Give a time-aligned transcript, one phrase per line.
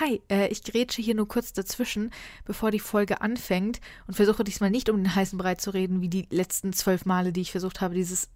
[0.00, 2.10] Hi, äh, ich grätsche hier nur kurz dazwischen,
[2.46, 6.08] bevor die Folge anfängt und versuche diesmal nicht um den heißen Brei zu reden, wie
[6.08, 8.30] die letzten zwölf Male, die ich versucht habe, dieses,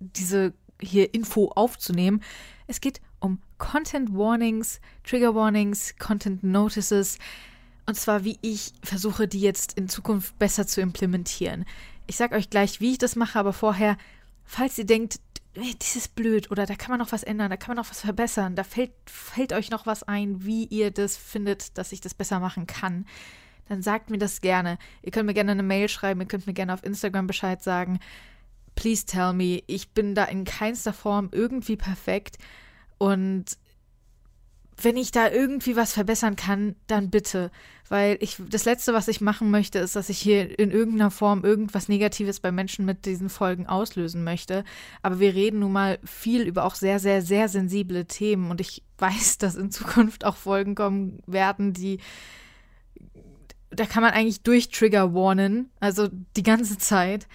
[0.00, 2.20] diese hier Info aufzunehmen.
[2.66, 7.18] Es geht um Content Warnings, Trigger Warnings, Content Notices.
[7.86, 11.64] Und zwar, wie ich versuche, die jetzt in Zukunft besser zu implementieren.
[12.08, 13.98] Ich sage euch gleich, wie ich das mache, aber vorher,
[14.44, 15.20] falls ihr denkt,
[15.54, 16.50] das ist blöd.
[16.50, 18.92] Oder da kann man noch was ändern, da kann man noch was verbessern, da fällt,
[19.06, 23.06] fällt euch noch was ein, wie ihr das findet, dass ich das besser machen kann,
[23.68, 24.78] dann sagt mir das gerne.
[25.02, 28.00] Ihr könnt mir gerne eine Mail schreiben, ihr könnt mir gerne auf Instagram Bescheid sagen.
[28.74, 32.38] Please tell me, ich bin da in keinster Form irgendwie perfekt.
[32.98, 33.56] Und
[34.80, 37.50] wenn ich da irgendwie was verbessern kann, dann bitte.
[37.88, 41.44] Weil ich, das Letzte, was ich machen möchte, ist, dass ich hier in irgendeiner Form
[41.44, 44.64] irgendwas Negatives bei Menschen mit diesen Folgen auslösen möchte.
[45.02, 48.50] Aber wir reden nun mal viel über auch sehr, sehr, sehr sensible Themen.
[48.50, 51.98] Und ich weiß, dass in Zukunft auch Folgen kommen werden, die
[53.70, 57.26] da kann man eigentlich durch Trigger warnen, also die ganze Zeit.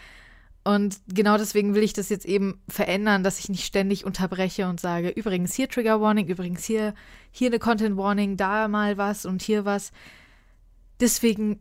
[0.64, 4.80] Und genau deswegen will ich das jetzt eben verändern, dass ich nicht ständig unterbreche und
[4.80, 6.94] sage, übrigens hier Trigger Warning, übrigens hier,
[7.32, 9.92] hier eine Content Warning, da mal was und hier was.
[11.00, 11.60] Deswegen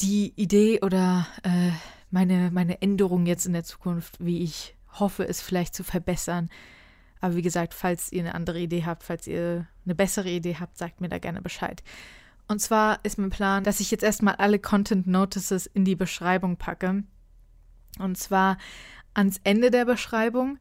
[0.00, 1.70] die Idee oder äh,
[2.10, 6.50] meine, meine Änderung jetzt in der Zukunft, wie ich hoffe, es vielleicht zu verbessern.
[7.20, 10.76] Aber wie gesagt, falls ihr eine andere Idee habt, falls ihr eine bessere Idee habt,
[10.76, 11.82] sagt mir da gerne Bescheid.
[12.46, 16.56] Und zwar ist mein Plan, dass ich jetzt erstmal alle Content Notices in die Beschreibung
[16.56, 17.04] packe
[17.98, 18.58] und zwar
[19.14, 20.58] ans Ende der Beschreibung,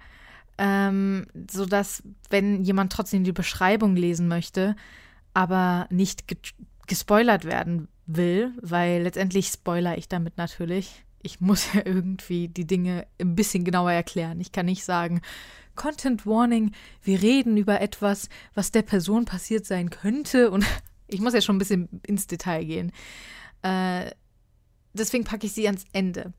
[0.58, 4.76] ähm, sodass, wenn jemand trotzdem die Beschreibung lesen möchte,
[5.34, 6.38] aber nicht ge
[6.86, 11.06] gespoilert werden will, weil letztendlich spoiler ich damit natürlich.
[11.22, 14.42] Ich muss ja irgendwie die Dinge ein bisschen genauer erklären.
[14.42, 15.22] Ich kann nicht sagen,
[15.76, 20.52] Content Warning, wir reden über etwas, was der Person passiert sein könnte.
[20.52, 20.66] Und
[21.08, 22.92] ich muss ja schon ein bisschen ins Detail gehen.
[23.62, 24.12] Äh,
[24.94, 26.34] deswegen packe ich sie ans Ende.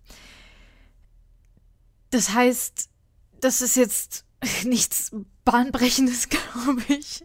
[2.14, 2.90] Das heißt,
[3.40, 4.24] das ist jetzt
[4.64, 5.10] nichts
[5.44, 7.24] Bahnbrechendes, glaube ich.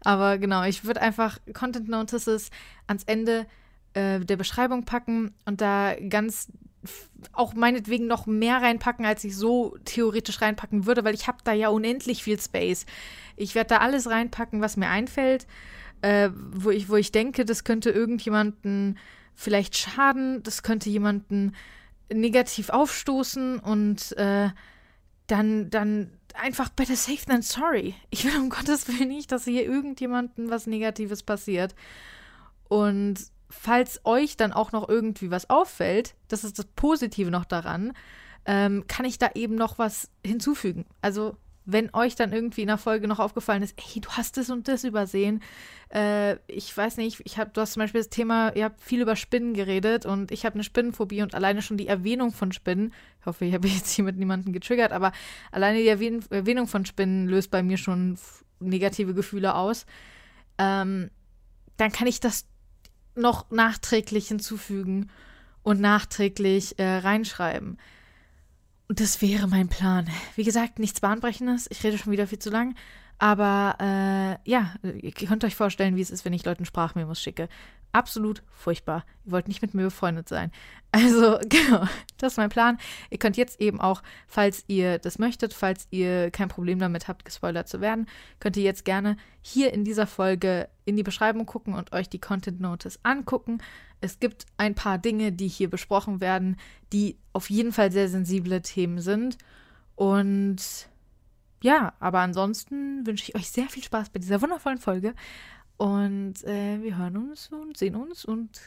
[0.00, 2.50] Aber genau, ich würde einfach Content Notices
[2.88, 3.46] ans Ende
[3.94, 6.48] äh, der Beschreibung packen und da ganz
[7.32, 11.52] auch meinetwegen noch mehr reinpacken, als ich so theoretisch reinpacken würde, weil ich habe da
[11.52, 12.86] ja unendlich viel Space.
[13.36, 15.46] Ich werde da alles reinpacken, was mir einfällt,
[16.02, 18.98] äh, wo, ich, wo ich denke, das könnte irgendjemanden
[19.34, 21.52] vielleicht schaden, das könnte jemanden
[22.12, 24.50] negativ aufstoßen und äh,
[25.26, 27.94] dann, dann einfach better safe than sorry.
[28.10, 31.74] Ich will um Gottes Willen nicht, dass hier irgendjemandem was Negatives passiert.
[32.68, 33.18] Und
[33.50, 37.92] falls euch dann auch noch irgendwie was auffällt, das ist das Positive noch daran,
[38.46, 40.86] ähm, kann ich da eben noch was hinzufügen.
[41.02, 41.36] Also
[41.70, 44.68] wenn euch dann irgendwie in der Folge noch aufgefallen ist, ey, du hast das und
[44.68, 45.42] das übersehen.
[45.92, 49.02] Äh, ich weiß nicht, ich hab, du hast zum Beispiel das Thema, ihr habt viel
[49.02, 52.94] über Spinnen geredet und ich habe eine Spinnenphobie und alleine schon die Erwähnung von Spinnen,
[53.20, 55.12] ich hoffe, ich habe jetzt hier mit niemandem getriggert, aber
[55.52, 58.18] alleine die Erwähn Erwähnung von Spinnen löst bei mir schon
[58.60, 59.84] negative Gefühle aus.
[60.56, 61.10] Ähm,
[61.76, 62.46] dann kann ich das
[63.14, 65.10] noch nachträglich hinzufügen
[65.62, 67.76] und nachträglich äh, reinschreiben.
[68.88, 70.08] Und das wäre mein Plan.
[70.34, 71.66] Wie gesagt, nichts Bahnbrechendes.
[71.70, 72.74] Ich rede schon wieder viel zu lang.
[73.18, 77.48] Aber äh, ja, ihr könnt euch vorstellen, wie es ist, wenn ich Leuten Sprachmemos schicke.
[77.90, 79.04] Absolut furchtbar.
[79.24, 80.50] Ihr wollt nicht mit mir befreundet sein.
[80.90, 82.78] Also, genau, das ist mein Plan.
[83.10, 87.26] Ihr könnt jetzt eben auch, falls ihr das möchtet, falls ihr kein Problem damit habt,
[87.26, 88.06] gespoilert zu werden,
[88.40, 92.18] könnt ihr jetzt gerne hier in dieser Folge in die Beschreibung gucken und euch die
[92.18, 93.60] Content Notice angucken.
[94.00, 96.56] Es gibt ein paar Dinge, die hier besprochen werden,
[96.92, 99.38] die auf jeden Fall sehr sensible Themen sind.
[99.96, 100.88] Und
[101.62, 105.14] ja, aber ansonsten wünsche ich euch sehr viel Spaß bei dieser wundervollen Folge.
[105.76, 108.24] Und äh, wir hören uns und sehen uns.
[108.24, 108.60] Und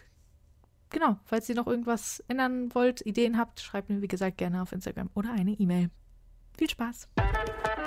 [0.89, 4.71] genau, falls ihr noch irgendwas ändern wollt, Ideen habt, schreibt mir, wie gesagt, gerne auf
[4.71, 5.89] Instagram oder eine E-Mail.
[6.57, 7.07] Viel Spaß!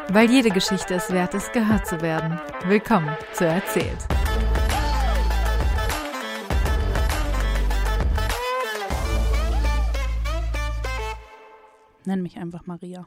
[0.09, 2.39] Weil jede Geschichte es wert ist, gehört zu werden.
[2.67, 4.07] Willkommen zu Erzählt.
[12.07, 13.07] Nenn mich einfach Maria.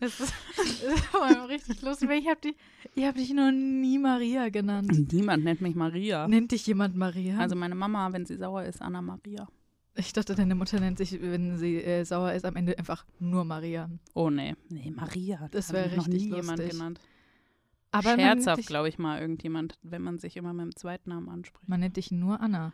[0.00, 2.56] Das ist, das ist aber richtig lustig, weil ich habe dich,
[3.04, 5.12] hab dich noch nie Maria genannt.
[5.12, 6.26] Niemand nennt mich Maria.
[6.26, 7.38] Nennt dich jemand Maria?
[7.38, 9.46] Also meine Mama, wenn sie sauer ist, Anna Maria.
[9.94, 13.44] Ich dachte, deine Mutter nennt sich, wenn sie äh, sauer ist, am Ende einfach nur
[13.44, 13.90] Maria.
[14.14, 15.48] Oh nee, nee, Maria.
[15.50, 16.36] Das, das wäre richtig noch nie lustig.
[16.36, 17.00] jemand genannt.
[17.90, 21.68] Aber Scherzhaft, glaube ich mal, irgendjemand, wenn man sich immer mit dem zweiten Namen anspricht.
[21.68, 22.72] Man nennt dich nur Anna.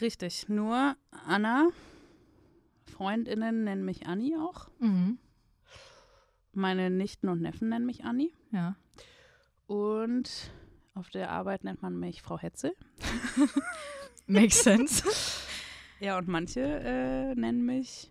[0.00, 0.96] Richtig, nur
[1.26, 1.68] Anna.
[2.86, 4.68] Freundinnen nennen mich Anni auch.
[4.78, 5.18] Mhm.
[6.52, 8.32] meine Nichten und Neffen nennen mich Anni.
[8.50, 8.76] Ja.
[9.66, 10.52] Und
[10.94, 12.74] auf der Arbeit nennt man mich Frau Hetzel.
[14.26, 15.04] Makes sense.
[16.00, 18.10] ja, und manche äh, nennen mich.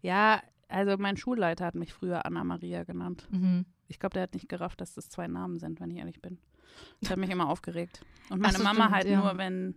[0.00, 3.26] Ja, also mein Schulleiter hat mich früher Anna Maria genannt.
[3.30, 3.66] Mhm.
[3.88, 6.38] Ich glaube, der hat nicht gerafft, dass das zwei Namen sind, wenn ich ehrlich bin.
[7.00, 8.04] Das hat mich immer aufgeregt.
[8.28, 9.20] Und meine so, Mama stimmt, halt ja.
[9.20, 9.74] nur, wenn,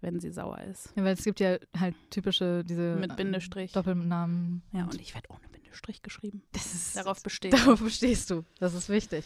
[0.00, 0.92] wenn sie sauer ist.
[0.96, 4.62] Ja, weil es gibt ja halt typische diese mit Bindestrich Doppelnamen.
[4.72, 6.42] Ja, und ich werde ohne Bindestrich geschrieben.
[6.52, 7.52] Das ist, darauf besteht.
[7.52, 8.44] Darauf bestehst du.
[8.58, 9.24] Das ist wichtig.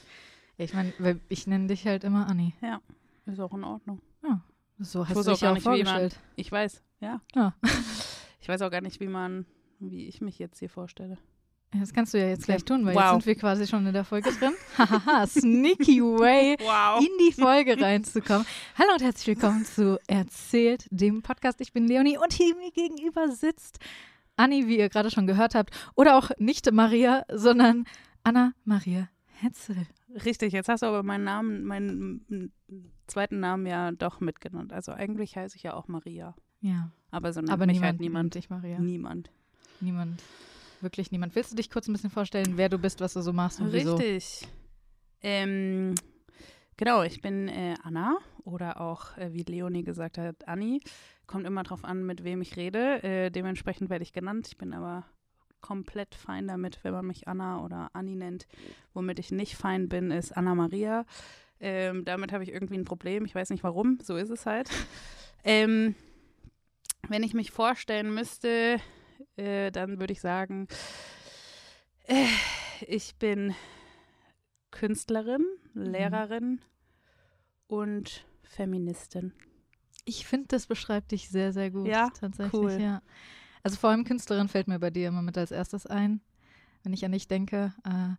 [0.56, 0.92] Ich meine,
[1.28, 2.54] ich nenne dich halt immer Anni.
[2.62, 2.80] Ja,
[3.26, 4.00] ist auch in Ordnung.
[4.22, 4.40] Ja,
[4.78, 6.14] so hast du dich auch, auch vorgestellt.
[6.14, 7.20] Man, ich weiß, ja.
[7.34, 7.54] ja.
[8.40, 9.46] ich weiß auch gar nicht, wie man,
[9.78, 11.18] wie ich mich jetzt hier vorstelle.
[11.80, 13.02] Das kannst du ja jetzt gleich tun, weil wow.
[13.02, 14.52] jetzt sind wir quasi schon in der Folge drin.
[14.78, 17.00] Hahaha, sneaky way, wow.
[17.00, 18.46] in die Folge reinzukommen.
[18.78, 21.60] Hallo und herzlich willkommen zu Erzählt, dem Podcast.
[21.60, 23.80] Ich bin Leonie und hier mir gegenüber sitzt
[24.36, 27.86] Anni, wie ihr gerade schon gehört habt, oder auch nicht Maria, sondern
[28.22, 29.08] Anna Maria
[29.40, 29.86] Hetzel.
[30.24, 32.52] Richtig, jetzt hast du aber meinen Namen, meinen
[33.08, 34.72] zweiten Namen ja doch mitgenannt.
[34.72, 36.36] Also eigentlich heiße ich ja auch Maria.
[36.60, 36.92] Ja.
[37.10, 38.34] Aber so nennt aber mich niemand halt niemand.
[38.36, 38.78] Dich Maria.
[38.78, 39.30] Niemand.
[39.80, 40.22] Niemand.
[40.84, 41.34] Wirklich niemand.
[41.34, 43.68] Willst du dich kurz ein bisschen vorstellen, wer du bist, was du so machst und
[43.68, 44.42] Richtig.
[44.42, 44.52] Wieso?
[45.22, 45.94] Ähm,
[46.76, 50.82] genau, ich bin äh, Anna oder auch, äh, wie Leonie gesagt hat, Anni.
[51.26, 53.02] Kommt immer drauf an, mit wem ich rede.
[53.02, 54.46] Äh, dementsprechend werde ich genannt.
[54.48, 55.06] Ich bin aber
[55.62, 58.46] komplett fein damit, wenn man mich Anna oder Anni nennt.
[58.92, 61.06] Womit ich nicht fein bin, ist Anna Maria.
[61.60, 63.24] Ähm, damit habe ich irgendwie ein Problem.
[63.24, 64.68] Ich weiß nicht warum, so ist es halt.
[65.44, 65.94] ähm,
[67.08, 68.78] wenn ich mich vorstellen müsste,
[69.36, 70.68] äh, dann würde ich sagen,
[72.06, 72.26] äh,
[72.86, 73.54] ich bin
[74.70, 75.82] Künstlerin, mhm.
[75.82, 76.60] Lehrerin mhm.
[77.66, 79.32] und Feministin.
[80.04, 81.86] Ich finde, das beschreibt dich sehr, sehr gut.
[81.86, 82.52] Ja, tatsächlich.
[82.52, 82.72] Cool.
[82.72, 83.02] Ja.
[83.62, 86.20] Also vor allem Künstlerin fällt mir bei dir immer mit als erstes ein,
[86.82, 87.72] wenn ich an dich denke.
[87.84, 88.16] Äh,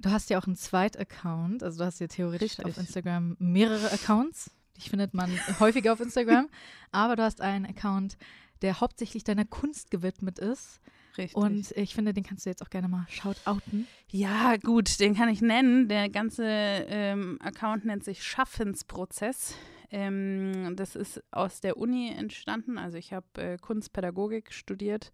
[0.00, 2.66] du hast ja auch einen Zweit-Account, also du hast ja theoretisch Richtig.
[2.66, 4.50] auf Instagram mehrere Accounts.
[4.76, 5.30] Die findet man
[5.60, 6.48] häufiger auf Instagram.
[6.90, 8.16] Aber du hast einen Account,
[8.62, 10.80] der hauptsächlich deiner Kunst gewidmet ist.
[11.16, 11.36] Richtig.
[11.36, 13.86] Und ich finde, den kannst du jetzt auch gerne mal shoutouten.
[14.08, 15.88] Ja, gut, den kann ich nennen.
[15.88, 19.54] Der ganze ähm, Account nennt sich Schaffensprozess.
[19.90, 22.78] Ähm, das ist aus der Uni entstanden.
[22.78, 25.12] Also ich habe äh, Kunstpädagogik studiert,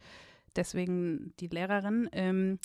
[0.54, 2.08] deswegen die Lehrerin.
[2.12, 2.58] Ähm,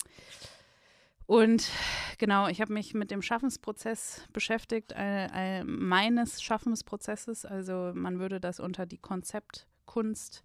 [1.26, 1.70] und
[2.18, 7.46] genau, ich habe mich mit dem Schaffensprozess beschäftigt, äh, äh, meines Schaffensprozesses.
[7.46, 10.42] Also man würde das unter die Konzeptkunst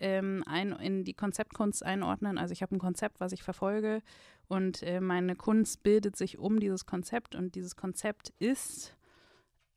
[0.00, 2.38] ähm, ein, in die Konzeptkunst einordnen.
[2.38, 4.02] Also ich habe ein Konzept, was ich verfolge
[4.48, 8.96] und äh, meine Kunst bildet sich um dieses Konzept und dieses Konzept ist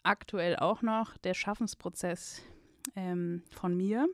[0.02, 2.42] aktuell auch noch der Schaffensprozess
[2.96, 4.08] ähm, von mir.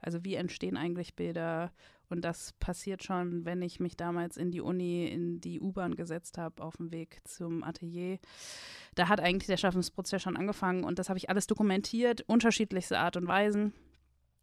[0.00, 1.72] Also wie entstehen eigentlich Bilder?
[2.08, 6.36] Und das passiert schon, wenn ich mich damals in die Uni, in die U-Bahn gesetzt
[6.36, 8.18] habe, auf dem Weg zum Atelier.
[8.94, 13.16] Da hat eigentlich der Schaffensprozess schon angefangen und das habe ich alles dokumentiert, unterschiedlichste Art
[13.16, 13.72] und Weisen.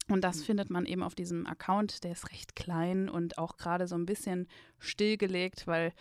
[0.09, 3.87] Und das findet man eben auf diesem Account, der ist recht klein und auch gerade
[3.87, 4.47] so ein bisschen
[4.79, 5.93] stillgelegt, weil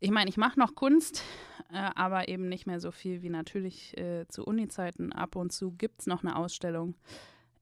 [0.00, 1.22] ich meine, ich mache noch Kunst,
[1.72, 5.12] äh, aber eben nicht mehr so viel wie natürlich äh, zu Uni-Zeiten.
[5.12, 6.94] Ab und zu gibt es noch eine Ausstellung.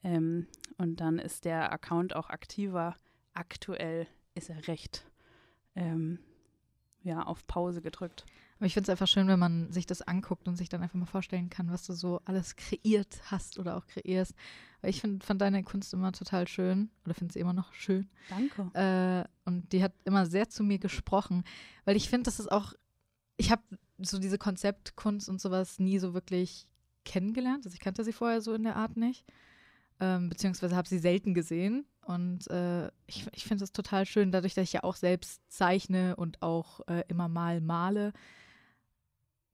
[0.03, 0.49] Ähm,
[0.79, 2.97] und dann ist der Account auch aktiver.
[3.35, 5.07] Aktuell ist er recht
[5.77, 6.19] ähm,
[7.03, 8.25] ja, auf Pause gedrückt.
[8.57, 10.99] Aber ich finde es einfach schön, wenn man sich das anguckt und sich dann einfach
[10.99, 14.35] mal vorstellen kann, was du so alles kreiert hast oder auch kreierst.
[14.81, 18.09] Weil ich find, fand deine Kunst immer total schön oder finde sie immer noch schön.
[18.31, 18.71] Danke.
[18.75, 21.43] Äh, und die hat immer sehr zu mir gesprochen,
[21.85, 22.75] weil ich finde, das ist auch,
[23.37, 23.63] ich habe
[23.99, 26.69] so diese Konzeptkunst und sowas nie so wirklich
[27.05, 27.67] kennengelernt.
[27.67, 29.25] Also ich kannte sie vorher so in der Art nicht.
[30.01, 31.87] Ähm, beziehungsweise habe sie selten gesehen.
[32.05, 36.17] Und äh, ich, ich finde es total schön, dadurch, dass ich ja auch selbst zeichne
[36.17, 38.13] und auch äh, immer mal male,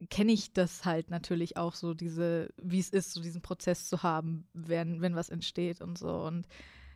[0.09, 4.03] kenne ich das halt natürlich auch so, diese, wie es ist, so diesen Prozess zu
[4.03, 6.23] haben, wenn, wenn was entsteht und so.
[6.23, 6.47] Und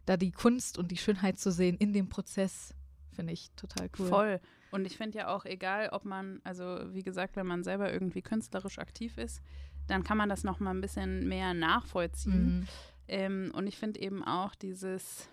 [0.06, 2.74] da die Kunst und die Schönheit zu sehen in dem Prozess,
[3.12, 4.06] finde ich total cool.
[4.06, 4.40] Voll.
[4.70, 8.22] Und ich finde ja auch, egal ob man, also wie gesagt, wenn man selber irgendwie
[8.22, 9.40] künstlerisch aktiv ist,
[9.86, 12.60] dann kann man das noch mal ein bisschen mehr nachvollziehen.
[12.60, 12.66] Mhm.
[13.06, 15.28] Ähm, und ich finde eben auch dieses,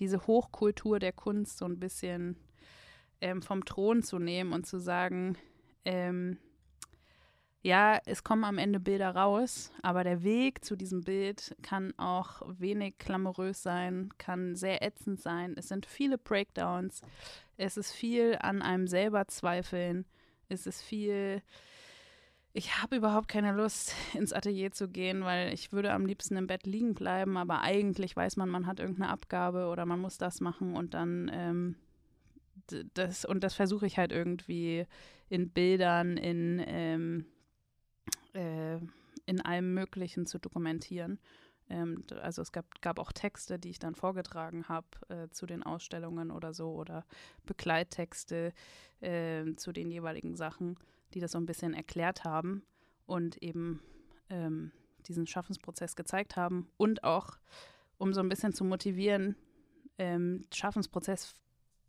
[0.00, 2.36] diese Hochkultur der Kunst so ein bisschen
[3.20, 5.38] ähm, vom Thron zu nehmen und zu sagen,
[5.84, 6.38] ähm,
[7.64, 12.42] ja, es kommen am Ende Bilder raus, aber der Weg zu diesem Bild kann auch
[12.58, 15.54] wenig glamourös sein, kann sehr ätzend sein.
[15.56, 17.00] Es sind viele Breakdowns,
[17.56, 20.04] es ist viel an einem selber zweifeln,
[20.50, 21.40] es ist viel,
[22.52, 26.46] ich habe überhaupt keine Lust, ins Atelier zu gehen, weil ich würde am liebsten im
[26.46, 30.42] Bett liegen bleiben, aber eigentlich weiß man, man hat irgendeine Abgabe oder man muss das
[30.42, 31.76] machen und dann ähm,
[32.94, 34.86] das, und das versuche ich halt irgendwie
[35.28, 37.26] in Bildern, in, ähm,
[38.34, 38.78] äh,
[39.26, 41.18] in allem Möglichen zu dokumentieren.
[41.70, 45.62] Ähm, also es gab, gab auch Texte, die ich dann vorgetragen habe äh, zu den
[45.62, 47.04] Ausstellungen oder so oder
[47.46, 48.52] Begleittexte
[49.00, 50.78] äh, zu den jeweiligen Sachen,
[51.14, 52.62] die das so ein bisschen erklärt haben
[53.06, 53.80] und eben
[54.30, 54.72] ähm,
[55.06, 57.38] diesen Schaffensprozess gezeigt haben und auch,
[57.98, 59.36] um so ein bisschen zu motivieren,
[59.98, 61.34] ähm, Schaffensprozess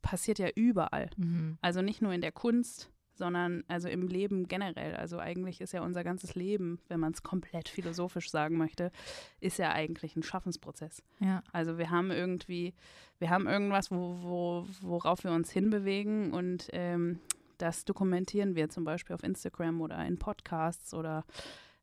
[0.06, 1.10] passiert ja überall.
[1.18, 1.58] Mhm.
[1.62, 4.96] Also nicht nur in der Kunst, sondern also im Leben generell.
[4.96, 8.92] Also eigentlich ist ja unser ganzes Leben, wenn man es komplett philosophisch sagen möchte,
[9.40, 11.02] ist ja eigentlich ein Schaffensprozess.
[11.20, 11.42] Ja.
[11.52, 12.76] Also wir haben irgendwie,
[13.18, 17.20] wir haben irgendwas, wo, wo, worauf wir uns hinbewegen und ähm,
[17.58, 21.26] das dokumentieren wir zum Beispiel auf Instagram oder in Podcasts oder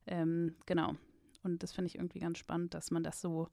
[0.07, 0.93] ähm, genau.
[1.43, 3.49] Und das finde ich irgendwie ganz spannend, dass man das so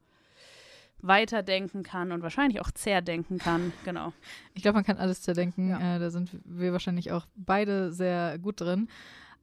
[1.01, 3.73] weiterdenken kann und wahrscheinlich auch zerdenken kann.
[3.83, 4.13] Genau.
[4.53, 5.69] Ich glaube, man kann alles zerdenken.
[5.69, 5.95] Ja.
[5.95, 8.89] Äh, da sind wir wahrscheinlich auch beide sehr gut drin.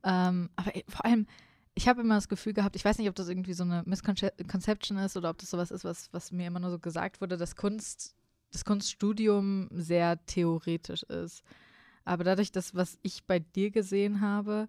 [0.05, 1.27] Ähm, aber vor allem,
[1.75, 4.99] ich habe immer das Gefühl gehabt, ich weiß nicht, ob das irgendwie so eine Misconception
[4.99, 7.57] ist oder ob das sowas ist, was, was mir immer nur so gesagt wurde, dass
[7.57, 8.17] Kunst,
[8.53, 11.43] das Kunststudium sehr theoretisch ist.
[12.05, 14.69] Aber dadurch, dass was ich bei dir gesehen habe,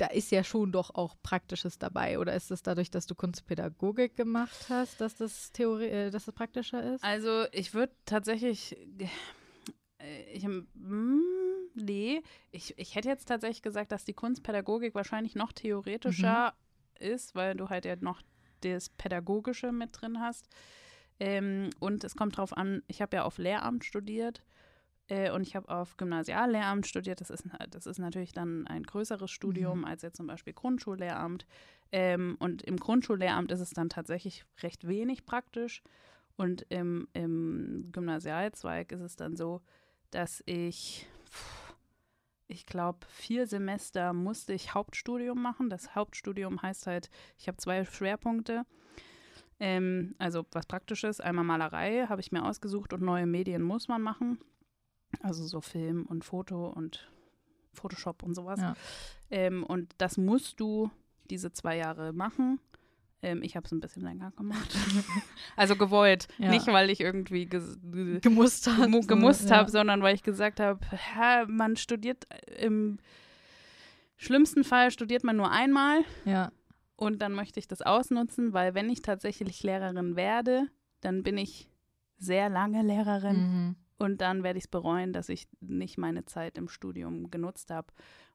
[0.00, 2.18] da ist ja schon doch auch Praktisches dabei.
[2.18, 6.34] Oder ist es dadurch, dass du Kunstpädagogik gemacht hast, dass das Theorie, äh, dass das
[6.34, 7.04] praktischer ist?
[7.04, 8.76] Also ich würde tatsächlich,
[9.98, 11.20] äh, ich, mm,
[11.74, 16.54] nee, ich, ich hätte jetzt tatsächlich gesagt, dass die Kunstpädagogik wahrscheinlich noch theoretischer
[16.98, 17.06] mhm.
[17.06, 18.22] ist, weil du halt ja noch
[18.62, 20.48] das Pädagogische mit drin hast.
[21.18, 24.42] Ähm, und es kommt drauf an, ich habe ja auf Lehramt studiert
[25.10, 27.20] äh, und ich habe auf Gymnasiallehramt studiert.
[27.20, 29.84] Das ist, das ist natürlich dann ein größeres Studium mhm.
[29.84, 31.46] als jetzt zum Beispiel Grundschullehramt.
[31.90, 35.82] Ähm, und im Grundschullehramt ist es dann tatsächlich recht wenig praktisch.
[36.36, 39.60] Und im, im Gymnasialzweig ist es dann so,
[40.12, 41.08] dass ich,
[42.46, 45.70] ich glaube, vier Semester musste ich Hauptstudium machen.
[45.70, 48.64] Das Hauptstudium heißt halt, ich habe zwei Schwerpunkte.
[49.58, 54.02] Ähm, also was Praktisches, einmal Malerei habe ich mir ausgesucht und neue Medien muss man
[54.02, 54.38] machen.
[55.22, 57.10] Also so Film und Foto und
[57.72, 58.60] Photoshop und sowas.
[58.60, 58.74] Ja.
[59.30, 60.90] Ähm, und das musst du
[61.30, 62.60] diese zwei Jahre machen.
[63.22, 64.74] Ähm, ich habe es ein bisschen länger gemacht.
[65.56, 66.26] also gewollt.
[66.38, 66.50] Ja.
[66.50, 69.70] Nicht, weil ich irgendwie gemusst, hat, gemusst so, habe, ja.
[69.70, 70.80] sondern weil ich gesagt habe,
[71.48, 72.26] man studiert
[72.58, 72.98] im
[74.16, 76.00] schlimmsten Fall studiert man nur einmal.
[76.24, 76.52] Ja.
[76.96, 80.66] Und dann möchte ich das ausnutzen, weil wenn ich tatsächlich Lehrerin werde,
[81.00, 81.70] dann bin ich
[82.18, 83.36] sehr lange Lehrerin.
[83.36, 83.76] Mhm.
[84.00, 87.88] Und dann werde ich es bereuen, dass ich nicht meine Zeit im Studium genutzt habe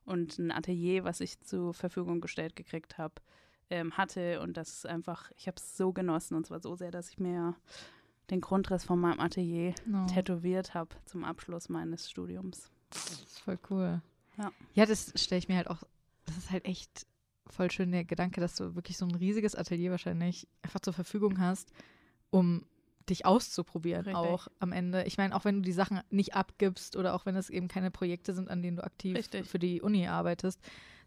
[0.05, 3.15] und ein Atelier, was ich zur Verfügung gestellt gekriegt habe,
[3.71, 4.41] ähm, hatte.
[4.41, 7.17] Und das ist einfach, ich habe es so genossen und zwar so sehr, dass ich
[7.17, 7.55] mir
[8.29, 10.05] den Grundriss von meinem Atelier no.
[10.05, 12.69] tätowiert habe zum Abschluss meines Studiums.
[12.91, 14.03] Das ist voll cool.
[14.37, 15.81] Ja, ja das stelle ich mir halt auch,
[16.25, 17.07] das ist halt echt
[17.47, 21.39] voll schön der Gedanke, dass du wirklich so ein riesiges Atelier wahrscheinlich einfach zur Verfügung
[21.39, 21.71] hast,
[22.29, 22.67] um
[23.09, 24.15] dich auszuprobieren Richtig.
[24.15, 25.03] auch am Ende.
[25.03, 27.91] Ich meine, auch wenn du die Sachen nicht abgibst oder auch wenn es eben keine
[27.91, 29.45] Projekte sind, an denen du aktiv Richtig.
[29.47, 30.59] für die Uni arbeitest,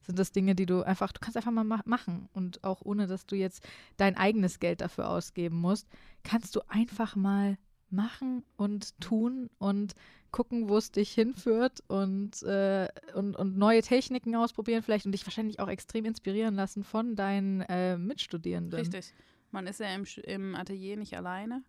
[0.02, 3.06] sind das Dinge, die du einfach, du kannst einfach mal ma machen und auch ohne,
[3.06, 5.88] dass du jetzt dein eigenes Geld dafür ausgeben musst,
[6.22, 7.58] kannst du einfach mal
[7.90, 9.94] machen und tun und
[10.30, 15.26] gucken, wo es dich hinführt und, äh, und, und neue Techniken ausprobieren vielleicht und dich
[15.26, 18.78] wahrscheinlich auch extrem inspirieren lassen von deinen äh, Mitstudierenden.
[18.78, 19.14] Richtig.
[19.50, 21.62] Man ist ja im, im Atelier nicht alleine.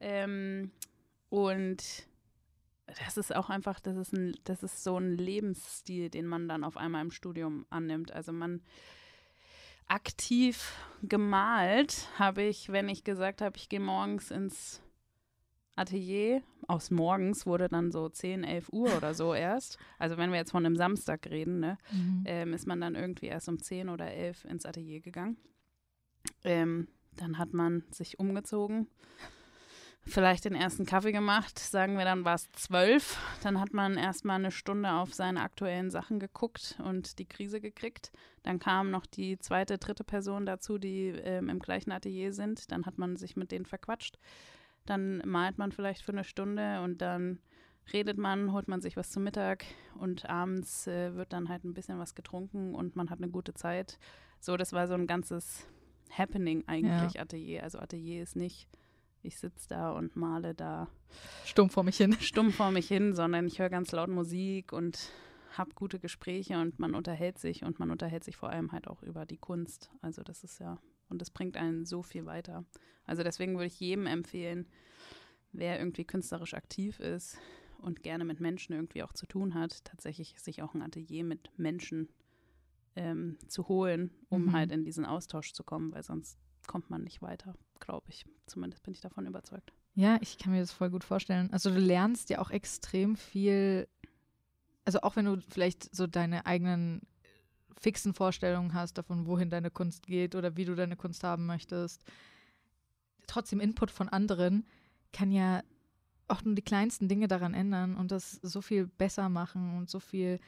[0.00, 0.70] Ähm,
[1.28, 2.06] und
[2.86, 6.64] das ist auch einfach, das ist, ein, das ist so ein Lebensstil, den man dann
[6.64, 8.12] auf einmal im Studium annimmt.
[8.12, 8.62] Also man
[9.86, 10.72] aktiv
[11.02, 14.80] gemalt habe ich, wenn ich gesagt habe, ich gehe morgens ins
[15.76, 19.78] Atelier, aus morgens wurde dann so 10, 11 Uhr oder so erst.
[19.98, 22.22] Also wenn wir jetzt von einem Samstag reden, ne, mhm.
[22.26, 25.36] ähm, ist man dann irgendwie erst um 10 oder 11 ins Atelier gegangen.
[26.44, 28.88] Ähm, dann hat man sich umgezogen,
[30.06, 33.18] vielleicht den ersten Kaffee gemacht, sagen wir dann war es zwölf.
[33.42, 38.12] Dann hat man erstmal eine Stunde auf seine aktuellen Sachen geguckt und die Krise gekriegt.
[38.42, 42.70] Dann kam noch die zweite, dritte Person dazu, die ähm, im gleichen Atelier sind.
[42.70, 44.18] Dann hat man sich mit denen verquatscht.
[44.86, 47.38] Dann malt man vielleicht für eine Stunde und dann
[47.92, 49.64] redet man, holt man sich was zum Mittag
[49.98, 53.54] und abends äh, wird dann halt ein bisschen was getrunken und man hat eine gute
[53.54, 53.98] Zeit.
[54.40, 55.66] So, das war so ein ganzes
[56.16, 57.22] Happening eigentlich, ja.
[57.22, 57.62] Atelier.
[57.62, 58.68] Also Atelier ist nicht,
[59.22, 60.88] ich sitze da und male da.
[61.44, 62.16] Stumm vor mich hin.
[62.20, 65.10] Stumm vor mich hin, sondern ich höre ganz laut Musik und
[65.56, 69.02] habe gute Gespräche und man unterhält sich und man unterhält sich vor allem halt auch
[69.02, 69.90] über die Kunst.
[70.02, 70.78] Also das ist ja,
[71.08, 72.64] und das bringt einen so viel weiter.
[73.06, 74.66] Also deswegen würde ich jedem empfehlen,
[75.52, 77.38] wer irgendwie künstlerisch aktiv ist
[77.78, 81.50] und gerne mit Menschen irgendwie auch zu tun hat, tatsächlich sich auch ein Atelier mit
[81.56, 82.08] Menschen
[82.96, 84.52] ähm, zu holen, um Mhm.
[84.52, 88.24] halt in diesen Austausch zu kommen, weil sonst kommt man nicht weiter, glaube ich.
[88.46, 89.72] Zumindest bin ich davon überzeugt.
[89.94, 91.52] Ja, ich kann mir das voll gut vorstellen.
[91.52, 93.86] Also du lernst ja auch extrem viel,
[94.84, 97.02] also auch wenn du vielleicht so deine eigenen
[97.78, 102.02] fixen Vorstellungen hast davon, wohin deine Kunst geht oder wie du deine Kunst haben möchtest,
[103.26, 104.66] trotzdem Input von anderen
[105.12, 105.62] kann ja
[106.28, 110.00] auch nur die kleinsten Dinge daran ändern und das so viel besser machen und so
[110.00, 110.40] viel.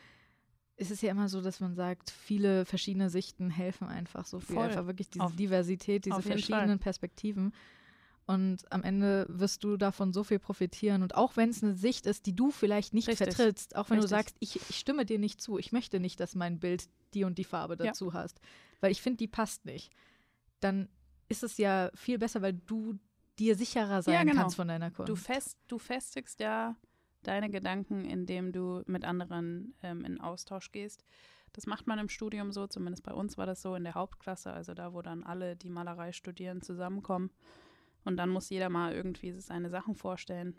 [0.76, 4.56] Es ist ja immer so, dass man sagt, viele verschiedene Sichten helfen einfach so viel.
[4.56, 4.64] Voll.
[4.66, 7.52] Einfach wirklich diese Auf- Diversität, diese verschiedenen Perspektiven.
[8.26, 11.02] Und am Ende wirst du davon so viel profitieren.
[11.02, 13.34] Und auch wenn es eine Sicht ist, die du vielleicht nicht Richtig.
[13.34, 14.10] vertrittst, auch wenn Richtig.
[14.10, 17.22] du sagst, ich, ich stimme dir nicht zu, ich möchte nicht, dass mein Bild die
[17.24, 17.86] und die Farbe Ja.
[17.86, 18.40] dazu hast,
[18.80, 19.92] weil ich finde, die passt nicht,
[20.60, 20.88] dann
[21.28, 22.98] ist es ja viel besser, weil du
[23.38, 24.42] dir sicherer sein Ja, genau.
[24.42, 25.08] kannst von deiner Kunst.
[25.08, 26.74] Du, fest, du festigst ja
[27.26, 31.04] deine Gedanken, indem du mit anderen ähm, in Austausch gehst.
[31.52, 34.52] Das macht man im Studium so, zumindest bei uns war das so in der Hauptklasse,
[34.52, 37.30] also da, wo dann alle, die Malerei studieren, zusammenkommen.
[38.04, 40.56] Und dann muss jeder mal irgendwie seine Sachen vorstellen.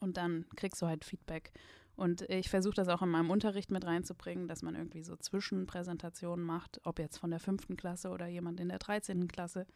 [0.00, 1.52] Und dann kriegst du halt Feedback.
[1.96, 6.44] Und ich versuche das auch in meinem Unterricht mit reinzubringen, dass man irgendwie so Zwischenpräsentationen
[6.44, 9.28] macht, ob jetzt von der fünften Klasse oder jemand in der 13.
[9.28, 9.66] Klasse,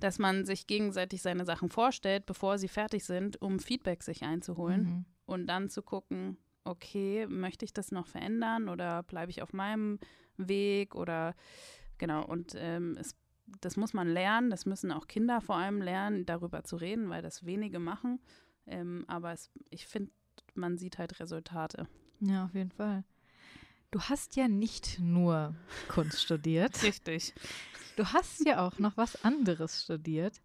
[0.00, 4.82] dass man sich gegenseitig seine Sachen vorstellt, bevor sie fertig sind, um Feedback sich einzuholen
[4.82, 5.04] Mhm.
[5.26, 9.98] und dann zu gucken, okay, möchte ich das noch verändern oder bleibe ich auf meinem
[10.36, 11.34] Weg oder
[11.98, 13.14] genau, und ähm, es,
[13.60, 17.22] das muss man lernen, das müssen auch Kinder vor allem lernen, darüber zu reden, weil
[17.22, 18.20] das wenige machen.
[18.66, 20.10] Ähm, aber es, ich finde,
[20.54, 21.88] man sieht halt Resultate.
[22.20, 23.04] Ja, auf jeden Fall.
[23.90, 25.54] Du hast ja nicht nur
[25.88, 26.80] Kunst studiert.
[26.82, 27.34] Richtig.
[27.96, 30.40] Du hast ja auch noch was anderes studiert.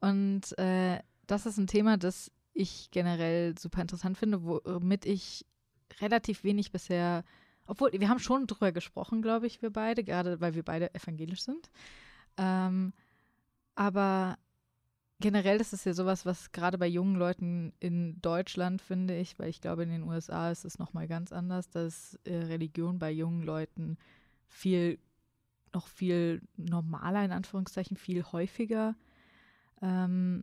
[0.00, 5.44] Und äh, das ist ein Thema, das ich generell super interessant finde, womit ich
[6.00, 7.24] relativ wenig bisher,
[7.66, 11.42] obwohl wir haben schon drüber gesprochen, glaube ich, wir beide, gerade weil wir beide evangelisch
[11.42, 11.70] sind.
[12.36, 12.92] Ähm,
[13.74, 14.38] aber
[15.20, 19.48] generell ist es ja sowas, was gerade bei jungen Leuten in Deutschland, finde ich, weil
[19.48, 23.42] ich glaube, in den USA ist es nochmal ganz anders, dass äh, Religion bei jungen
[23.42, 23.96] Leuten
[24.48, 24.98] viel,
[25.72, 28.96] noch viel normaler, in Anführungszeichen, viel häufiger.
[29.82, 30.42] Ähm,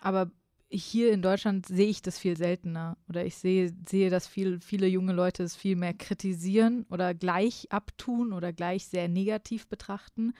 [0.00, 0.30] aber
[0.68, 2.96] hier in Deutschland sehe ich das viel seltener.
[3.08, 7.70] Oder ich sehe, sehe, dass viel, viele junge Leute es viel mehr kritisieren oder gleich
[7.70, 10.32] abtun oder gleich sehr negativ betrachten,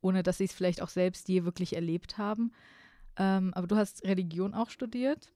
[0.00, 2.52] ohne dass sie es vielleicht auch selbst je wirklich erlebt haben.
[3.22, 5.30] Ähm, aber du hast Religion auch studiert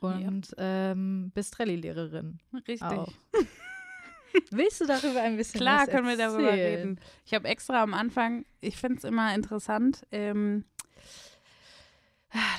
[0.00, 2.38] und ähm, bist Rallye-Lehrerin.
[2.68, 2.82] Richtig.
[2.82, 3.12] Auch.
[4.50, 6.78] Willst du darüber ein bisschen Klar können wir darüber erzählen?
[6.80, 7.00] reden.
[7.24, 10.64] Ich habe extra am Anfang, ich finde es immer interessant, ähm,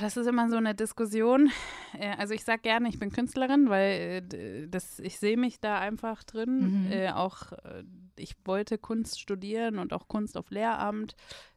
[0.00, 1.50] das ist immer so eine Diskussion.
[1.98, 5.78] Äh, Also ich sage gerne, ich bin Künstlerin, weil äh, das, ich sehe mich da
[5.80, 6.84] einfach drin.
[6.86, 6.92] Mhm.
[6.92, 7.82] Äh, auch äh,
[8.16, 11.16] ich wollte Kunst studieren und auch Kunst auf Lehramt.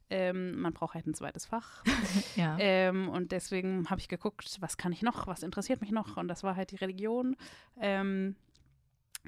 [0.09, 1.83] Ähm, man braucht halt ein zweites Fach.
[2.35, 2.55] Ja.
[2.59, 6.17] Ähm, und deswegen habe ich geguckt, was kann ich noch, was interessiert mich noch?
[6.17, 7.35] Und das war halt die Religion.
[7.81, 8.35] Ähm,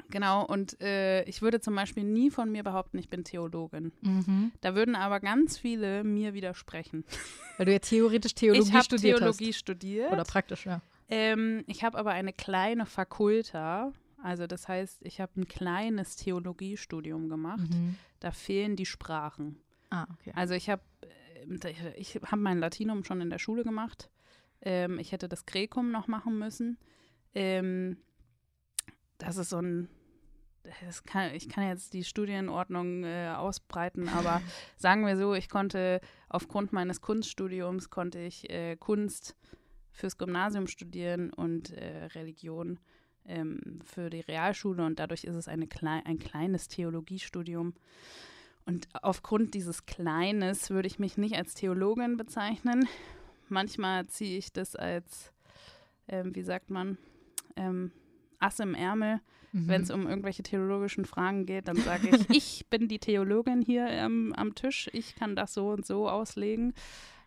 [0.10, 3.92] genau, und äh, ich würde zum Beispiel nie von mir behaupten, ich bin Theologin.
[4.02, 4.52] mhm.
[4.62, 7.04] Da würden aber ganz viele mir widersprechen.
[7.58, 9.58] Weil du ja theoretisch Theologie ich habe studiert Theologie hast.
[9.60, 10.12] studiert.
[10.12, 10.82] Oder praktisch, ja.
[11.10, 13.92] Ähm, ich habe aber eine kleine Fakulta.
[14.22, 17.70] Also das heißt, ich habe ein kleines Theologiestudium gemacht.
[17.74, 17.96] Mhm.
[18.20, 19.58] Da fehlen die Sprachen.
[19.90, 20.32] Ah, okay.
[20.36, 20.84] Also ich habe
[21.96, 24.10] ich habe mein Latinum schon in der Schule gemacht.
[24.62, 26.78] Ähm, ich hätte das Gräkum noch machen müssen.
[27.34, 27.98] Ähm,
[29.18, 29.90] das ist so ein
[31.06, 34.42] kann, ich kann jetzt die Studienordnung äh, ausbreiten, aber
[34.78, 39.36] sagen wir so, ich konnte aufgrund meines Kunststudiums konnte ich äh, Kunst
[39.92, 42.80] fürs Gymnasium studieren und äh, Religion
[43.26, 47.74] ähm, für die Realschule und dadurch ist es eine ein kleines Theologiestudium.
[48.70, 52.88] Und aufgrund dieses Kleines würde ich mich nicht als Theologin bezeichnen.
[53.48, 55.34] Manchmal ziehe ich das als,
[56.08, 57.00] ähm, wie sagt man,
[57.56, 57.92] ähm,
[58.38, 59.22] Ass im Ärmel.
[59.54, 59.68] Mhm.
[59.68, 63.88] Wenn es um irgendwelche theologischen Fragen geht, dann sage ich, ich bin die Theologin hier
[63.88, 64.88] ähm, am Tisch.
[64.94, 66.76] Ich kann das so und so auslegen.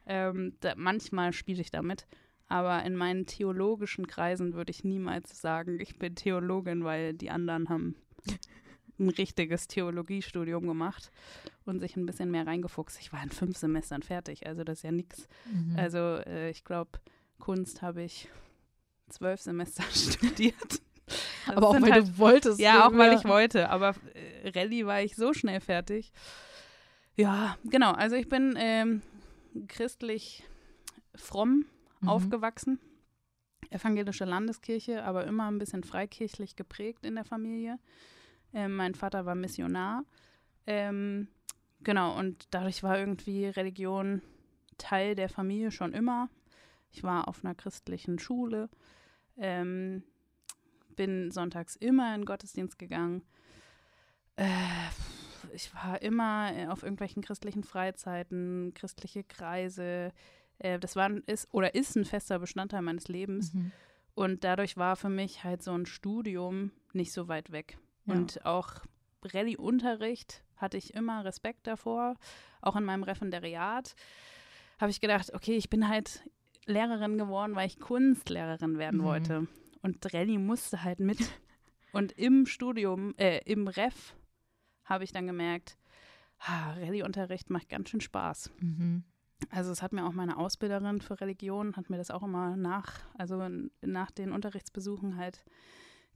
[0.06, 2.06] Ähm, da, manchmal spiele ich damit.
[2.46, 7.68] Aber in meinen theologischen Kreisen würde ich niemals sagen, ich bin Theologin, weil die anderen
[7.68, 7.96] haben
[8.98, 11.10] ein richtiges Theologiestudium gemacht
[11.64, 12.98] und sich ein bisschen mehr reingefuchst.
[13.00, 15.26] Ich war in fünf Semestern fertig, also das ist ja nichts.
[15.50, 15.74] Mhm.
[15.76, 16.92] Also äh, ich glaube,
[17.38, 18.28] Kunst habe ich
[19.08, 20.54] zwölf Semester studiert.
[21.46, 22.60] Das aber auch sind weil halt, du wolltest.
[22.60, 26.12] Ja, auch weil ich wollte, aber äh, Rallye war ich so schnell fertig.
[27.16, 29.02] Ja, genau, also ich bin ähm,
[29.68, 30.44] christlich
[31.14, 31.66] fromm
[32.00, 32.08] Mhm.
[32.08, 32.80] aufgewachsen.
[33.70, 37.78] evangelische Landeskirche, aber immer ein bisschen freikirchlich geprägt in der Familie.
[38.54, 40.04] Ähm, mein Vater war Missionar.
[40.66, 41.28] Ähm,
[41.80, 44.22] genau, und dadurch war irgendwie Religion
[44.78, 46.28] Teil der Familie schon immer.
[46.90, 48.68] Ich war auf einer christlichen Schule,
[49.36, 50.02] ähm,
[50.94, 53.22] bin sonntags immer in den Gottesdienst gegangen.
[54.36, 54.46] Äh,
[55.54, 60.12] ich war immer auf irgendwelchen christlichen Freizeiten, christliche Kreise.
[60.58, 63.54] Äh, das war ist oder ist ein fester Bestandteil meines Lebens.
[63.54, 63.72] Mhm.
[64.14, 67.78] Und dadurch war für mich halt so ein Studium nicht so weit weg.
[68.06, 68.14] Ja.
[68.14, 68.80] Und auch
[69.22, 72.16] Rallye-Unterricht hatte ich immer Respekt davor.
[72.60, 73.94] Auch in meinem Referendariat
[74.80, 76.28] habe ich gedacht, okay, ich bin halt
[76.66, 79.04] Lehrerin geworden, weil ich Kunstlehrerin werden Mhm.
[79.04, 79.46] wollte.
[79.82, 81.18] Und Rallye musste halt mit.
[81.92, 84.14] Und im Studium, äh, im Ref,
[84.84, 85.76] habe ich dann gemerkt,
[86.38, 88.50] ah, Rallye-Unterricht macht ganz schön Spaß.
[88.60, 89.04] Mhm.
[89.50, 93.00] Also es hat mir auch meine Ausbilderin für Religion, hat mir das auch immer nach,
[93.18, 93.48] also
[93.80, 95.44] nach den Unterrichtsbesuchen halt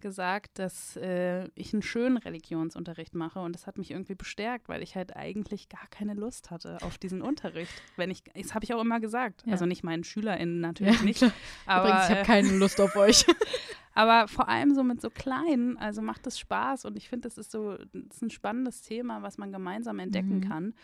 [0.00, 4.82] gesagt, dass äh, ich einen schönen Religionsunterricht mache und das hat mich irgendwie bestärkt, weil
[4.82, 7.72] ich halt eigentlich gar keine Lust hatte auf diesen Unterricht.
[7.96, 9.52] Wenn ich, das habe ich auch immer gesagt, Ja.
[9.52, 11.32] also nicht meinen SchülerInnen natürlich Ja, nicht, klar.
[11.66, 13.24] aber, Übrigens, ich äh, habe keine Lust auf euch.
[13.94, 17.38] aber vor allem so mit so kleinen, also macht es Spaß und ich finde, das
[17.38, 20.48] ist so, das ist ein spannendes Thema, was man gemeinsam entdecken Mhm.
[20.48, 20.74] kann.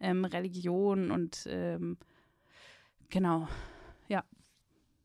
[0.00, 1.96] Ähm, Religion und ähm,
[3.10, 3.48] genau.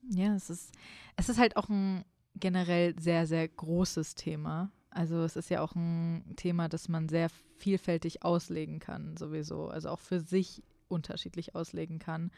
[0.09, 0.71] Ja, es ist,
[1.17, 2.05] es ist halt auch ein
[2.39, 4.71] generell sehr, sehr großes Thema.
[4.89, 9.67] Also es ist ja auch ein Thema, das man sehr vielfältig auslegen kann, sowieso.
[9.67, 12.31] Also auch für sich unterschiedlich auslegen kann.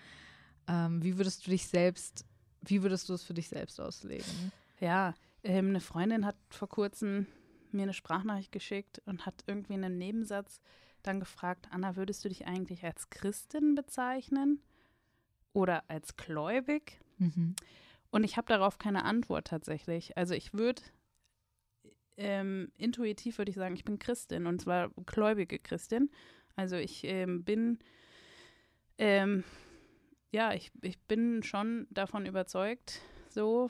[0.67, 2.25] Ähm, wie würdest du dich selbst,
[2.61, 4.51] wie würdest du es für dich selbst auslegen?
[4.79, 7.27] Ja, ähm, eine Freundin hat vor kurzem
[7.71, 10.59] mir eine Sprachnachricht geschickt und hat irgendwie in einem Nebensatz
[11.03, 14.61] dann gefragt, Anna, würdest du dich eigentlich als Christin bezeichnen
[15.53, 16.99] oder als gläubig?
[17.17, 17.55] Mhm.
[18.11, 20.17] Und ich habe darauf keine Antwort tatsächlich.
[20.17, 20.81] Also ich würde,
[22.17, 26.09] ähm, intuitiv würde ich sagen, ich bin Christin und zwar gläubige Christin.
[26.55, 27.79] Also ich ähm, bin,
[28.97, 29.43] ähm,
[30.31, 33.69] ja, ich, ich bin schon davon überzeugt, so,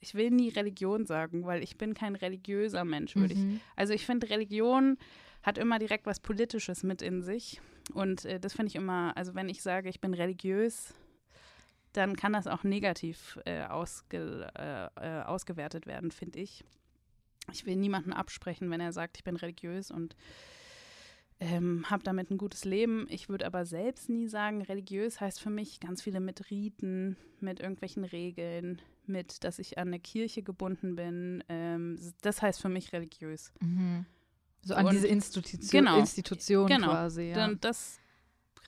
[0.00, 3.60] ich will nie Religion sagen, weil ich bin kein religiöser Mensch, würde ich Mhm.
[3.76, 4.96] also ich finde, Religion
[5.42, 7.60] hat immer direkt was Politisches mit in sich.
[7.94, 10.94] Und äh, das finde ich immer, also wenn ich sage, ich bin religiös,
[11.98, 16.64] dann kann das auch negativ äh, ausge, äh, äh, ausgewertet werden, finde ich.
[17.52, 20.16] Ich will niemanden absprechen, wenn er sagt, ich bin religiös und
[21.40, 23.06] ähm, habe damit ein gutes Leben.
[23.08, 27.60] Ich würde aber selbst nie sagen, religiös heißt für mich ganz viele mit Riten, mit
[27.60, 31.44] irgendwelchen Regeln, mit, dass ich an eine Kirche gebunden bin.
[31.48, 33.52] Ähm, das heißt für mich religiös.
[33.60, 34.04] Mhm.
[34.62, 35.98] So an Und- diese Institution, Genau.
[36.00, 36.88] Institution Genau.
[36.88, 37.54] quasi, ja.
[37.54, 38.00] Das,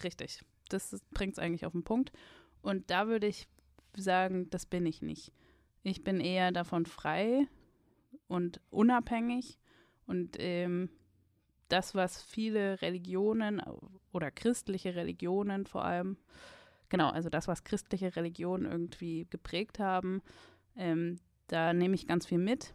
[0.05, 2.13] richtig, das bringt es eigentlich auf den Punkt.
[2.63, 3.49] Und da würde ich
[3.97, 5.33] sagen, das bin ich nicht.
[5.83, 7.47] Ich bin eher davon frei
[8.29, 9.59] und unabhängig.
[10.07, 10.91] Und ähm,
[11.69, 13.63] das, was viele Religionen
[14.13, 16.17] oder christliche Religionen vor allem,
[16.89, 20.23] genau, also das, was christliche Religionen irgendwie geprägt haben,
[20.77, 22.75] ähm, da nehme ich ganz viel mit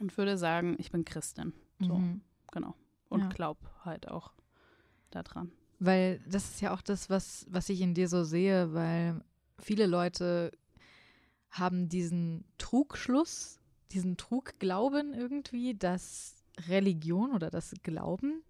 [0.00, 1.52] und würde sagen, ich bin Christin.
[1.80, 2.20] So, Mhm.
[2.52, 2.74] genau.
[3.08, 3.28] Und Ja.
[3.28, 4.32] glaub halt auch
[5.10, 5.52] daran.
[5.80, 9.20] Weil das ist ja auch das, was, was ich in dir so sehe, weil
[9.58, 10.52] viele Leute
[11.50, 13.58] haben diesen Trugschluss,
[13.90, 16.36] diesen Trugglauben irgendwie, dass
[16.68, 18.42] Religion oder das Glauben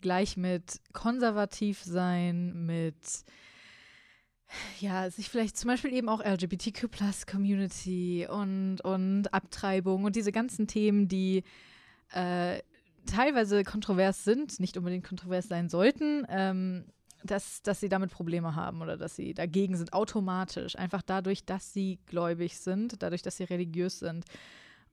[0.00, 3.24] gleich mit konservativ sein, mit
[4.78, 10.30] ja, sich vielleicht zum Beispiel eben auch LGBTQ Plus Community und, und Abtreibung und diese
[10.30, 11.42] ganzen Themen, die
[12.12, 12.60] äh,
[13.06, 16.86] teilweise kontrovers sind, nicht unbedingt kontrovers sein sollten, ähm,
[17.24, 20.76] dass, dass sie damit Probleme haben oder dass sie dagegen sind, automatisch.
[20.76, 24.24] Einfach dadurch, dass sie gläubig sind, dadurch, dass sie religiös sind.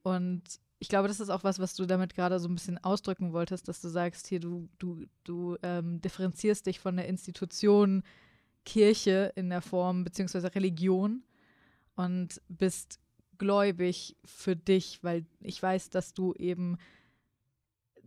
[0.02, 0.44] Und
[0.80, 3.68] ich glaube, das ist auch was, was du damit gerade so ein bisschen ausdrücken wolltest,
[3.68, 8.04] dass du sagst, hier, du, du, du ähm, differenzierst dich von der Institution
[8.66, 11.24] Kirche in der Form, beziehungsweise Religion
[11.96, 13.00] und bist
[13.38, 16.78] gläubig für dich, weil ich weiß, dass du eben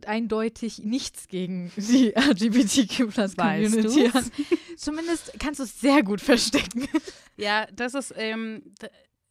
[0.05, 4.13] eindeutig nichts gegen die LGBTQ Plus Weißt Community du's?
[4.13, 4.31] hast.
[4.77, 6.87] Zumindest kannst du es sehr gut verstecken.
[7.37, 8.73] Ja, das ist, ähm,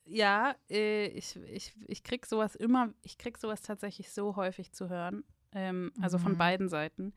[0.04, 4.90] ja, äh, ich, ich, ich krieg sowas immer, ich krieg sowas tatsächlich so häufig zu
[4.90, 5.24] hören.
[5.52, 6.36] Ähm, also von Mhm.
[6.36, 7.14] beiden Seiten.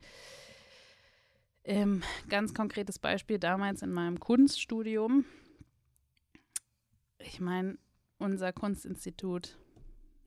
[1.64, 5.26] Ähm, ganz konkretes Beispiel damals in meinem Kunststudium.
[7.18, 7.76] Ich meine,
[8.16, 9.58] unser Kunstinstitut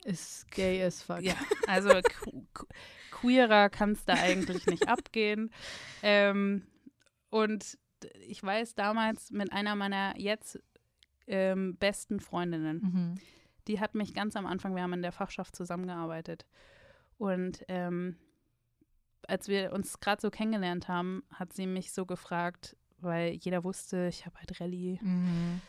[0.04, 1.22] Ist gay as fuck.
[1.22, 1.34] Ja,
[1.66, 1.90] also
[3.22, 5.52] queerer kann es da eigentlich nicht abgehen.
[6.02, 6.64] Ähm,
[7.30, 7.78] und
[8.28, 10.60] ich weiß damals mit einer meiner jetzt
[11.28, 12.82] ähm, besten Freundinnen.
[12.82, 13.16] Mhm.
[13.68, 16.46] Die hat mich ganz am Anfang, wir haben in der Fachschaft zusammengearbeitet.
[17.18, 18.18] Und ähm,
[19.28, 24.08] als wir uns gerade so kennengelernt haben, hat sie mich so gefragt, weil jeder wusste,
[24.08, 25.00] ich habe halt Rallye.
[25.02, 25.62] Mhm.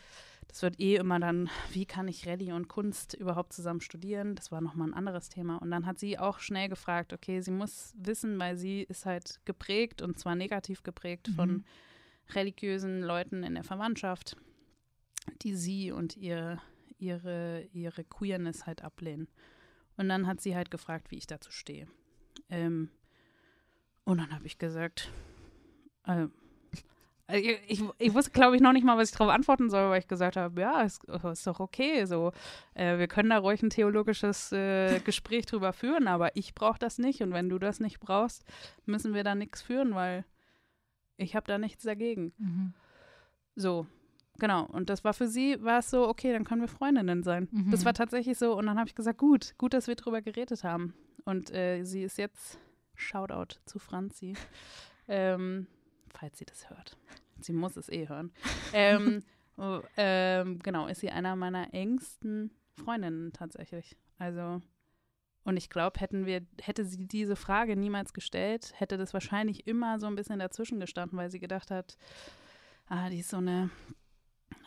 [0.47, 4.35] Das wird eh immer dann, wie kann ich Rallye und Kunst überhaupt zusammen studieren?
[4.35, 5.57] Das war nochmal ein anderes Thema.
[5.57, 9.39] Und dann hat sie auch schnell gefragt, okay, sie muss wissen, weil sie ist halt
[9.45, 11.33] geprägt und zwar negativ geprägt Mhm.
[11.33, 11.65] von
[12.35, 14.37] religiösen Leuten in der Verwandtschaft,
[15.41, 16.61] die sie und ihr,
[16.99, 19.27] ihre, ihre Queerness halt ablehnen.
[19.97, 21.87] Und dann hat sie halt gefragt, wie ich dazu stehe.
[22.49, 22.89] Ähm,
[24.05, 25.11] und dann habe ich gesagt,
[26.05, 26.27] äh,
[27.31, 29.99] ich, ich, ich wusste, glaube ich, noch nicht mal, was ich darauf antworten soll, weil
[29.99, 32.05] ich gesagt habe, ja, ist, ist doch okay.
[32.05, 32.31] So,
[32.73, 36.97] äh, wir können da ruhig ein theologisches äh, Gespräch drüber führen, aber ich brauche das
[36.97, 37.21] nicht.
[37.21, 38.43] Und wenn du das nicht brauchst,
[38.85, 40.25] müssen wir da nichts führen, weil
[41.15, 42.33] ich habe da nichts dagegen.
[42.37, 42.73] Mhm.
[43.55, 43.87] So,
[44.39, 44.65] genau.
[44.65, 47.47] Und das war für sie, war es so, okay, dann können wir Freundinnen sein.
[47.51, 47.71] Mhm.
[47.71, 48.57] Das war tatsächlich so.
[48.57, 50.93] Und dann habe ich gesagt, gut, gut, dass wir drüber geredet haben.
[51.23, 52.59] Und äh, sie ist jetzt,
[52.95, 54.33] Shoutout zu Franzi,
[55.07, 55.67] ähm,
[56.13, 56.97] falls sie das hört.
[57.41, 58.31] Sie muss es eh hören.
[58.73, 59.21] ähm,
[59.57, 63.97] oh, ähm, genau, ist sie einer meiner engsten Freundinnen tatsächlich.
[64.17, 64.61] Also,
[65.43, 69.99] und ich glaube, hätten wir, hätte sie diese Frage niemals gestellt, hätte das wahrscheinlich immer
[69.99, 71.97] so ein bisschen dazwischen gestanden, weil sie gedacht hat,
[72.87, 73.69] ah, die ist so eine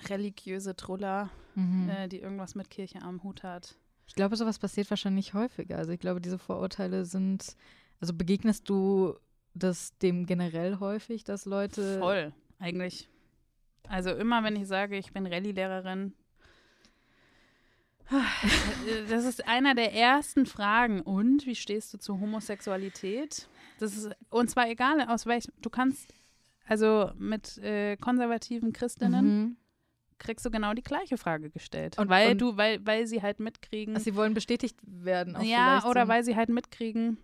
[0.09, 1.89] religiöse Truller, Mhm.
[1.89, 3.77] äh, die irgendwas mit Kirche am Hut hat.
[4.07, 5.79] Ich glaube, sowas passiert wahrscheinlich häufiger.
[5.79, 7.57] Also ich glaube, diese Vorurteile sind,
[8.01, 9.15] also begegnest du
[9.59, 11.99] das dem generell häufig, dass Leute.
[11.99, 13.09] Voll, eigentlich.
[13.89, 16.13] Also immer, wenn ich sage, ich bin Rallye-Lehrerin,
[19.09, 21.01] das ist einer der ersten Fragen.
[21.01, 23.49] Und wie stehst du zu Homosexualität?
[23.79, 26.13] Das ist, und zwar egal aus welchem, du kannst,
[26.67, 29.57] also mit äh, konservativen Christinnen Mhm.
[30.19, 31.99] kriegst du genau die gleiche Frage gestellt.
[31.99, 33.95] Und- weil und- du, weil, weil sie halt mitkriegen.
[33.95, 35.37] Also sie wollen bestätigt werden.
[35.45, 37.19] Ja, oder weil sie halt mitkriegen,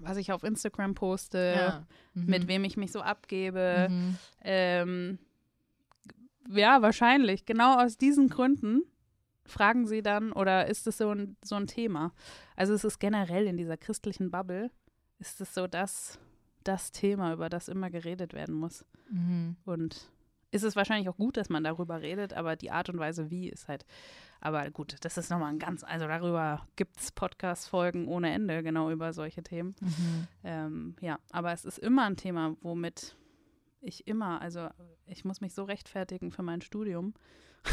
[0.00, 1.86] was ich auf Instagram poste, ja.
[2.14, 2.26] Mhm.
[2.26, 3.88] mit wem ich mich so abgebe.
[3.90, 4.16] Mhm.
[4.42, 5.18] Ähm,
[6.48, 7.44] ja, wahrscheinlich.
[7.44, 8.82] Genau aus diesen Gründen
[9.44, 12.12] fragen sie dann, oder ist es so ein, so ein Thema?
[12.56, 14.70] Also es ist generell in dieser christlichen Bubble,
[15.18, 16.18] ist es so das,
[16.64, 18.84] das Thema, über das immer geredet werden muss.
[19.10, 19.56] Mhm.
[19.64, 20.10] Und
[20.52, 23.48] ist es wahrscheinlich auch gut, dass man darüber redet, aber die Art und Weise, wie,
[23.48, 23.84] ist halt.
[24.40, 28.90] Aber gut, das ist nochmal ein ganz, also darüber gibt es Podcast-Folgen ohne Ende, genau
[28.90, 29.74] über solche Themen.
[29.80, 30.28] Mhm.
[30.44, 33.16] Ähm, ja, aber es ist immer ein Thema, womit
[33.80, 34.68] ich immer, also
[35.06, 37.14] ich muss mich so rechtfertigen für mein Studium.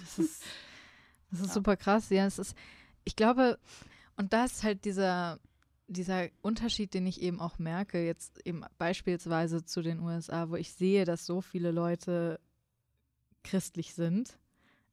[0.00, 0.42] Das ist,
[1.30, 1.52] das ist Ja.
[1.52, 2.08] super krass.
[2.10, 2.56] Ja, es ist,
[3.04, 3.58] ich glaube,
[4.16, 5.38] und da ist halt dieser,
[5.90, 10.72] dieser Unterschied, den ich eben auch merke, jetzt eben beispielsweise zu den USA, wo ich
[10.72, 12.40] sehe, dass so viele Leute
[13.42, 14.38] christlich sind,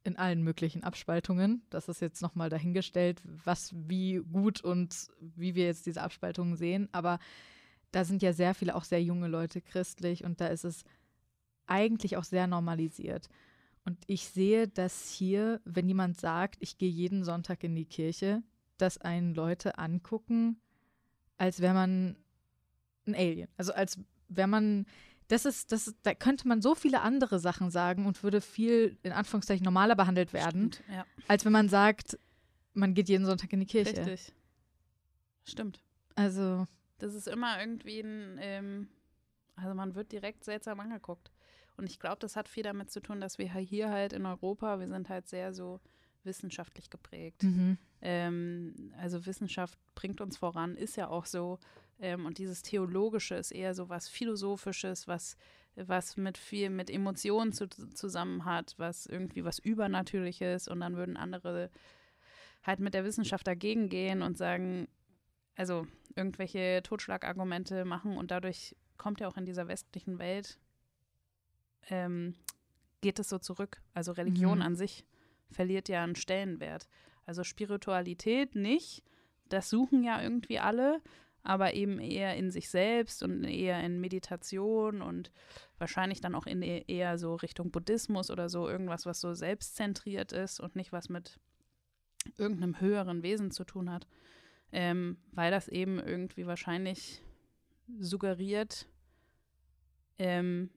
[0.03, 1.61] in allen möglichen Abspaltungen.
[1.69, 6.89] Das ist jetzt nochmal dahingestellt, was wie gut und wie wir jetzt diese Abspaltungen sehen.
[6.93, 7.19] Aber
[7.91, 10.83] da sind ja sehr viele, auch sehr junge Leute christlich und da ist es
[11.67, 13.29] eigentlich auch sehr normalisiert.
[13.85, 18.41] Und ich sehe, dass hier, wenn jemand sagt, ich gehe jeden Sonntag in die Kirche,
[18.77, 20.59] dass einen Leute angucken,
[21.37, 22.15] als wäre man
[23.05, 23.47] ein Alien.
[23.57, 24.85] Also als wäre man,
[25.27, 28.97] das ist, das ist, da könnte man so viele andere Sachen sagen und würde viel,
[29.03, 32.17] in Anführungszeichen, normaler behandelt werden, Stimmt, ja, als wenn man sagt,
[32.73, 33.97] man geht jeden Sonntag in die Kirche.
[33.97, 34.33] richtig.
[35.45, 35.81] Stimmt.
[36.15, 38.87] Also, Das ist immer irgendwie ein, ähm,
[39.55, 41.31] also man wird direkt seltsam angeguckt.
[41.77, 44.79] Und ich glaube, das hat viel damit zu tun, dass wir hier halt in Europa,
[44.79, 45.79] wir sind halt sehr so
[46.27, 47.41] wissenschaftlich geprägt.
[47.43, 47.77] mhm.
[48.01, 51.57] Ähm, also Wissenschaft bringt uns voran, ist ja auch so.
[51.99, 55.35] Ähm, und dieses Theologische ist eher so was Philosophisches, was,
[55.75, 60.67] was mit viel mit Emotionen zu, zusammen hat, was irgendwie was Übernatürliches.
[60.67, 61.71] Und dann würden andere
[62.63, 64.87] halt mit der Wissenschaft dagegen gehen und sagen,
[65.55, 70.59] also irgendwelche Totschlagargumente machen und dadurch kommt ja auch in dieser westlichen Welt,
[71.89, 72.35] ähm,
[73.01, 73.81] geht es so zurück.
[73.93, 74.63] Also Religion Mhm.
[74.63, 75.05] an sich
[75.51, 76.87] verliert ja einen Stellenwert.
[77.25, 79.03] Also Spiritualität nicht,
[79.49, 81.01] das suchen ja irgendwie alle,
[81.43, 85.31] aber eben eher in sich selbst und eher in Meditation und
[85.77, 90.33] wahrscheinlich dann auch in e- eher so Richtung Buddhismus oder so irgendwas, was so selbstzentriert
[90.33, 91.39] ist und nicht was mit
[92.37, 94.07] irgendeinem höheren Wesen zu tun hat,
[94.73, 97.23] ähm, weil das eben irgendwie wahrscheinlich
[97.99, 98.85] suggeriert,
[100.19, 100.69] ähm,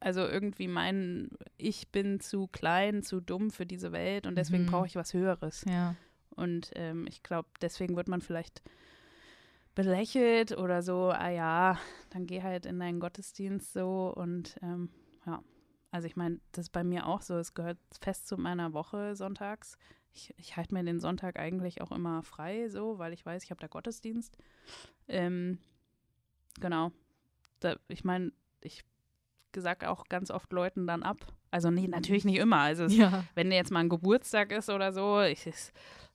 [0.00, 4.70] also irgendwie mein, ich bin zu klein, zu dumm für diese Welt und deswegen Mhm.
[4.70, 5.64] brauche ich was Höheres.
[5.66, 5.94] ja.
[6.36, 8.60] Und ähm, ich glaube, deswegen wird man vielleicht
[9.74, 11.78] belächelt oder so, ah ja,
[12.10, 14.90] dann geh halt in deinen Gottesdienst so und ähm,
[15.26, 15.42] ja.
[15.90, 19.16] also ich meine, das ist bei mir auch so, es gehört fest zu meiner Woche
[19.16, 19.76] sonntags.
[20.12, 23.50] Ich, ich halte mir den Sonntag eigentlich auch immer frei, so, weil ich weiß, ich
[23.50, 24.36] habe da Gottesdienst.
[25.08, 25.58] Ähm,
[26.60, 26.92] genau.
[27.58, 28.84] Da, ich meine, ich
[29.56, 31.16] sage auch ganz oft Leuten dann ab.
[31.50, 32.58] Also nee, natürlich nicht immer.
[32.58, 33.24] Also es, Ja.
[33.34, 35.48] wenn jetzt mal ein Geburtstag ist oder so, ich,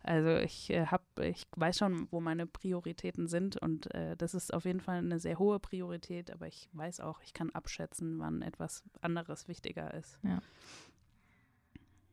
[0.04, 4.54] also ich äh, hab, ich weiß schon, wo meine Prioritäten sind und äh, das ist
[4.54, 8.42] auf jeden Fall eine sehr hohe Priorität, aber ich weiß auch, ich kann abschätzen, wann
[8.42, 10.20] etwas anderes wichtiger ist.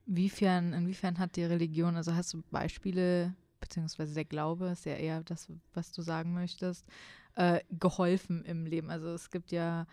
[0.06, 5.24] Inwiefern, inwiefern hat die Religion, also hast du Beispiele, beziehungsweise der Glaube ist ja eher
[5.24, 6.86] das, was du sagen möchtest,
[7.34, 8.88] äh, geholfen im Leben?
[8.90, 9.86] Also es gibt ja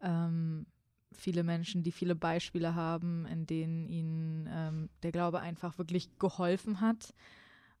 [0.00, 0.66] ähm,
[1.12, 6.80] viele Menschen, die viele Beispiele haben, in denen ihnen ähm, der Glaube einfach wirklich geholfen
[6.80, 7.14] hat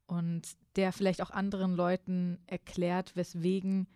[0.06, 0.42] und
[0.76, 3.86] der vielleicht auch anderen Leuten erklärt, weswegen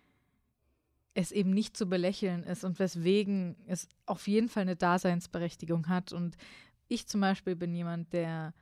[1.13, 6.13] es eben nicht zu belächeln ist und weswegen es auf jeden Fall eine Daseinsberechtigung hat
[6.13, 6.37] und
[6.87, 8.53] ich zum Beispiel bin jemand, der,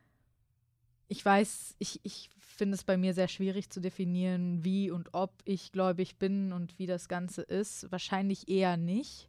[1.08, 5.34] ich weiß, ich, ich finde es bei mir sehr schwierig zu definieren, wie und ob
[5.45, 7.91] ich gläubig bin und wie das Ganze ist.
[7.91, 9.29] Wahrscheinlich eher nicht.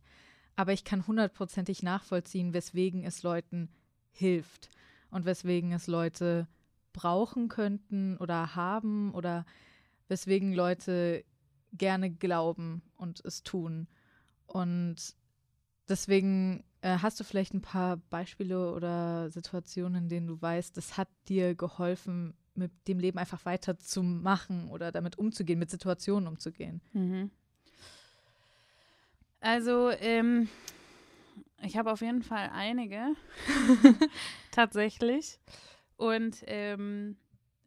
[0.61, 3.71] Aber ich kann hundertprozentig nachvollziehen, weswegen es Leuten
[4.11, 4.69] hilft
[5.11, 6.47] und weswegen es Leute
[6.93, 9.47] brauchen könnten oder haben oder
[10.09, 11.25] weswegen Leute
[11.73, 13.89] gerne glauben und es tun.
[14.45, 14.97] Und
[15.89, 20.99] deswegen äh, hast du vielleicht ein paar Beispiele oder Situationen, in denen du weißt, das
[20.99, 26.83] hat dir geholfen, mit dem Leben einfach weiterzumachen oder damit umzugehen, mit Situationen umzugehen.
[26.93, 27.31] Mhm.
[29.41, 30.49] Also, ähm,
[31.63, 33.15] ich habe auf jeden Fall einige,
[34.51, 35.39] tatsächlich.
[35.97, 37.17] Und ähm,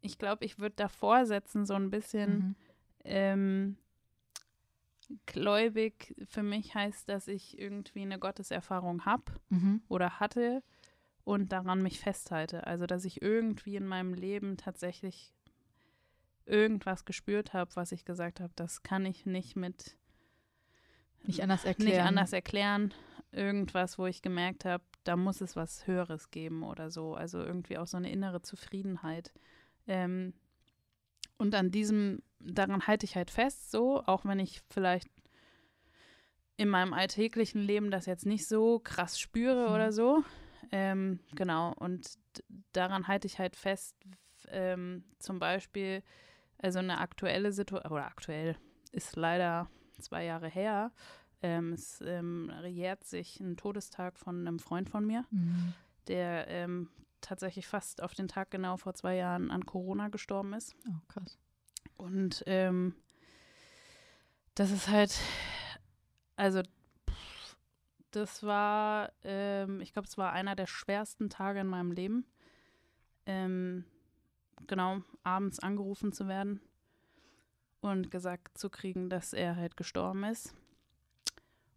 [0.02, 2.56] ich glaube, ich würde davor setzen, so ein bisschen Mhm.
[3.06, 3.78] ähm,
[5.26, 9.82] gläubig für mich heißt, dass ich irgendwie eine Gotteserfahrung habe Mhm.
[9.88, 10.64] oder hatte
[11.24, 12.66] und daran mich festhalte.
[12.68, 15.34] Also, dass ich irgendwie in meinem Leben tatsächlich
[16.46, 19.96] irgendwas gespürt habe, was ich gesagt habe, das kann ich nicht mit
[21.24, 21.92] Nicht anders erklären.
[21.92, 22.94] nicht anders erklären.
[23.32, 27.16] Irgendwas, wo ich gemerkt habe, da muss es was Höheres geben oder so.
[27.16, 29.34] Also irgendwie auch so eine innere Zufriedenheit.
[29.88, 30.34] Ähm,
[31.38, 35.10] und an diesem, daran halte ich halt fest, so, auch wenn ich vielleicht
[36.58, 39.74] in meinem alltäglichen Leben das jetzt nicht so krass spüre Mhm.
[39.76, 40.24] oder so.
[40.72, 42.18] Ähm, genau, und
[42.72, 43.96] daran halte ich halt fest,
[44.50, 46.04] ähm, zum Beispiel,
[46.60, 48.56] also eine aktuelle Situation, oder aktuell
[48.92, 49.70] ist leider
[50.04, 50.92] zwei Jahre her,
[51.42, 55.74] ähm, es ähm, jährt sich ein Todestag von einem Freund von mir, Mhm.
[56.08, 56.90] der ähm,
[57.22, 60.76] tatsächlich fast auf den Tag genau vor zwei Jahren an Corona gestorben ist.
[60.88, 61.38] Oh, krass.
[61.98, 62.96] Und ähm,
[64.56, 65.18] das ist halt,
[66.36, 66.62] also
[67.10, 67.58] pff,
[68.12, 72.26] das war, ähm, ich glaube, es war einer der schwersten Tage in meinem Leben.
[73.26, 73.86] Ähm,
[74.68, 76.62] genau, abends angerufen zu werden
[77.84, 80.56] und gesagt zu kriegen, dass er halt gestorben ist.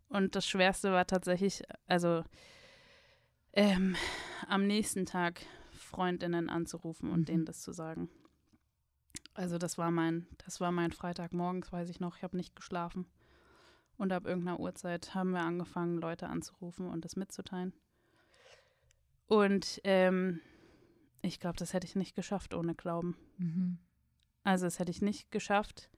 [0.09, 2.23] Und das Schwerste war tatsächlich, also
[3.53, 3.97] ähm,
[4.47, 7.25] am nächsten Tag Freundinnen anzurufen und Mhm.
[7.25, 8.09] denen das zu sagen.
[9.35, 12.17] Also das war mein, das war mein Freitagmorgens, weiß ich noch.
[12.17, 13.07] Ich habe nicht geschlafen.
[13.99, 17.73] Und ab irgendeiner Uhrzeit haben wir angefangen, Leute anzurufen und das mitzuteilen.
[19.27, 20.41] Und ähm,
[21.21, 23.17] ich glaube, das hätte ich nicht geschafft ohne Glauben.
[23.39, 23.79] Mhm.
[24.45, 25.91] Also das hätte ich nicht geschafft,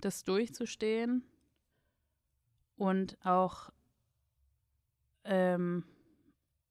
[0.00, 1.24] das durchzustehen
[2.76, 3.70] und auch
[5.24, 5.84] ähm,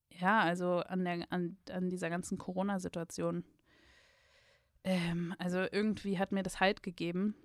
[0.10, 3.44] ja, also an der an, an dieser ganzen Corona-Situation.
[4.84, 7.36] Ähm, also irgendwie hat mir das Halt gegeben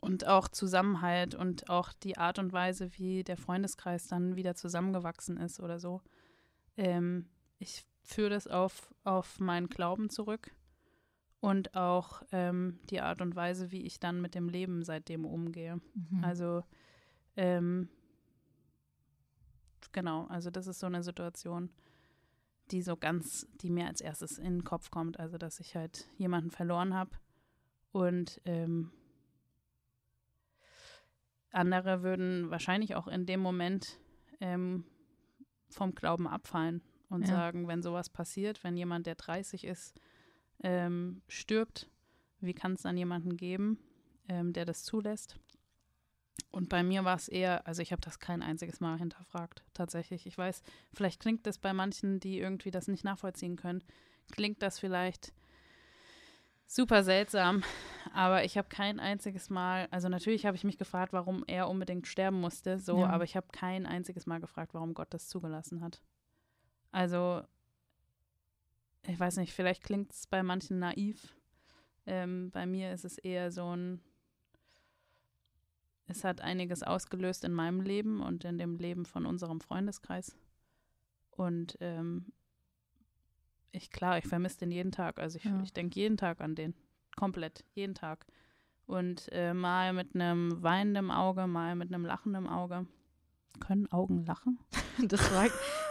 [0.00, 5.36] und auch Zusammenhalt und auch die Art und Weise, wie der Freundeskreis dann wieder zusammengewachsen
[5.36, 6.02] ist oder so.
[6.76, 10.50] Ähm, ich führe das auf, auf meinen Glauben zurück
[11.40, 15.80] und auch ähm, die Art und Weise, wie ich dann mit dem Leben seitdem umgehe.
[15.94, 16.24] Mhm.
[16.24, 16.62] Also,
[17.36, 17.88] ähm,
[19.92, 21.70] genau, also das ist so eine Situation,
[22.70, 25.18] die so ganz, die mir als erstes in den Kopf kommt.
[25.18, 27.12] Also, dass ich halt jemanden verloren habe
[27.92, 28.92] und ähm,
[31.52, 33.98] andere würden wahrscheinlich auch in dem Moment
[34.40, 34.84] ähm,
[35.68, 37.34] vom Glauben abfallen und Ja.
[37.34, 40.00] sagen, wenn sowas passiert, wenn jemand, der 30 ist,
[40.62, 41.88] ähm, stirbt,
[42.40, 43.78] wie kann es dann jemanden geben,
[44.28, 45.36] ähm, der das zulässt?
[46.50, 50.26] Und bei mir war es eher, also ich habe das kein einziges Mal hinterfragt, tatsächlich.
[50.26, 53.84] Ich weiß, vielleicht klingt das bei manchen, die irgendwie das nicht nachvollziehen können,
[54.32, 55.32] klingt das vielleicht
[56.66, 57.62] super seltsam,
[58.14, 62.06] aber ich habe kein einziges Mal, also natürlich habe ich mich gefragt, warum er unbedingt
[62.06, 63.08] sterben musste, so, Ja.
[63.10, 66.00] aber ich habe kein einziges Mal gefragt, warum Gott das zugelassen hat.
[66.92, 67.42] Also,
[69.06, 71.34] ich weiß nicht, vielleicht klingt es bei manchen naiv.
[72.06, 74.00] Ähm, bei mir ist es eher so ein,
[76.06, 80.36] es hat einiges ausgelöst in meinem Leben und in dem Leben von unserem Freundeskreis.
[81.30, 82.32] Und ähm,
[83.72, 85.18] ich, klar, ich vermisse den jeden Tag.
[85.18, 85.60] Also ich, Ja.
[85.62, 86.74] ich denke jeden Tag an den.
[87.16, 88.26] Komplett, jeden Tag.
[88.86, 92.86] Und äh, mal mit einem weinenden Auge, mal mit einem lachenden Auge.
[93.58, 94.58] Können Augen lachen?
[95.08, 95.46] Das war,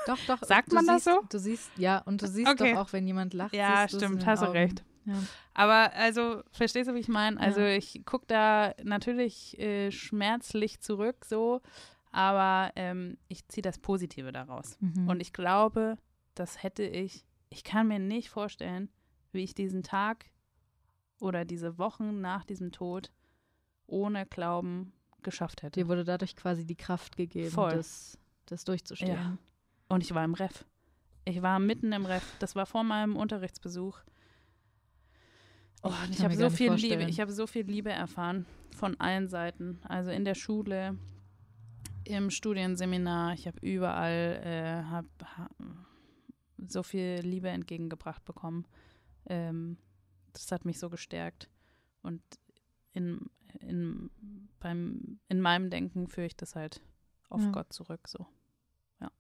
[0.06, 0.48] doch, doch.
[0.48, 1.22] Sagt man das siehst, so?
[1.32, 2.74] Du siehst, ja, und du siehst Okay.
[2.74, 3.56] doch auch, wenn jemand lacht.
[3.56, 4.84] Ja, stimmt, hast du recht.
[5.06, 5.16] Ja.
[5.56, 7.40] Aber also, verstehst du, wie ich meine?
[7.40, 7.70] Also Ja.
[7.76, 11.62] ich gucke da natürlich äh, schmerzlich zurück, so,
[12.12, 14.78] aber ähm, ich ziehe das Positive daraus.
[14.80, 15.08] Mhm.
[15.08, 15.98] Und ich glaube,
[16.36, 18.90] das hätte ich, ich kann mir nicht vorstellen,
[19.32, 20.26] wie ich diesen Tag
[21.20, 23.12] oder diese Wochen nach diesem Tod
[23.88, 24.94] ohne Glauben
[25.24, 25.80] geschafft hätte.
[25.80, 27.72] Dir wurde dadurch quasi die Kraft gegeben, Voll.
[27.72, 29.14] das, das durchzustehen.
[29.14, 29.38] Ja.
[29.88, 30.66] Und ich war im Ref.
[31.26, 32.24] Ich war mitten im Ref.
[32.40, 34.00] Das war vor meinem Unterrichtsbesuch.
[35.84, 36.80] Oh, Ich habe so viel Liebe.
[36.80, 37.10] vorstellen.
[37.10, 38.46] Ich habe so viel Liebe erfahren
[38.76, 39.80] von allen Seiten.
[39.84, 40.98] Also in der Schule,
[42.04, 43.34] im Studienseminar.
[43.34, 45.06] Ich habe überall äh, hab,
[45.38, 45.50] ha,
[46.68, 48.66] so viel Liebe entgegengebracht bekommen.
[49.28, 49.78] Ähm,
[50.34, 51.50] das hat mich so gestärkt.
[52.02, 52.22] Und
[52.94, 54.10] in, in,
[54.60, 56.82] beim, in meinem Denken führe ich das halt
[57.30, 57.52] auf Ja.
[57.52, 58.08] Gott zurück.
[58.08, 58.26] So.
[59.00, 59.12] Ja.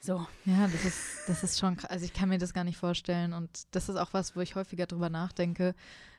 [0.00, 0.26] So.
[0.44, 1.90] Ja, das ist, das ist schon krass.
[1.90, 3.32] Also ich kann mir das gar nicht vorstellen.
[3.32, 5.74] Und das ist auch was, wo ich häufiger drüber nachdenke,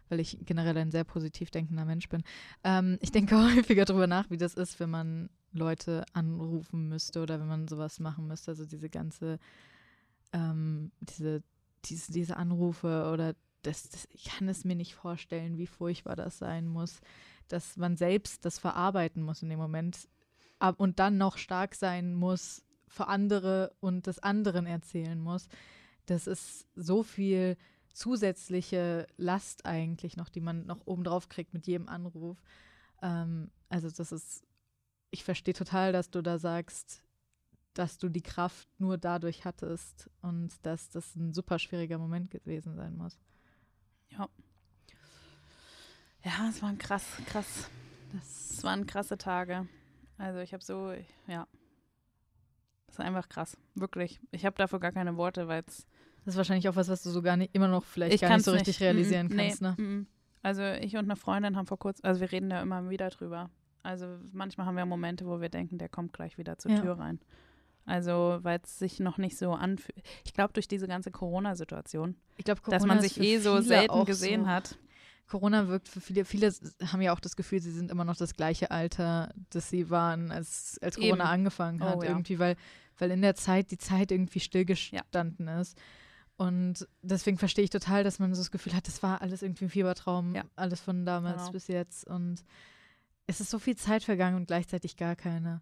[0.09, 2.23] weil ich generell ein sehr positiv denkender Mensch bin.
[2.63, 7.39] Ähm, ich denke häufiger drüber nach, wie das ist, wenn man Leute anrufen müsste oder
[7.39, 8.51] wenn man sowas machen müsste.
[8.51, 9.39] Also diese ganze,
[10.33, 11.41] ähm, diese,
[11.85, 16.37] diese, diese Anrufe oder das, das, ich kann es mir nicht vorstellen, wie furchtbar das
[16.37, 17.01] sein muss,
[17.47, 20.07] dass man selbst das verarbeiten muss in dem Moment
[20.59, 25.47] ab, und dann noch stark sein muss für andere und des anderen erzählen muss.
[26.05, 27.57] Das ist so viel
[27.93, 32.41] zusätzliche Last eigentlich noch, die man noch obendrauf kriegt mit jedem Anruf.
[33.01, 34.45] Ähm, also das ist,
[35.11, 37.03] ich verstehe total, dass du da sagst,
[37.73, 42.75] dass du die Kraft nur dadurch hattest und dass das ein super schwieriger Moment gewesen
[42.75, 43.19] sein muss.
[46.23, 47.69] Ja, es waren krass, krass.
[48.13, 49.67] Das Es waren krasse Tage.
[50.17, 50.93] Also ich habe so,
[51.27, 51.47] ja.
[52.87, 53.57] Es ist einfach krass.
[53.75, 54.19] Wirklich.
[54.31, 55.87] Ich habe dafür gar keine Worte, weil es.
[56.25, 58.35] Das ist wahrscheinlich auch was, was du so gar nicht, immer noch vielleicht Ich gar
[58.35, 59.75] nicht so richtig realisieren mm, kannst, nee, ne?
[59.81, 60.07] mm.
[60.43, 63.49] Also ich und eine Freundin haben vor kurzem, also wir reden da immer wieder drüber.
[63.83, 66.81] Also manchmal haben wir Momente, wo wir denken, der kommt gleich wieder zur Ja.
[66.81, 67.19] Tür rein.
[67.89, 70.01] Also weil es sich noch nicht so anfühlt.
[70.23, 74.43] Ich glaube, durch diese ganze Corona-Situation, Ich glaube, dass man sich eh so selten gesehen
[74.43, 74.77] so, hat.
[75.27, 76.51] Corona wirkt für viele, viele
[76.91, 80.31] haben ja auch das Gefühl, sie sind immer noch das gleiche Alter, das sie waren,
[80.31, 81.33] als, als Corona Eben.
[81.33, 81.97] angefangen hat.
[81.97, 82.09] Oh, ja.
[82.09, 82.55] Irgendwie, weil,
[82.97, 85.77] weil in der Zeit die Zeit irgendwie stillgestanden ist.
[86.35, 89.65] Und deswegen verstehe ich total, dass man so das Gefühl hat, das war alles irgendwie
[89.65, 90.43] ein Fiebertraum, Ja.
[90.55, 91.51] alles von damals Genau.
[91.51, 92.07] bis jetzt.
[92.07, 92.43] Und
[93.27, 95.61] es ist so viel Zeit vergangen und gleichzeitig gar keine.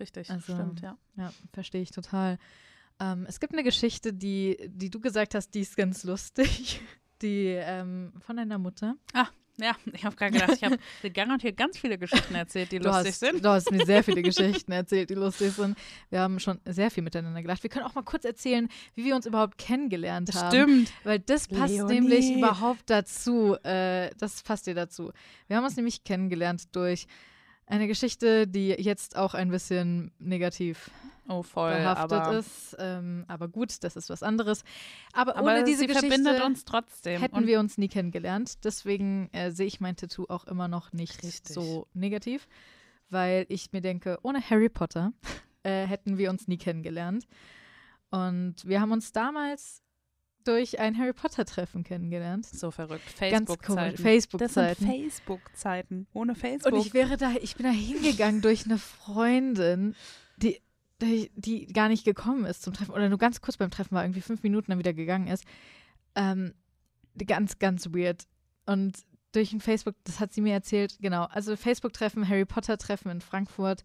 [0.00, 0.96] Richtig, Also, stimmt, ja.
[1.16, 2.38] Ja, verstehe ich total.
[3.00, 6.80] Ähm, es gibt eine Geschichte, die, die du gesagt hast, die ist ganz lustig.
[7.22, 8.96] Die ähm, von deiner Mutter.
[9.56, 12.88] Ja, ich habe gerade gedacht, ich habe dir garantiert ganz viele Geschichten erzählt, die Du
[12.88, 13.44] lustig hast, sind.
[13.44, 15.78] du hast mir sehr viele Geschichten erzählt, die lustig sind.
[16.10, 17.62] Wir haben schon sehr viel miteinander gelacht.
[17.62, 20.48] Wir können auch mal kurz erzählen, wie wir uns überhaupt kennengelernt haben.
[20.50, 20.92] Stimmt.
[21.04, 21.94] Weil das passt Leonie.
[22.00, 23.54] nämlich überhaupt dazu.
[23.62, 25.12] Äh, das passt dir dazu.
[25.46, 27.06] Wir haben uns nämlich kennengelernt durch
[27.66, 30.90] eine Geschichte, die jetzt auch ein bisschen negativ
[31.28, 31.74] Oh, voll.
[31.74, 32.76] behaftet aber, ist.
[32.78, 34.62] Ähm, aber gut, das ist was anderes.
[35.12, 37.20] Aber, aber ohne diese Geschichte verbindet uns trotzdem.
[37.20, 38.64] hätten Und wir uns nie kennengelernt.
[38.64, 41.54] Deswegen äh, sehe ich mein Tattoo auch immer noch nicht Richtig.
[41.54, 42.46] so negativ,
[43.08, 45.12] weil ich mir denke, ohne Harry Potter
[45.62, 47.26] äh, hätten wir uns nie kennengelernt.
[48.10, 49.82] Und wir haben uns damals
[50.44, 52.46] durch ein Harry Potter-Treffen kennengelernt.
[52.46, 53.18] so verrückt.
[53.18, 54.00] Ganz komisch.
[54.00, 54.38] Facebook-Zeiten.
[54.38, 54.86] Das sind Facebook-Zeiten.
[54.86, 56.06] Facebook-Zeiten.
[56.12, 56.72] Ohne Facebook.
[56.72, 59.94] Und ich wäre da, ich bin da hingegangen durch eine Freundin,
[60.36, 60.60] die,
[61.00, 64.04] die, die gar nicht gekommen ist zum Treffen oder nur ganz kurz beim Treffen war,
[64.04, 65.44] irgendwie fünf Minuten dann wieder gegangen ist.
[66.14, 66.54] Ähm,
[67.26, 68.24] ganz, ganz weird.
[68.66, 68.98] Und
[69.32, 71.24] durch ein Facebook, das hat sie mir erzählt, genau.
[71.24, 73.82] Also Facebook-Treffen, Harry Potter-Treffen in Frankfurt.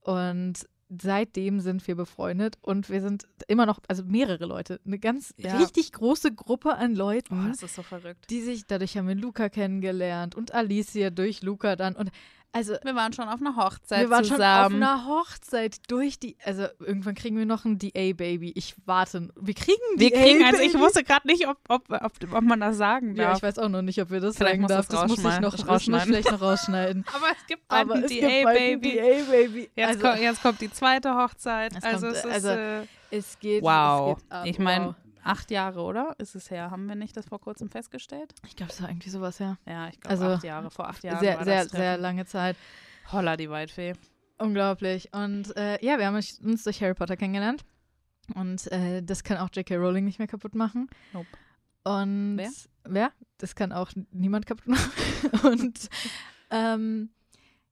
[0.00, 0.68] Und
[1.02, 5.56] seitdem sind wir befreundet und wir sind immer noch, also mehrere Leute, eine ganz Ja.
[5.58, 8.30] richtig große Gruppe an Leuten oh, das ist so verrückt.
[8.30, 11.96] die sich, dadurch haben wir Luca kennengelernt und Alicia durch Luca dann.
[11.96, 12.10] Und
[12.54, 14.70] Also, Wir waren schon auf einer Hochzeit wir waren zusammen.
[14.72, 16.36] schon auf einer Hochzeit durch die.
[16.44, 18.52] Also, irgendwann kriegen wir noch ein DA-Baby.
[18.54, 19.28] Ich warte.
[19.40, 22.60] Wir kriegen ein wir kriegen, also ich wusste gerade nicht, ob, ob, ob, ob man
[22.60, 23.38] das sagen Ja, darf.
[23.38, 24.86] ich weiß auch noch nicht, ob wir das Vielleicht sagen darf.
[24.86, 26.06] das Das muss ich noch das rausschneiden.
[26.06, 27.04] vielleicht noch rausschneiden.
[27.14, 28.92] aber es gibt bald ein DA-Baby.
[28.94, 29.70] DA-Baby.
[29.74, 31.72] Jetzt, Also, ko- jetzt kommt die zweite Hochzeit.
[31.76, 33.62] Es also kommt, es ist, also, äh, es geht.
[33.64, 34.16] wow.
[34.16, 34.94] Es geht ab, ich meine, wow.
[35.24, 36.14] Acht Jahre, oder?
[36.18, 36.70] Ist es her?
[36.70, 38.34] Haben wir nicht das vor kurzem festgestellt?
[38.46, 39.56] Ich glaube, es war irgendwie sowas, ja.
[39.66, 40.70] Ja, ich glaube Also, acht Jahre.
[40.70, 42.56] Vor acht Jahren Sehr, war sehr, das sehr lange Zeit.
[43.12, 43.94] Holla, die Waldfee.
[44.38, 45.12] Unglaublich.
[45.12, 47.64] Und äh, ja, wir haben uns uns durch Harry Potter kennengelernt.
[48.34, 49.76] Und äh, das kann auch J.K.
[49.76, 50.88] Rowling nicht mehr kaputt machen.
[51.12, 51.26] Nope.
[51.84, 52.50] Und Wer?
[52.84, 53.12] wer?
[53.38, 54.90] Das kann auch niemand kaputt machen.
[55.44, 55.88] Und
[56.50, 57.10] ähm,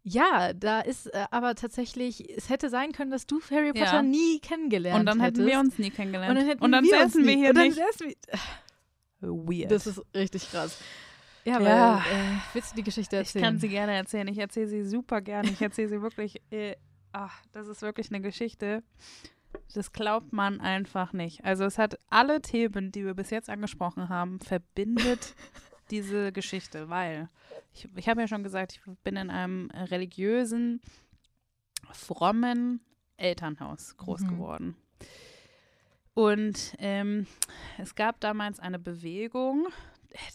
[0.05, 3.85] ja, da ist äh, aber tatsächlich, es hätte sein können, dass du Harry Ja.
[3.85, 5.49] Potter nie kennengelernt Und dann hätten hättest.
[5.53, 6.31] wir uns nie kennengelernt.
[6.31, 7.41] und dann, hätten wir säßen uns wir nie.
[7.41, 7.77] hier und dann nicht.
[7.77, 8.17] säßen wir,
[9.61, 9.71] Weird.
[9.71, 10.81] das ist richtig krass.
[11.45, 12.05] Ja, Ja.
[12.05, 13.45] weil, äh, willst du die Geschichte ich erzählen?
[13.45, 14.27] kann sie gerne erzählen.
[14.29, 15.49] Ich erzähle sie super gerne.
[15.51, 16.41] Ich erzähle sie wirklich.
[16.51, 16.77] Äh,
[17.13, 18.83] ach, das ist wirklich eine Geschichte.
[19.75, 21.45] Das glaubt man einfach nicht.
[21.45, 25.35] Also es hat alle Themen, die wir bis jetzt angesprochen haben, verbindet
[25.93, 27.28] diese Geschichte, weil
[27.72, 30.80] ich, ich habe ja schon gesagt, ich bin in einem religiösen,
[31.93, 32.80] frommen
[33.16, 34.28] Elternhaus groß Mhm.
[34.28, 34.76] geworden.
[36.14, 37.26] Und ähm,
[37.78, 39.68] es gab damals eine Bewegung,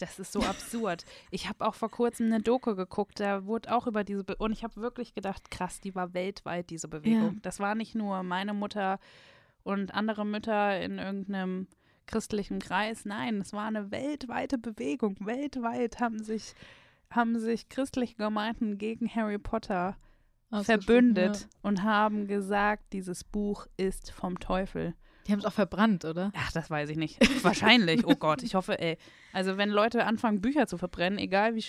[0.00, 1.04] das ist so absurd.
[1.30, 4.50] Ich habe auch vor kurzem eine Doku geguckt, da wurde auch über diese Be und
[4.52, 7.34] ich habe wirklich gedacht, krass, die war weltweit diese Bewegung.
[7.34, 7.40] Ja.
[7.42, 8.98] Das war nicht nur meine Mutter
[9.62, 11.68] und andere Mütter in irgendeinem
[12.08, 15.14] christlichen Kreis, nein, es war eine weltweite Bewegung.
[15.20, 16.54] Weltweit haben sich
[17.10, 19.96] haben sich christliche Gemeinden gegen Harry Potter
[20.62, 21.46] verbündet Ja.
[21.62, 24.94] und haben gesagt, dieses Buch ist vom Teufel.
[25.26, 26.32] Die haben es auch verbrannt, oder?
[26.34, 27.18] Ach, das weiß ich nicht.
[27.44, 28.06] Wahrscheinlich.
[28.06, 28.96] Oh Gott, ich hoffe, ey.
[29.34, 31.64] Also wenn Leute anfangen, Bücher zu verbrennen, egal wie,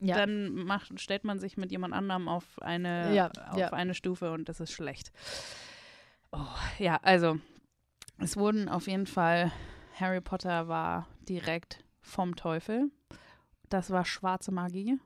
[0.00, 0.16] Ja.
[0.16, 4.48] dann macht, stellt man sich mit jemand anderem auf eine, Ja, auf eine Stufe und
[4.48, 5.12] das ist schlecht.
[6.32, 6.38] Oh,
[6.78, 7.38] ja, also
[8.18, 9.52] es wurden auf jeden Fall,
[9.98, 12.90] Harry Potter war direkt vom Teufel.
[13.68, 14.98] Das war schwarze Magie.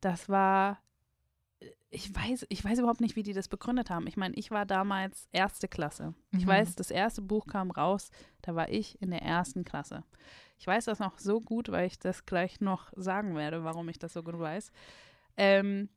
[0.00, 0.78] Das war,
[1.90, 4.06] ich weiß, ich weiß überhaupt nicht, wie die das begründet haben.
[4.06, 6.14] Ich meine, ich war damals erste Klasse.
[6.32, 6.48] Ich Mhm.
[6.48, 8.10] weiß, das erste Buch kam raus,
[8.42, 10.04] da war ich in der ersten Klasse.
[10.58, 13.98] Ich weiß das noch so gut, weil ich das gleich noch sagen werde, warum ich
[13.98, 14.70] das so gut weiß.
[15.36, 15.88] Ähm,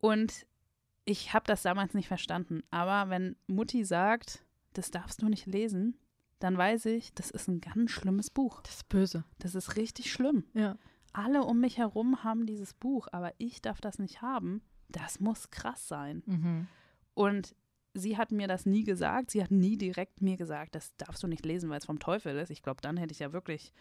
[0.00, 0.46] und
[1.04, 2.62] ich habe das damals nicht verstanden.
[2.70, 5.96] Aber wenn Mutti sagt, das darfst du nicht lesen,
[6.38, 8.60] dann weiß ich, das ist ein ganz schlimmes Buch.
[8.62, 9.24] Das ist böse.
[9.38, 10.44] Das ist richtig schlimm.
[10.54, 10.76] Ja.
[11.12, 14.62] Alle um mich herum haben dieses Buch, aber ich darf das nicht haben.
[14.88, 16.22] Das muss krass sein.
[16.26, 16.68] Mhm.
[17.14, 17.54] Und
[17.94, 19.30] sie hat mir das nie gesagt.
[19.32, 22.36] Sie hat nie direkt mir gesagt, das darfst du nicht lesen, weil es vom Teufel
[22.38, 22.50] ist.
[22.50, 23.72] Ich glaube, dann hätte ich ja wirklich,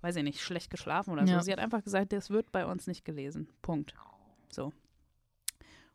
[0.00, 1.38] weiß ich nicht, schlecht geschlafen oder Ja.
[1.38, 1.44] so.
[1.44, 3.48] Sie hat einfach gesagt, das wird bei uns nicht gelesen.
[3.62, 3.94] Punkt.
[4.50, 4.72] So.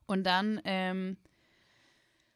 [0.05, 1.17] Und dann ähm,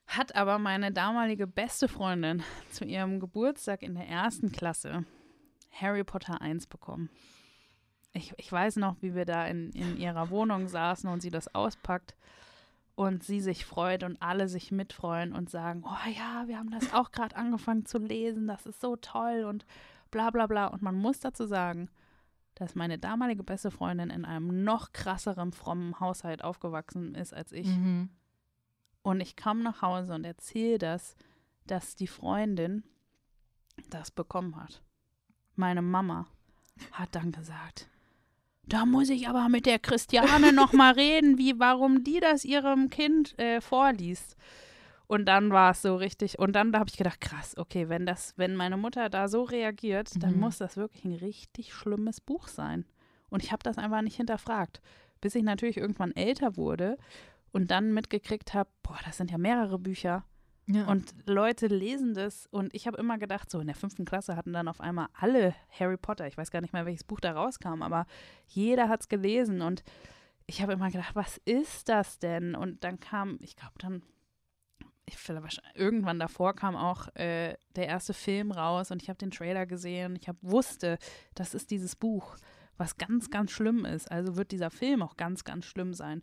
[0.09, 5.05] hat aber meine damalige beste Freundin zu ihrem Geburtstag in der ersten Klasse
[5.71, 7.09] Harry Potter 1 bekommen.
[8.11, 11.53] Ich, ich weiß noch, wie wir da in, in ihrer Wohnung saßen und sie das
[11.53, 12.15] auspackt
[12.95, 16.91] und sie sich freut und alle sich mitfreuen und sagen, oh ja, wir haben das
[16.91, 19.65] auch gerade angefangen zu lesen, das ist so toll und
[20.09, 20.67] bla bla bla.
[20.67, 21.87] Und man muss dazu sagen,
[22.55, 27.67] dass meine damalige beste Freundin in einem noch krasseren frommen Haushalt aufgewachsen ist als ich.
[27.67, 28.09] Mhm.
[29.01, 31.15] Und ich kam nach Hause und erzähle das,
[31.65, 32.83] dass die Freundin
[33.89, 34.81] das bekommen hat.
[35.55, 36.27] Meine Mama
[36.91, 37.89] hat dann gesagt,
[38.63, 42.89] da muss ich aber mit der Christiane noch mal reden, wie warum die das ihrem
[42.89, 44.35] Kind äh, vorliest.
[45.07, 46.37] Und dann war es so richtig.
[46.37, 50.11] Und dann habe ich gedacht, krass, okay, wenn das, wenn meine Mutter da so reagiert,
[50.21, 50.39] dann Mhm.
[50.41, 52.85] muss das wirklich ein richtig schlimmes Buch sein.
[53.29, 54.81] Und ich habe das einfach nicht hinterfragt,
[55.19, 56.97] bis ich natürlich irgendwann älter wurde
[57.51, 60.23] und dann mitgekriegt habe, boah, das sind ja mehrere Bücher.
[60.71, 60.85] Ja.
[60.85, 64.53] Und Leute lesen das und ich habe immer gedacht, so in der fünften Klasse hatten
[64.53, 66.27] dann auf einmal alle Harry Potter.
[66.27, 68.05] Ich weiß gar nicht mehr, welches Buch da rauskam, aber
[68.45, 69.83] jeder hat es gelesen und
[70.45, 72.53] ich habe immer gedacht, was ist das denn?
[72.55, 74.03] Und dann kam, ich glaube dann,
[75.05, 75.17] ich
[75.73, 80.15] irgendwann davor kam auch äh, der erste Film raus und ich habe den Trailer gesehen.
[80.15, 80.99] Ich habe wusste,
[81.33, 82.35] das ist dieses Buch,
[82.77, 84.11] was ganz, ganz schlimm ist.
[84.11, 86.21] Also wird dieser Film auch ganz, ganz schlimm sein.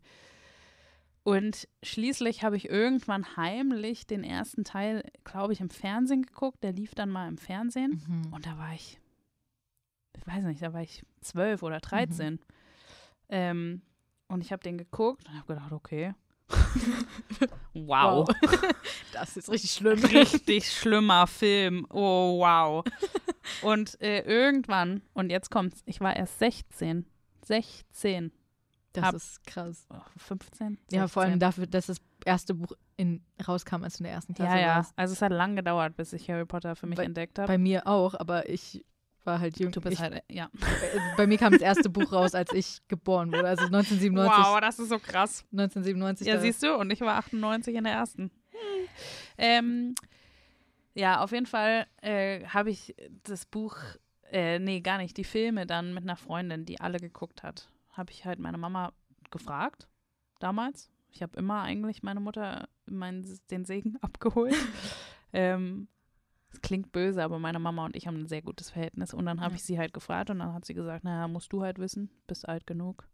[1.27, 6.63] Und schließlich habe ich irgendwann heimlich den ersten Teil, glaube ich, im Fernsehen geguckt.
[6.63, 8.01] Der lief dann mal im Fernsehen.
[8.07, 8.33] Mhm.
[8.33, 9.01] Und da war ich,
[10.17, 12.39] ich weiß nicht, da war ich zwölf oder dreizehn.
[13.29, 13.83] Ähm,
[14.29, 16.15] und ich habe den geguckt und habe gedacht, okay.
[17.75, 18.29] wow.
[19.13, 19.99] Das ist richtig schlimm.
[20.05, 21.89] Richtig schlimmer Film.
[21.91, 22.85] Oh, wow.
[23.63, 27.05] Und äh, irgendwann, und jetzt kommt's, ich war erst 16.
[27.43, 28.31] 16.
[29.03, 29.87] Das ist krass.
[29.91, 30.79] oh, 15?
[30.91, 31.41] Ja, vor allem 16.
[31.41, 34.77] dafür, dass das erste Buch in, rauskam, als du in der ersten Klasse Ja, ja.
[34.77, 34.93] warst.
[34.97, 37.49] Also es hat lang gedauert, bis ich Harry Potter für mich Bei- entdeckt habe.
[37.49, 38.85] Bei mir auch, aber ich
[39.25, 39.73] war halt jung.
[39.73, 40.49] Du bist ich, halt, ja.
[41.17, 43.49] bei mir kam das erste Buch raus, als ich geboren wurde.
[43.49, 44.45] Also 1997.
[44.45, 45.45] Wow, das ist so krass.
[45.53, 46.27] 1997.
[46.27, 48.31] Ja, siehst du, und ich war 98 in der ersten.
[48.51, 48.89] Hm.
[49.39, 49.95] Ähm,
[50.95, 52.95] ja, auf jeden Fall äh, habe ich
[53.25, 53.77] das Buch,
[54.33, 58.13] äh, nee, gar nicht, die Filme dann mit einer Freundin, die alle geguckt hat, habe
[58.13, 58.93] ich halt meine Mama
[59.31, 59.89] gefragt,
[60.39, 60.91] damals.
[61.11, 64.55] Ich habe immer eigentlich meine Mutter meinen, den Segen abgeholt.
[65.33, 65.89] ähm,
[66.53, 69.13] es klingt böse, aber meine Mama und ich haben ein sehr gutes Verhältnis.
[69.15, 69.57] Und dann habe Ja.
[69.57, 72.49] ich sie halt gefragt und dann hat sie gesagt, naja, musst du halt wissen, bist
[72.49, 73.07] alt genug.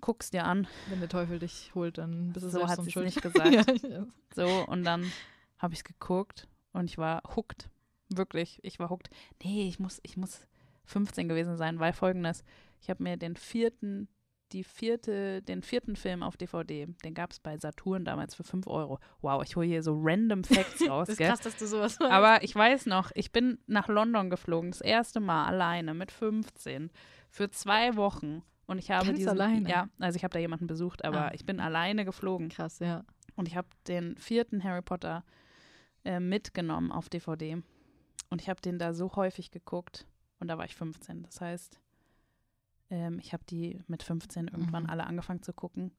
[0.00, 0.66] Guck's dir an.
[0.88, 3.52] Wenn der Teufel dich holt, dann bist du So hat sie es nicht gesagt.
[3.52, 4.06] ja, ja.
[4.34, 5.10] So, und dann
[5.58, 7.68] habe ich es geguckt und ich war hooked.
[8.08, 9.10] Wirklich, ich war hooked.
[9.44, 10.46] Nee, ich muss, ich muss
[10.86, 12.42] 15 gewesen sein, weil folgendes,
[12.82, 14.08] ich habe mir den vierten,
[14.52, 18.66] die vierte, den vierten Film auf DVD, den gab es bei Saturn damals für 5
[18.66, 18.98] Euro.
[19.22, 21.28] Wow, ich hole hier so random Facts raus, Das ist gell?
[21.28, 22.12] krass, dass du sowas weißt.
[22.12, 26.90] Aber ich weiß noch, ich bin nach London geflogen, das erste Mal alleine mit 15
[27.30, 28.42] für zwei Wochen.
[28.66, 29.68] Und ich habe Ganz diesen, alleine?
[29.70, 31.30] ja, also ich habe da jemanden besucht, aber Ah.
[31.34, 32.48] ich bin alleine geflogen.
[32.50, 33.04] krass, ja.
[33.36, 35.24] Und ich habe den vierten Harry Potter
[36.04, 37.62] äh, mitgenommen auf DVD.
[38.28, 40.06] Und ich habe den da so häufig geguckt.
[40.40, 41.22] Und da war ich 15.
[41.22, 41.80] Das heißt,
[42.92, 44.90] ähm, ich habe die mit 15 irgendwann Mhm.
[44.90, 45.92] alle angefangen zu gucken.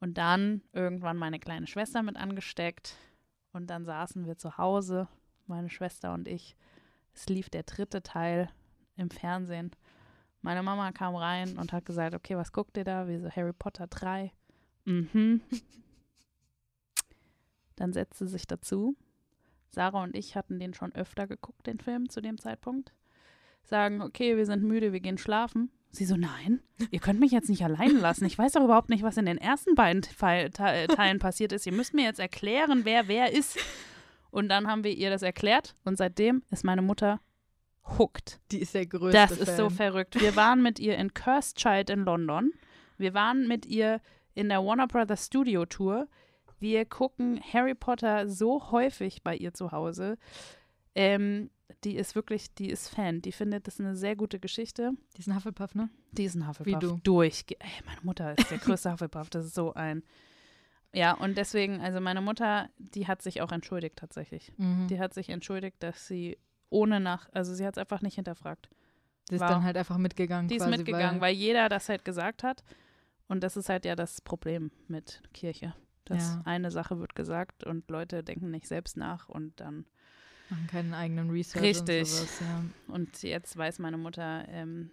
[0.00, 2.96] Und dann irgendwann meine kleine Schwester mit angesteckt.
[3.52, 5.08] Und dann saßen wir zu Hause,
[5.46, 6.56] meine Schwester und ich.
[7.14, 8.50] Es lief der dritte Teil
[8.96, 9.70] im Fernsehen.
[10.42, 13.08] Meine Mama kam rein und hat gesagt, okay, was guckt ihr da?
[13.08, 14.32] Wir so Harry Potter 3.
[14.84, 15.40] Mhm.
[17.76, 18.96] Dann setzte sie sich dazu.
[19.68, 22.92] Sarah und ich hatten den schon öfter geguckt, den Film zu dem Zeitpunkt.
[23.64, 25.70] Sagen, okay, wir sind müde, wir gehen schlafen.
[25.96, 28.24] Sie so, nein, ihr könnt mich jetzt nicht allein lassen.
[28.26, 31.66] Ich weiß doch überhaupt nicht, was in den ersten beiden Teil- Te- Teilen passiert ist.
[31.66, 33.58] Ihr müsst mir jetzt erklären, wer wer ist.
[34.30, 37.20] Und dann haben wir ihr das erklärt und seitdem ist meine Mutter
[37.98, 38.40] hooked.
[38.52, 39.76] Die ist der größte Das ist so Fan.
[39.76, 40.20] verrückt.
[40.20, 42.52] Wir waren mit ihr in Cursed Child in London.
[42.98, 44.00] Wir waren mit ihr
[44.34, 46.08] in der Warner Brothers Studio Tour.
[46.58, 50.18] Wir gucken Harry Potter so häufig bei ihr zu Hause.
[50.94, 51.50] Ähm,
[51.84, 53.22] die ist wirklich, die ist Fan.
[53.22, 54.92] Die findet das eine sehr gute Geschichte.
[55.16, 55.88] Die ist ein Hufflepuff, ne?
[56.12, 56.74] Die ist ein Hufflepuff.
[56.74, 57.00] Wie du.
[57.02, 57.44] Durch.
[57.58, 59.30] Ey, meine Mutter ist der größte Hufflepuff.
[59.30, 60.02] Das ist so ein.
[60.92, 64.52] Ja, und deswegen, also meine Mutter, die hat sich auch entschuldigt tatsächlich.
[64.56, 64.86] Mhm.
[64.88, 66.38] Die hat sich entschuldigt, dass sie
[66.70, 68.70] ohne nach, also sie hat es einfach nicht hinterfragt.
[69.30, 70.48] Die ist war- dann halt einfach mitgegangen.
[70.48, 72.62] Die ist quasi, mitgegangen, weil, jeder das halt gesagt hat.
[73.28, 75.74] Und das ist halt ja das Problem mit Kirche.
[76.04, 76.42] Dass Ja.
[76.44, 79.84] eine Sache wird gesagt und Leute denken nicht selbst nach und dann.
[80.50, 82.00] Machen keinen eigenen Research Richtig.
[82.00, 82.64] und sowas, ja.
[82.88, 84.90] Und jetzt weiß meine Mutter, ähm,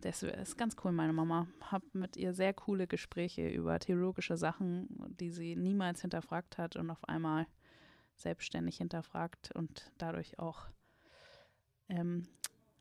[0.00, 1.46] das ist ganz cool, meine Mama.
[1.60, 4.88] Hab mit ihr sehr coole Gespräche über theologische Sachen,
[5.20, 7.46] die sie niemals hinterfragt hat und auf einmal
[8.16, 10.66] selbstständig hinterfragt und dadurch auch
[11.88, 12.26] ähm,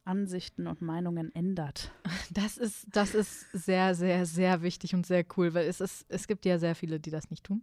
[0.04, 1.92] Ansichten und Meinungen ändert.
[2.34, 6.28] Das ist, das ist sehr, sehr, sehr wichtig und sehr cool, weil es ist, es
[6.28, 7.62] gibt ja sehr viele, die das nicht tun.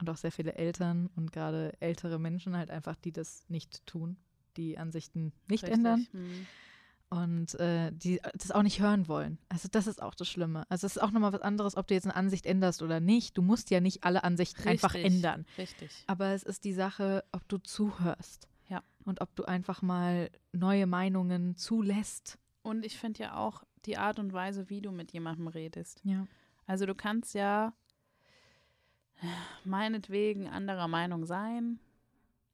[0.00, 4.16] Und auch sehr viele Eltern und gerade ältere Menschen halt einfach, die das nicht tun,
[4.56, 5.72] die Ansichten nicht Richtig.
[5.74, 6.46] ändern Mhm.
[7.10, 9.38] und äh, die das auch nicht hören wollen.
[9.48, 10.64] Also das ist auch das Schlimme.
[10.70, 13.36] Also es ist auch nochmal was anderes, ob du jetzt eine Ansicht änderst oder nicht.
[13.36, 15.12] Du musst ja nicht alle Ansichten einfach Richtig.
[15.14, 15.44] ändern.
[15.58, 15.90] Richtig.
[16.06, 18.48] Aber es ist die Sache, ob du zuhörst.
[18.68, 18.82] Ja.
[19.04, 22.38] Und ob du einfach mal neue Meinungen zulässt.
[22.62, 26.00] Und ich finde ja auch die Art und Weise, wie du mit jemandem redest.
[26.04, 26.26] Ja.
[26.66, 27.72] Also du kannst ja
[29.64, 31.78] meinetwegen anderer Meinung sein.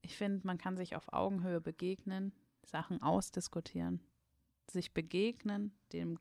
[0.02, 2.32] Ich finde, man kann sich auf Augenhöhe begegnen,
[2.64, 4.00] Sachen ausdiskutieren,
[4.70, 6.18] sich begegnen, dem,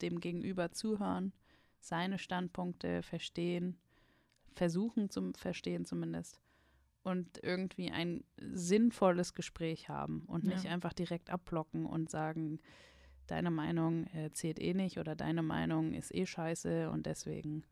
[0.00, 1.32] dem Gegenüber zuhören,
[1.80, 3.78] seine Standpunkte verstehen,
[4.54, 6.40] versuchen zu verstehen zumindest
[7.02, 10.54] und irgendwie ein sinnvolles Gespräch haben und Ja.
[10.54, 12.58] nicht einfach direkt abblocken und sagen,
[13.28, 17.64] deine Meinung äh, zählt eh nicht oder deine Meinung ist eh scheiße und deswegen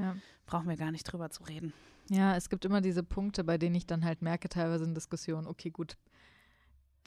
[0.00, 0.16] Ja.
[0.46, 1.72] brauchen wir gar nicht drüber zu reden.
[2.08, 5.46] Ja, es gibt immer diese Punkte, bei denen ich dann halt merke, teilweise in Diskussionen,
[5.46, 5.96] okay, gut,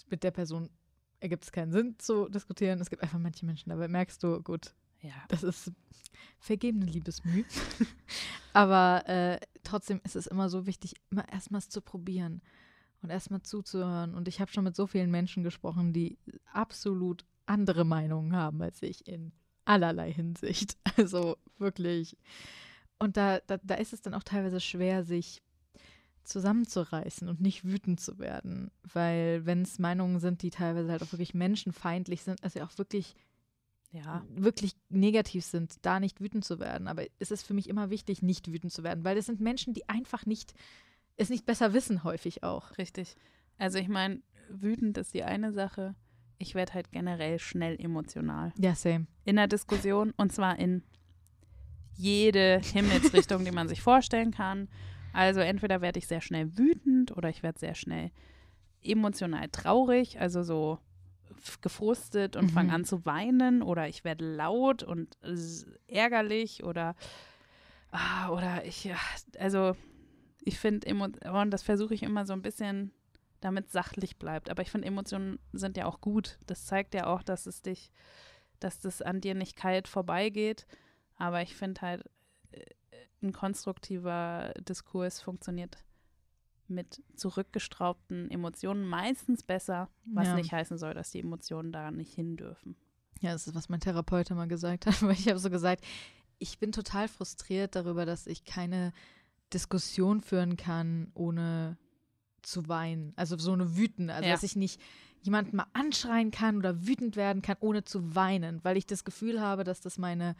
[0.09, 0.69] mit der Person
[1.19, 2.79] ergibt es keinen Sinn zu diskutieren.
[2.79, 5.11] Es gibt einfach manche Menschen, dabei merkst du, gut, Ja.
[5.27, 5.71] das ist
[6.39, 7.43] vergebene Liebesmüh.
[8.53, 12.41] Aber äh, trotzdem ist es immer so wichtig, immer erstmals zu probieren
[13.01, 14.13] und erstmal zuzuhören.
[14.15, 16.17] Und ich habe schon mit so vielen Menschen gesprochen, die
[16.51, 19.31] absolut andere Meinungen haben als ich in
[19.65, 20.77] allerlei Hinsicht.
[20.95, 22.15] Also wirklich.
[23.03, 25.43] Und da, da, da ist es dann auch teilweise schwer, sich
[26.23, 28.71] zusammenzureißen und nicht wütend zu werden.
[28.93, 33.15] Weil wenn es Meinungen sind, die teilweise halt auch wirklich menschenfeindlich sind, also auch wirklich
[33.91, 34.25] Ja.
[34.29, 36.87] wirklich negativ sind, da nicht wütend zu werden.
[36.87, 39.73] Aber es ist für mich immer wichtig, nicht wütend zu werden, weil es sind Menschen,
[39.73, 40.53] die einfach nicht,
[41.17, 42.77] es nicht besser wissen, häufig auch.
[42.77, 43.17] Richtig.
[43.57, 45.93] Also ich meine, wütend ist die eine Sache.
[46.37, 48.53] Ich werde halt generell schnell emotional.
[48.57, 49.07] Ja, same.
[49.25, 50.83] In der Diskussion und zwar in
[51.95, 54.67] jede Himmelsrichtung, die man sich vorstellen kann.
[55.13, 58.11] Also entweder werde ich sehr schnell wütend oder ich werde sehr schnell
[58.81, 60.79] emotional traurig, also so
[61.61, 62.49] gefrustet und Mhm.
[62.49, 65.17] fange an zu weinen oder ich werde laut und
[65.87, 66.95] ärgerlich oder
[67.91, 68.89] ah, oder ich
[69.39, 69.75] also
[70.45, 72.91] ich finde und das versuche ich immer so ein bisschen
[73.39, 76.37] damit sachlich bleibt, aber ich finde Emotionen sind ja auch gut.
[76.47, 77.91] Das zeigt ja auch, dass es dich
[78.59, 80.65] dass das an dir nicht kalt vorbeigeht,
[81.17, 82.03] aber ich finde halt
[82.51, 82.59] äh,
[83.21, 85.77] ein konstruktiver Diskurs funktioniert
[86.67, 90.35] mit zurückgestraubten Emotionen meistens besser, was Ja.
[90.35, 92.75] nicht heißen soll, dass die Emotionen da nicht hin dürfen.
[93.19, 94.95] Ja, das ist, was mein Therapeut immer gesagt hat.
[95.01, 95.83] Weil ich habe so gesagt,
[96.39, 98.91] ich bin total frustriert darüber, dass ich keine
[99.53, 101.77] Diskussion führen kann, ohne
[102.41, 103.13] zu weinen.
[103.15, 104.09] Also so eine wütend.
[104.09, 104.33] Also Ja.
[104.33, 104.81] dass ich nicht
[105.21, 108.63] jemanden mal anschreien kann oder wütend werden kann, ohne zu weinen.
[108.63, 110.35] Weil ich das Gefühl habe, dass das meine,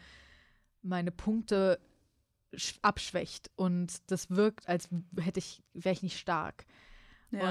[0.84, 1.80] meine Punkte
[2.54, 3.50] sch- abschwächt.
[3.56, 6.66] Und das wirkt, als hätte ich, wäre ich nicht stark.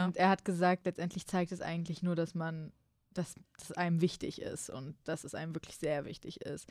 [0.07, 2.73] Und er hat gesagt, letztendlich zeigt es eigentlich nur, dass man,
[3.13, 6.69] dass das einem wichtig ist und dass es einem wirklich sehr wichtig ist.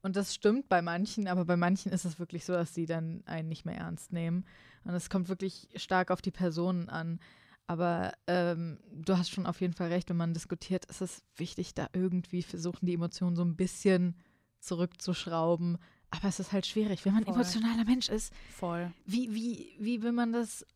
[0.00, 3.22] Und das stimmt bei manchen, aber bei manchen ist es wirklich so, dass sie dann
[3.26, 4.44] einen nicht mehr ernst nehmen.
[4.84, 7.20] Und es kommt wirklich stark auf die Personen an.
[7.66, 11.72] Aber ähm, du hast schon auf jeden Fall recht, wenn man diskutiert, ist es wichtig,
[11.72, 14.14] da irgendwie versuchen, die Emotionen so ein bisschen
[14.60, 15.78] zurückzuschrauben.
[16.16, 17.34] Aber es ist halt schwierig, wenn man Voll.
[17.34, 18.32] emotionaler Mensch ist.
[18.50, 18.92] voll.
[19.06, 20.66] Wie, wie, wie will man das,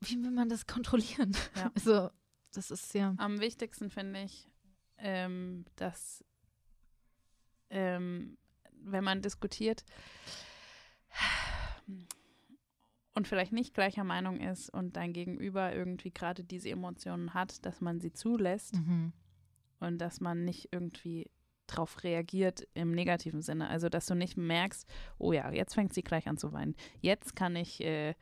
[0.00, 1.36] wie will man das kontrollieren?
[1.56, 1.70] Ja.
[1.74, 2.10] Also,
[2.54, 3.14] das ist ja.
[3.16, 4.48] Am wichtigsten finde ich,
[4.98, 6.22] ähm, dass
[7.70, 8.36] ähm,
[8.84, 9.84] wenn man diskutiert
[13.14, 17.80] und vielleicht nicht gleicher Meinung ist und dein Gegenüber irgendwie gerade diese Emotionen hat, dass
[17.80, 19.12] man sie zulässt Mhm.
[19.80, 21.30] und dass man nicht irgendwie
[21.76, 23.68] drauf reagiert im negativen Sinne.
[23.68, 24.86] Also, dass du nicht merkst,
[25.18, 26.74] oh ja, jetzt fängt sie gleich an zu weinen.
[27.00, 28.14] Jetzt kann ich äh,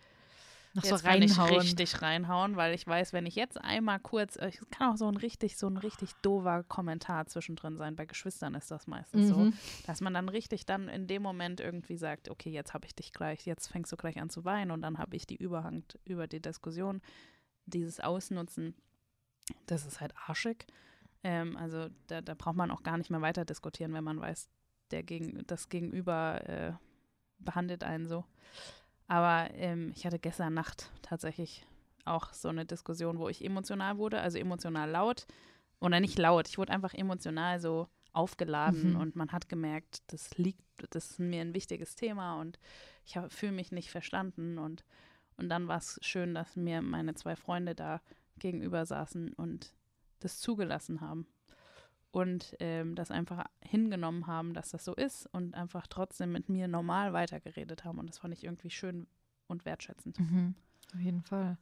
[0.75, 1.61] Noch jetzt so kann ich reinhauen.
[1.61, 5.09] richtig reinhauen, weil ich weiß, wenn ich jetzt einmal kurz, äh, es kann auch so
[5.09, 7.97] ein richtig, so ein richtig doofer Kommentar zwischendrin sein.
[7.97, 9.53] Bei Geschwistern ist das meistens so, Mhm.
[9.87, 13.13] dass man dann richtig dann in dem Moment irgendwie sagt, okay, jetzt habe ich dich
[13.13, 16.27] gleich, jetzt fängst du gleich an zu weinen und dann habe ich die Überhand über
[16.29, 17.01] die Diskussion,
[17.67, 18.75] dieses Ausnutzen,
[19.67, 20.67] das ist halt arschig.
[21.23, 24.49] Ähm, also da, da braucht man auch gar nicht mehr weiter diskutieren, wenn man weiß,
[24.91, 26.73] der gegen, das Gegenüber äh,
[27.39, 28.25] behandelt einen so.
[29.07, 31.67] Aber ähm, ich hatte gestern Nacht tatsächlich
[32.05, 35.27] auch so eine Diskussion, wo ich emotional wurde, also emotional laut.
[35.81, 39.01] Oder nicht laut, ich wurde einfach emotional so aufgeladen Mhm.
[39.01, 42.59] und man hat gemerkt, das liegt, das ist mir ein wichtiges Thema und
[43.05, 44.85] ich fühle mich nicht verstanden und,
[45.37, 48.01] und dann war es schön, dass mir meine zwei Freunde da
[48.39, 49.73] gegenüber saßen und
[50.21, 51.27] das zugelassen haben
[52.13, 56.69] und ähm, das einfach hingenommen haben, dass das so ist und einfach trotzdem mit mir
[56.69, 59.07] normal weitergeredet haben und das fand ich irgendwie schön
[59.47, 60.19] und wertschätzend.
[60.19, 60.55] Mhm.
[60.95, 61.57] Auf jeden Fall.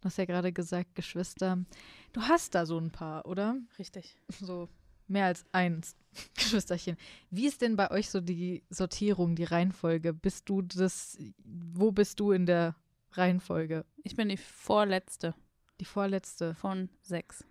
[0.00, 1.64] Du hast ja gerade gesagt, Geschwister.
[2.12, 3.56] Du hast da so ein paar, oder?
[3.78, 4.16] Richtig.
[4.28, 4.68] So
[5.08, 5.96] mehr als eins
[6.34, 6.96] Geschwisterchen.
[7.30, 10.12] Wie ist denn bei euch so die Sortierung, die Reihenfolge?
[10.12, 12.76] Bist du das, wo bist du in der
[13.12, 13.84] Reihenfolge?
[14.02, 15.34] Ich bin die vorletzte
[15.80, 16.54] Die vorletzte.
[16.54, 17.44] von sechs.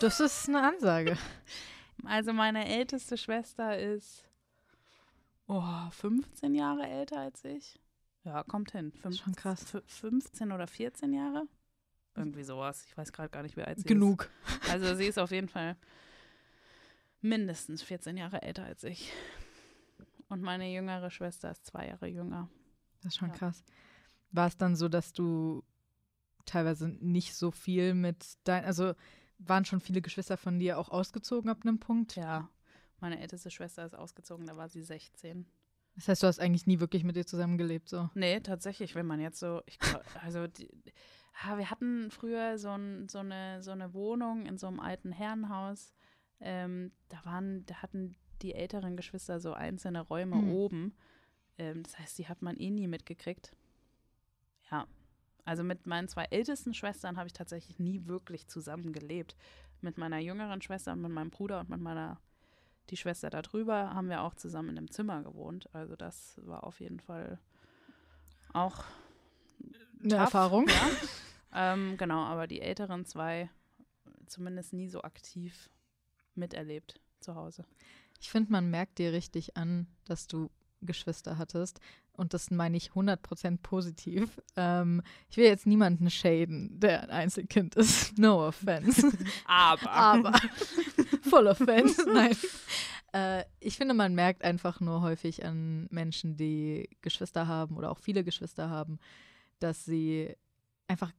[0.00, 1.16] Das ist eine Ansage.
[2.04, 4.24] Also meine älteste Schwester ist
[5.46, 7.78] oh, 15 Jahre älter als ich.
[8.24, 8.92] Ja, kommt hin.
[9.02, 9.74] Das ist schon krass.
[9.74, 11.46] F 15 oder 14 Jahre?
[12.14, 12.84] Irgendwie sowas.
[12.86, 14.28] Ich weiß gerade gar nicht, wie alt sie Genug.
[14.62, 14.70] ist.
[14.70, 15.76] Also sie ist auf jeden Fall
[17.20, 19.12] mindestens 14 Jahre älter als ich.
[20.28, 22.48] Und meine jüngere Schwester ist zwei Jahre jünger.
[23.02, 23.34] Das ist schon Ja.
[23.34, 23.64] krass.
[24.30, 25.64] War es dann so, dass du
[26.44, 28.94] teilweise nicht so viel mit dein, also
[29.38, 32.16] waren schon viele Geschwister von dir auch ausgezogen ab einem Punkt?
[32.16, 32.48] Ja,
[33.00, 35.46] meine älteste Schwester ist ausgezogen, da war sie 16.
[35.96, 38.08] Das heißt, du hast eigentlich nie wirklich mit dir zusammengelebt, so.
[38.14, 40.68] Nee, tatsächlich, wenn man jetzt so, ich glaub, also die,
[41.56, 45.92] wir hatten früher so, ein, so, eine, so eine Wohnung in so einem alten Herrenhaus.
[46.40, 50.50] Ähm, da waren, da hatten die älteren Geschwister so einzelne Räume Mhm.
[50.52, 50.94] oben.
[51.58, 53.56] Ähm, das heißt, die hat man eh nie mitgekriegt.
[54.70, 54.86] Ja.
[55.48, 59.34] Also mit meinen zwei ältesten Schwestern habe ich tatsächlich nie wirklich zusammen gelebt.
[59.80, 62.20] Mit meiner jüngeren Schwester und mit meinem Bruder und mit meiner,
[62.90, 65.74] die Schwester da drüber, haben wir auch zusammen in einem Zimmer gewohnt.
[65.74, 67.38] Also das war auf jeden Fall
[68.52, 68.84] auch
[70.00, 70.68] Eine tough, Erfahrung.
[70.68, 71.72] Ja.
[71.72, 73.48] ähm, genau, aber die älteren zwei
[74.26, 75.70] zumindest nie so aktiv
[76.34, 77.00] miterlebt.
[77.20, 77.64] zu Hause.
[78.20, 80.50] Ich finde, man merkt dir richtig an, dass du
[80.82, 81.80] Geschwister hattest.
[82.18, 84.42] Und das meine ich 100% positiv.
[84.56, 88.18] Ähm, ich will jetzt niemanden shaden, der ein Einzelkind ist.
[88.18, 89.12] No offense.
[89.46, 89.90] Aber.
[89.90, 90.32] Aber.
[91.22, 92.04] Full offense.
[92.12, 92.36] Nein.
[93.12, 97.98] Äh, ich finde, man merkt einfach nur häufig an Menschen, die Geschwister haben oder auch
[97.98, 98.98] viele Geschwister haben,
[99.60, 100.34] dass sie
[100.88, 101.12] einfach,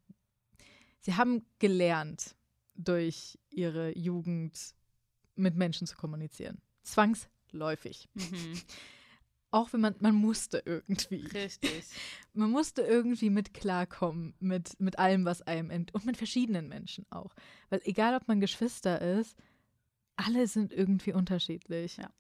[1.00, 2.36] sie haben gelernt,
[2.76, 4.76] durch ihre Jugend
[5.36, 6.62] mit Menschen zu kommunizieren.
[6.84, 8.10] Zwangsläufig.
[8.16, 8.62] Mhm.
[9.52, 11.26] Auch wenn man, man musste irgendwie.
[11.26, 11.86] Richtig.
[12.34, 17.06] Man musste irgendwie mit klarkommen, mit, mit allem, was einem ent und mit verschiedenen Menschen
[17.10, 17.34] auch.
[17.70, 19.36] Weil egal, ob man Geschwister ist,
[20.16, 21.98] alle sind irgendwie unterschiedlich.
[21.98, 22.12] Ja.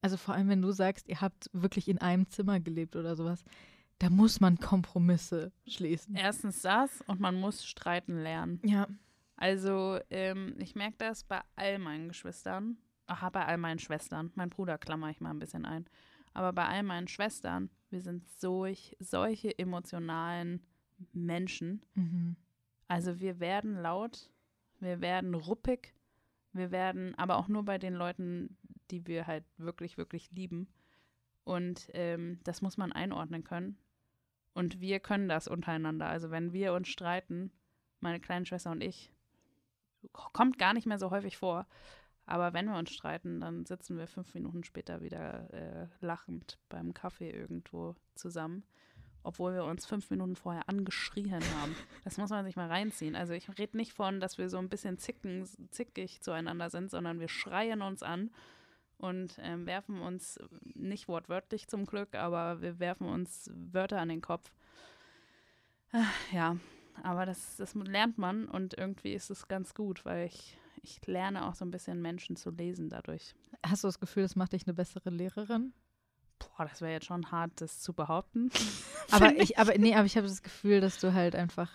[0.00, 3.44] Also vor allem, wenn du sagst, ihr habt wirklich in einem Zimmer gelebt oder sowas,
[3.98, 6.16] da muss man Kompromisse schließen.
[6.16, 8.60] Erstens das und man muss streiten lernen.
[8.64, 8.88] Ja.
[9.36, 12.78] Also, ähm, ich merke das bei all meinen Geschwistern.
[13.06, 14.32] Aha, bei all meinen Schwestern.
[14.34, 15.86] Mein Bruder klammer ich mal ein bisschen ein.
[16.34, 20.64] Aber bei all meinen Schwestern, wir sind solch, solche emotionalen
[21.12, 21.84] Menschen.
[21.94, 22.36] Mhm.
[22.88, 24.30] Also wir werden laut,
[24.80, 25.94] wir werden ruppig,
[26.52, 28.56] wir werden, aber auch nur bei den Leuten,
[28.90, 30.68] die wir halt wirklich, wirklich lieben.
[31.44, 33.78] Und ähm, das muss man einordnen können.
[34.54, 36.06] Und wir können das untereinander.
[36.06, 37.50] Also wenn wir uns streiten,
[38.00, 39.12] meine kleine Schwester und ich,
[40.12, 41.66] kommt gar nicht mehr so häufig vor.
[42.26, 46.94] Aber wenn wir uns streiten, dann sitzen wir fünf Minuten später wieder äh, lachend beim
[46.94, 48.62] Kaffee irgendwo zusammen,
[49.22, 51.74] obwohl wir uns fünf Minuten vorher angeschrien haben.
[52.04, 53.16] Das muss man sich mal reinziehen.
[53.16, 57.18] Also ich rede nicht von, dass wir so ein bisschen zicken, zickig zueinander sind, sondern
[57.20, 58.30] wir schreien uns an
[58.98, 60.38] und ähm, werfen uns
[60.74, 64.52] nicht wortwörtlich zum Glück, aber wir werfen uns Wörter an den Kopf.
[65.92, 66.56] Ah, Ja,
[67.02, 71.46] aber das, das lernt man und irgendwie ist es ganz gut, weil ich, ich lerne
[71.46, 73.34] auch so ein bisschen Menschen zu lesen dadurch.
[73.64, 75.72] Hast du das Gefühl, das macht dich eine bessere Lehrerin?
[76.38, 78.50] Boah, das wäre jetzt schon hart, das zu behaupten.
[79.10, 81.70] Aber ich, aber nee, aber ich habe das Gefühl, dass du halt einfach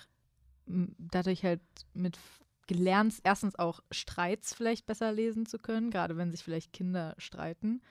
[0.66, 1.62] dadurch halt
[1.94, 2.18] mit
[2.66, 7.82] gelernst, erstens auch Streits vielleicht besser lesen zu können, gerade wenn sich vielleicht Kinder streiten.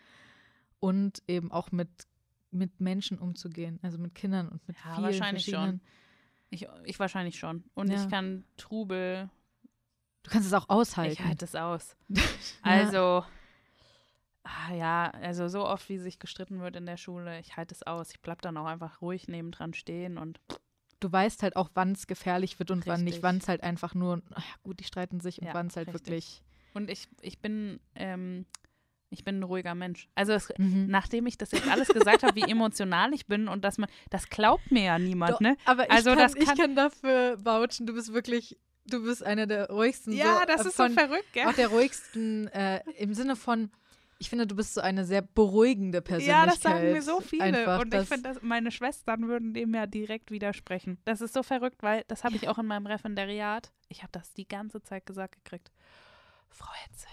[0.81, 1.89] Und eben auch mit,
[2.51, 5.81] mit Menschen umzugehen, also mit Kindern und mit Ja, vielen wahrscheinlich schon.
[6.51, 7.65] Ich, ich wahrscheinlich schon.
[7.75, 8.03] Und Ja.
[8.03, 9.31] ich kann Trubel,
[10.27, 11.13] Du kannst es auch aushalten.
[11.13, 11.95] ich halte es aus.
[12.63, 13.25] Also,
[14.43, 17.85] ah, ja, also so oft, wie sich gestritten wird in der Schule, ich halte es
[17.85, 18.11] aus.
[18.11, 20.41] Ich bleib dann auch einfach ruhig nebendran stehen und
[20.99, 23.23] du weißt halt auch, wann es gefährlich wird und wann nicht, Richtig.
[23.23, 25.77] wann es halt einfach nur, ach ja, gut, die streiten sich und Ja, wann es
[25.77, 26.07] halt richtig.
[26.07, 26.43] wirklich.
[26.75, 28.47] Und ich, ich bin, ähm,
[29.11, 30.09] ich bin ein ruhiger Mensch.
[30.17, 30.87] Also es, Mhm.
[30.89, 34.29] nachdem ich das jetzt alles gesagt habe, wie emotional ich bin und dass man, das
[34.29, 35.57] glaubt mir ja niemand, Doch, ne?
[35.67, 39.23] Aber ich, Also kann, das ich kann- kann dafür vouchen, du bist wirklich, du bist
[39.23, 40.13] einer der ruhigsten.
[40.63, 41.47] so, äh, von, verrückt, gell?
[41.47, 43.71] Auch der ruhigsten äh, im Sinne von,
[44.19, 46.47] ich finde, du bist so eine sehr beruhigende Persönlichkeit.
[46.47, 47.45] Ja, das sagen mir so viele.
[47.45, 50.99] Einfach, und ich finde, meine Schwestern würden dem ja direkt widersprechen.
[51.05, 53.73] Das ist so verrückt, weil das habe ich auch in meinem Referendariat.
[53.89, 55.71] Ich habe das die ganze Zeit gesagt gekriegt.
[56.49, 57.11] Frau Hetzel,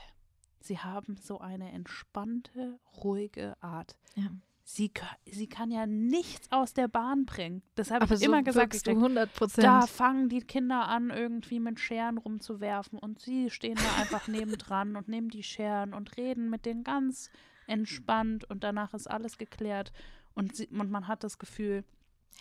[0.62, 3.98] Sie haben so eine entspannte, ruhige Art.
[4.16, 4.30] Ja.
[4.66, 4.92] Sie,
[5.30, 7.62] sie kann ja nichts aus der Bahn bringen.
[7.76, 8.98] Das habe ich so immer gesagt du gekriegt.
[8.98, 9.66] 100 Prozent.
[9.66, 14.96] Da fangen die Kinder an, irgendwie mit Scheren rumzuwerfen und sie stehen da einfach nebendran
[14.96, 17.30] und nehmen die Scheren und reden mit denen ganz
[17.68, 19.92] entspannt und danach ist alles geklärt
[20.34, 21.84] und, sie, und man hat das Gefühl,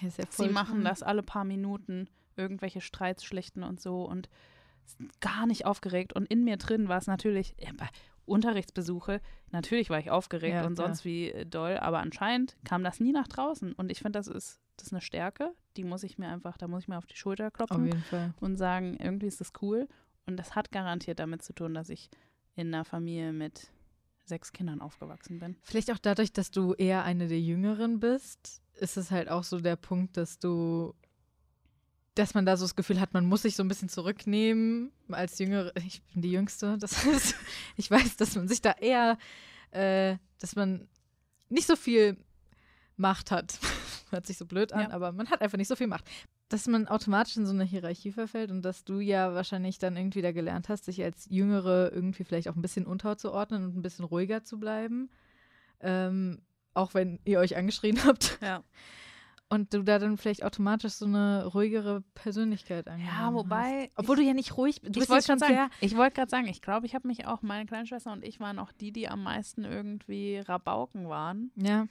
[0.01, 4.29] Ja, sie machen das alle paar Minuten, irgendwelche Streits schlichten und so und
[5.21, 7.55] gar nicht aufgeregt und in mir drin war es natürlich,
[8.25, 9.21] Unterrichtsbesuche,
[9.51, 13.13] natürlich war ich aufgeregt Ja, und sonst wie äh, doll, aber anscheinend kam das nie
[13.13, 16.29] nach draußen und ich finde, das ist, das ist eine Stärke, die muss ich mir
[16.29, 17.91] einfach, da muss ich mir auf die Schulter klopfen
[18.41, 19.89] und sagen, irgendwie ist das cool.
[20.27, 22.09] Und das hat garantiert damit zu tun, dass ich
[22.55, 23.73] in einer Familie mit
[24.25, 25.57] sechs Kindern aufgewachsen bin.
[25.63, 29.61] Vielleicht auch dadurch, dass du eher eine der Jüngeren bist, ist es halt auch so
[29.61, 30.95] der Punkt, dass du,
[32.15, 35.39] dass man da so das Gefühl hat, man muss sich so ein bisschen zurücknehmen als
[35.39, 35.73] Jüngere.
[35.77, 37.35] Ich bin die Jüngste, das heißt,
[37.77, 39.17] ich weiß, dass man sich da eher,
[39.71, 40.89] äh, dass man
[41.49, 42.17] nicht so viel
[42.97, 43.59] Macht hat.
[44.11, 44.91] Hört sich so blöd an, Ja.
[44.91, 46.05] aber man hat einfach nicht so viel Macht.
[46.51, 50.21] Dass man automatisch in so eine Hierarchie verfällt und dass du ja wahrscheinlich dann irgendwie
[50.21, 54.05] da gelernt hast, dich als Jüngere irgendwie vielleicht auch ein bisschen unterzuordnen und ein bisschen
[54.05, 55.09] ruhiger zu bleiben.
[55.81, 56.43] Ähm,
[56.75, 58.39] auch wenn ihr euch angeschrien habt.
[58.43, 58.63] Ja.
[59.53, 63.83] Und du da dann vielleicht automatisch so eine ruhigere Persönlichkeit Ja, angenommen wobei.
[63.89, 63.99] Hast.
[63.99, 64.97] Obwohl du ja nicht ruhig bist.
[64.97, 65.49] Du ich bist wollte gerade sehr.
[65.49, 68.25] sagen, ich wollte gerade sagen, ich glaube, ich habe mich auch, meine kleine Schwester und
[68.25, 71.87] ich waren auch die, die am meisten irgendwie Rabauken waren, Ja,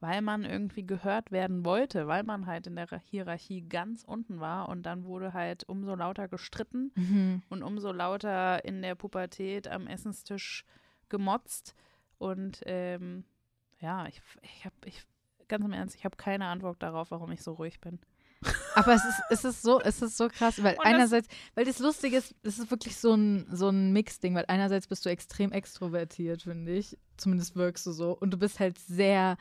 [0.00, 4.68] weil man irgendwie gehört werden wollte, weil man halt in der Hierarchie ganz unten war
[4.68, 7.42] und dann wurde halt umso lauter gestritten mhm.
[7.48, 10.64] und umso lauter in der Pubertät am Essenstisch
[11.08, 11.74] gemotzt.
[12.18, 13.24] Und ähm,
[13.80, 15.02] ja, ich, ich habe, ich,
[15.48, 17.98] ganz im Ernst, ich habe keine Antwort darauf, warum ich so ruhig bin.
[18.74, 21.64] Aber es ist, es ist so, es ist so krass, weil Und das- einerseits, weil
[21.64, 25.08] das Lustige ist, es ist wirklich so ein, so ein Mix-Ding, weil einerseits bist du
[25.08, 26.98] extrem extrovertiert, finde ich.
[27.16, 28.12] Zumindest wirkst du so.
[28.12, 29.38] Und du bist halt sehr,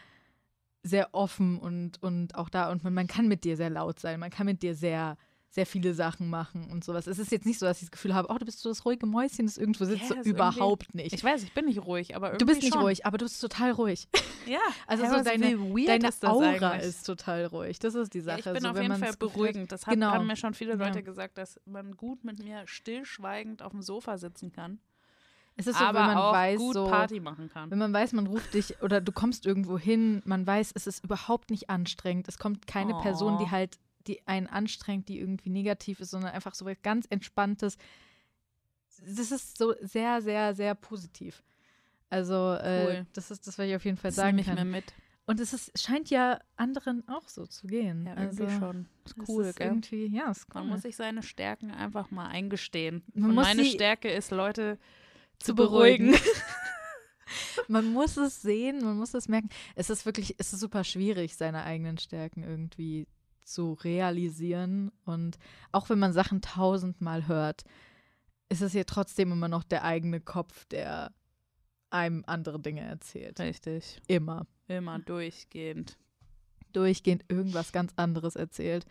[0.84, 2.72] sehr offen und, und auch da.
[2.72, 4.20] Und man, man kann mit dir sehr laut sein.
[4.20, 5.18] Man kann mit dir sehr,
[5.56, 7.08] sehr viele Sachen machen und sowas.
[7.08, 8.84] Es ist jetzt nicht so, dass ich das Gefühl habe, oh, du bist so das
[8.84, 10.10] ruhige Mäuschen, das irgendwo sitzt.
[10.10, 11.14] Ja, ist überhaupt nicht.
[11.14, 12.82] Ich weiß, ich bin nicht ruhig, aber irgendwie du bist nicht schon.
[12.84, 14.08] ruhig, aber du bist total ruhig.
[14.48, 16.84] Ja, Also ja, so deine- Deine ist Aura eigentlich?
[16.90, 17.80] ist total ruhig.
[17.80, 18.40] Das ist die Ja, Sache.
[18.42, 19.72] ich bin so, auf jeden Fall beruhigend.
[19.72, 20.12] Das hat, Genau.
[20.12, 21.06] haben mir schon viele Leute Ja.
[21.06, 24.78] gesagt, dass man gut mit mir stillschweigend auf dem Sofa sitzen kann,
[25.56, 27.72] Es ist so, aber wenn man auch weiß, gut so, Party machen kann.
[27.72, 31.04] wenn man weiß, man ruft dich oder du kommst irgendwo hin, man weiß, es ist
[31.04, 32.28] überhaupt nicht anstrengend.
[32.28, 33.52] Es kommt keine Person, die Oh.
[33.52, 37.78] halt, die einen anstrengt, die irgendwie negativ ist, sondern einfach so ganz Entspanntes.
[39.06, 41.44] Das ist so sehr, sehr, sehr positiv.
[42.10, 43.06] Also, äh, Cool.
[43.14, 44.72] das ist das, was ich auf jeden Fall Das sagen nehme ich mir kann.
[44.72, 44.94] mit.
[45.28, 48.06] Und es ist, scheint ja anderen auch so zu gehen.
[48.06, 48.90] Ja, also, irgendwie schon.
[49.06, 49.68] Ist cool, ist gell?
[49.68, 50.62] irgendwie, ja, ist cool.
[50.62, 53.04] Man muss sich seine Stärken einfach mal eingestehen.
[53.14, 54.78] Man Und meine Stärke ist, Leute
[55.40, 56.12] zu, zu beruhigen.
[56.12, 56.32] beruhigen.
[57.68, 59.50] man muss es sehen, man muss es merken.
[59.74, 63.08] Es ist wirklich, es ist super schwierig, seine eigenen Stärken irgendwie
[63.46, 64.92] zu realisieren.
[65.06, 65.38] Und
[65.72, 67.64] auch wenn man Sachen tausendmal hört,
[68.50, 71.14] ist es ja trotzdem immer noch der eigene Kopf, der
[71.90, 73.40] einem andere Dinge erzählt.
[73.40, 74.02] Richtig.
[74.08, 74.46] Immer.
[74.68, 75.98] Immer durchgehend.
[76.74, 78.86] Durchgehend irgendwas ganz anderes erzählt.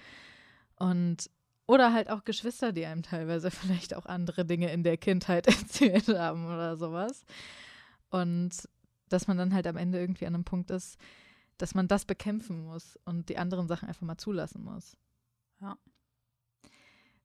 [0.77, 1.31] Und
[1.67, 6.09] oder halt auch Geschwister, die einem teilweise vielleicht auch andere Dinge in der Kindheit erzählt
[6.09, 7.25] haben oder sowas.
[8.11, 8.69] Und
[9.09, 10.99] dass man dann halt am Ende irgendwie an einem Punkt ist,
[11.59, 14.97] dass man das bekämpfen muss und die anderen Sachen einfach mal zulassen muss.
[15.61, 15.77] Ja.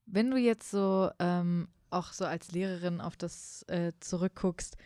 [0.05, 4.77] Wenn du jetzt so ähm, auch so als Lehrerin auf das äh, zurückguckst,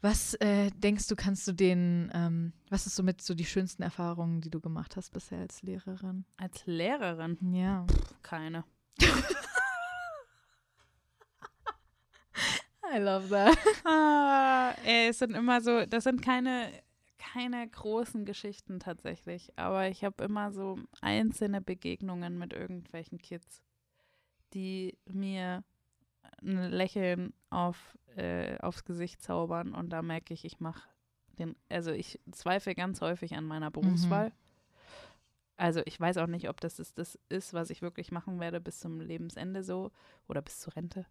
[0.00, 4.40] was äh, denkst du, kannst du den, ähm, was ist somit so die schönsten Erfahrungen,
[4.40, 6.24] die du gemacht hast bisher als Lehrerin?
[6.36, 7.86] Als Lehrerin Ja.
[8.22, 8.64] keine.
[12.94, 13.56] I love that.
[13.84, 16.68] Ah, ey, es sind immer so, das sind keine,
[17.32, 23.62] keine großen Geschichten tatsächlich, aber ich habe immer so einzelne Begegnungen mit irgendwelchen Kids,
[24.52, 25.64] die mir
[26.42, 30.82] ein Lächeln auf, äh, aufs Gesicht zaubern und da merke ich, ich mache
[31.38, 34.32] den, also ich zweifle ganz häufig an meiner Berufswahl.
[35.56, 38.60] Also ich weiß auch nicht, ob das ist, das ist, was ich wirklich machen werde
[38.60, 39.90] bis zum Lebensende so
[40.28, 41.06] oder bis zur Rente.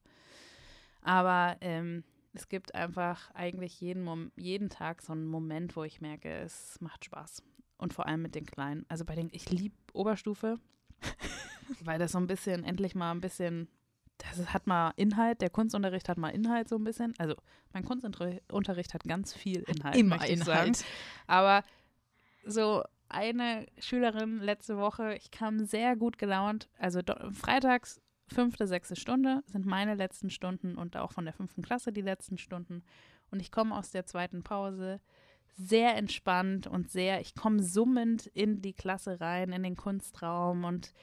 [1.01, 2.03] Aber ähm,
[2.33, 6.79] es gibt einfach eigentlich jeden, Mom jeden Tag so einen Moment, wo ich merke, es
[6.79, 7.43] macht Spaß.
[7.77, 8.85] Und vor allem mit den Kleinen.
[8.89, 10.59] Also bei den, ich liebe Oberstufe,
[11.83, 13.67] weil das so ein bisschen, endlich mal ein bisschen,
[14.17, 17.13] das hat mal Inhalt, der Kunstunterricht hat mal Inhalt so ein bisschen.
[17.17, 17.35] Also
[17.73, 20.69] mein Kunstunterricht hat ganz viel Inhalt, Immer ich sagen.
[20.69, 20.85] Inhalt.
[21.27, 21.63] Aber
[22.45, 26.69] so eine Schülerin letzte Woche, ich kam sehr gut gelaunt.
[26.77, 27.01] Also
[27.33, 27.99] freitags,
[28.31, 32.37] fünfte, sechste Stunde sind meine letzten Stunden und auch von der fünften Klasse die letzten
[32.37, 32.83] Stunden.
[33.29, 34.99] Und ich komme aus der zweiten Pause
[35.57, 40.93] sehr entspannt und sehr, ich komme summend in die Klasse rein, in den Kunstraum und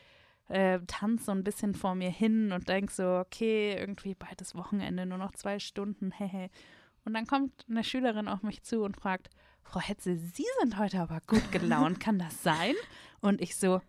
[0.49, 4.55] äh, tanze so ein bisschen vor mir hin und denk so, okay, irgendwie bald ist
[4.55, 6.51] Wochenende, nur noch zwei Stunden, hehe.
[7.05, 9.31] Und dann kommt eine Schülerin auf mich zu und fragt,
[9.63, 12.75] Frau Hetze, Sie sind heute aber gut gelaunt, kann das sein?
[13.21, 13.83] Und ich so,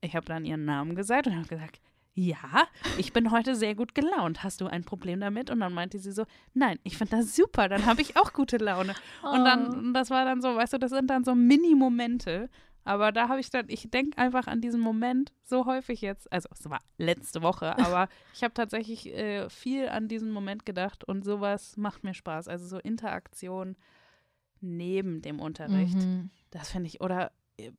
[0.00, 1.80] ich habe dann ihren Namen gesagt und habe gesagt,
[2.14, 2.66] ja,
[2.98, 4.42] ich bin heute sehr gut gelaunt.
[4.42, 5.50] Hast du ein Problem damit?
[5.50, 8.56] Und dann meinte sie so, nein, ich finde das super, dann habe ich auch gute
[8.56, 8.94] Laune.
[9.22, 12.50] Und dann, und das war dann so, weißt du, das sind dann so Mini-Momente.
[12.84, 16.30] Aber da habe ich dann, ich denke einfach an diesen Moment so häufig jetzt.
[16.32, 21.04] Also es war letzte Woche, aber ich habe tatsächlich äh, viel an diesen Moment gedacht
[21.04, 22.48] und sowas macht mir Spaß.
[22.48, 23.76] Also so Interaktion
[24.60, 25.96] neben dem Unterricht.
[25.96, 26.30] Mhm.
[26.50, 27.70] Das finde ich, oder äh,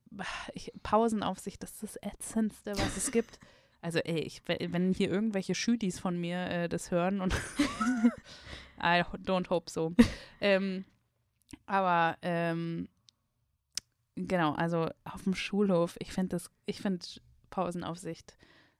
[0.54, 3.38] ich, Pausenaufsicht, das ist das Ätzendste, was es gibt.
[3.82, 7.34] Also ey, ich, wenn hier irgendwelche Schüdis von mir äh, das hören und
[8.80, 9.92] I don't hope so.
[10.40, 10.84] ähm,
[11.66, 12.88] aber ähm,
[14.14, 17.04] genau, also auf dem Schulhof, ich finde das, ich finde
[17.50, 18.36] Pausenaufsicht,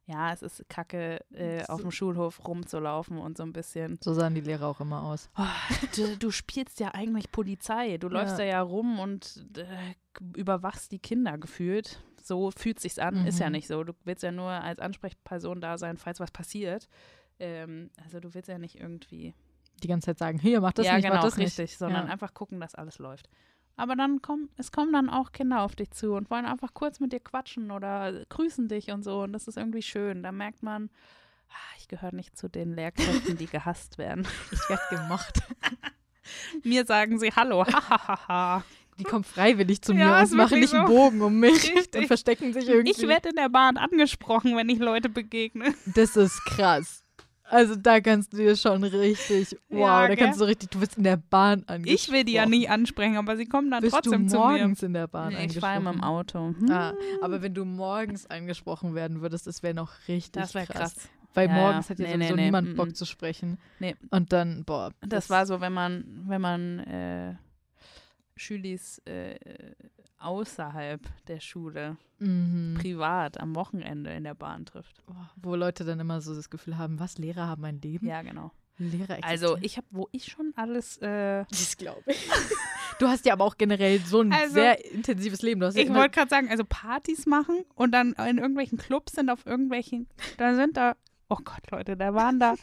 [0.06, 4.34] ja, es ist kacke, äh, auf dem Schulhof rumzulaufen und so ein bisschen So sahen
[4.34, 5.30] die Lehrer auch immer aus.
[5.36, 5.42] Oh,
[5.96, 7.98] du, du spielst ja eigentlich Polizei.
[7.98, 8.44] Du läufst Ja.
[8.44, 9.94] da ja rum und äh,
[10.36, 12.02] überwachst die Kinder gefühlt.
[12.24, 13.52] So fühlt sich's an, ist ja Mhm.
[13.52, 13.84] nicht so.
[13.84, 16.88] Du willst ja nur als Ansprechperson da sein, falls was passiert.
[17.38, 19.34] Ähm, also du willst ja nicht irgendwie.
[19.82, 21.58] Die ganze Zeit sagen, hier, mach das ja, nicht, genau, mach das nicht.
[21.58, 22.12] richtig, sondern Ja.
[22.12, 23.28] einfach gucken, dass alles läuft.
[23.76, 27.00] Aber dann kommen, es kommen dann auch Kinder auf dich zu und wollen einfach kurz
[27.00, 29.22] mit dir quatschen oder grüßen dich und so.
[29.22, 30.22] Und das ist irgendwie schön.
[30.22, 30.90] Da merkt man,
[31.48, 34.26] Ah, Ich gehöre nicht zu den Lehrkräften, die gehasst werden.
[34.52, 35.40] Ich werde gemocht.
[36.64, 37.66] Mir sagen sie Hallo.
[37.66, 38.62] Hahaha.
[38.98, 40.92] Die kommen freiwillig zu mir Ja, und machen nicht einen so.
[40.92, 42.02] Bogen um mich Richtig.
[42.02, 42.90] und verstecken sich irgendwie.
[42.92, 45.74] ich werde in der Bahn angesprochen, wenn ich Leute begegne.
[45.94, 46.98] das ist krass.
[47.44, 50.96] Also da kannst du dir schon richtig, wow, Ja, da kannst du richtig, du bist
[50.96, 51.94] in der Bahn angesprochen.
[51.94, 54.42] Ich will die ja nicht ansprechen, aber sie kommen dann Bist trotzdem du zu mir.
[54.58, 56.02] morgens in der Bahn Nee, ich fahre immer im?
[56.02, 56.54] Auto.
[56.58, 60.66] Hm, Ah, aber wenn du morgens angesprochen werden würdest, das wäre noch richtig das wäre
[60.66, 60.94] krass.
[61.34, 61.90] Weil Ja, morgens ja.
[61.90, 62.76] hat ja Nee, sowieso nee, niemand.
[62.76, 63.58] Bock zu sprechen.
[63.80, 63.96] Nee.
[64.10, 64.92] Und dann, boah.
[65.06, 67.34] Das war so, wenn man, wenn man äh,
[68.36, 69.36] Schülis äh,
[70.18, 72.76] außerhalb der Schule, Mhm.
[72.80, 75.04] privat, am Wochenende in der Bahn trifft.
[75.06, 78.06] Boah, Wo Leute dann immer so das Gefühl haben, was, Lehrer haben ein Leben?
[78.06, 78.52] Ja, genau.
[78.78, 79.24] Lehrer existieren.
[79.24, 82.28] Also ich habe, wo ich schon alles, äh, Das glaube ich.
[82.98, 85.60] Du hast ja aber auch generell so ein Also, sehr intensives Leben.
[85.60, 89.44] Ja ich wollte gerade sagen, also Partys machen und dann in irgendwelchen Clubs sind auf
[89.46, 90.06] irgendwelchen,
[90.36, 90.94] da sind da,
[91.28, 92.54] oh Gott, Leute, da waren da,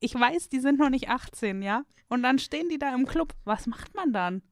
[0.00, 1.84] ich weiß, die sind noch nicht 18, ja?
[2.08, 3.34] Und dann stehen die da im Club.
[3.44, 4.42] Was macht man dann?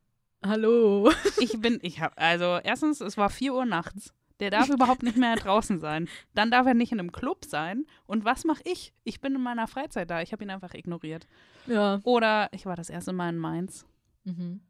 [0.45, 1.11] Hallo.
[1.39, 4.13] Ich bin, ich habe, also erstens, es war 4 Uhr nachts.
[4.41, 6.09] Der darf überhaupt nicht mehr draußen sein.
[6.35, 7.85] Dann darf er nicht in einem Club sein.
[8.07, 8.95] Und was mache ich?
[9.05, 10.23] Ich bin in meiner Freizeit da.
[10.23, 11.27] Ich habe ihn einfach ignoriert.
[11.67, 12.01] Ja.
[12.05, 13.87] Oder ich war das erste Mal in Mainz
[14.25, 14.61] Mhm.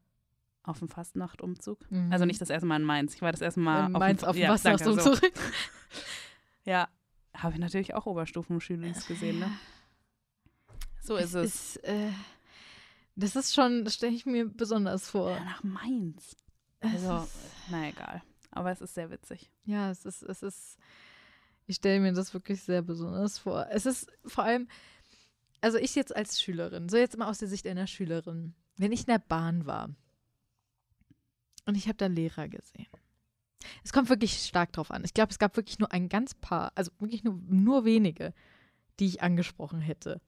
[0.63, 1.79] auf dem Fastnachtumzug.
[1.91, 2.11] Mhm.
[2.11, 3.13] Also nicht das erste Mal in Mainz.
[3.15, 5.15] Ich war das erste Mal Ähm, auf Mainz dem, auf dem ja, Wasser danke, so.
[6.65, 6.87] Ja,
[7.35, 9.51] habe ich natürlich auch Oberstufenschülis gesehen, ne?
[11.01, 11.75] So ist es.
[11.77, 12.09] Ist, äh,
[13.15, 15.31] das ist schon, das stelle ich mir besonders vor.
[15.31, 16.35] Ja, nach Mainz.
[16.79, 17.27] Also,
[17.69, 18.21] na egal.
[18.51, 19.51] Aber es ist sehr witzig.
[19.65, 20.77] ja, es ist, es ist,
[21.67, 23.67] ich stelle mir das wirklich sehr besonders vor.
[23.69, 24.67] Es ist vor allem,
[25.61, 29.01] also ich jetzt als Schülerin, so jetzt mal aus der Sicht einer Schülerin, wenn ich
[29.01, 29.89] in der Bahn war
[31.65, 32.87] und ich habe da Lehrer gesehen.
[33.83, 35.03] Es kommt wirklich stark drauf an.
[35.05, 38.33] Ich glaube, es gab wirklich nur ein ganz paar, also wirklich nur, nur wenige,
[38.99, 40.19] die ich angesprochen hätte.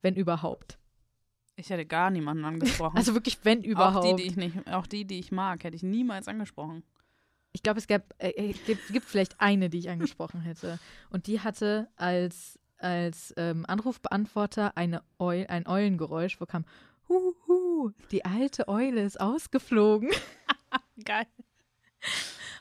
[0.00, 0.78] Wenn überhaupt.
[1.62, 2.96] Ich hätte gar niemanden angesprochen.
[2.96, 4.04] Also wirklich, wenn überhaupt.
[4.04, 6.82] Auch die, die ich nicht, auch die, die ich mag, hätte ich niemals angesprochen.
[7.52, 10.80] Ich glaube, es gab, äh, äh, gibt, gibt vielleicht eine, die ich angesprochen hätte.
[11.10, 16.64] Und die hatte als, als ähm, Anrufbeantworter eine Eu ein Eulengeräusch, wo kam,
[17.08, 20.10] hu, hu, die alte Eule ist ausgeflogen.
[21.04, 21.26] Geil.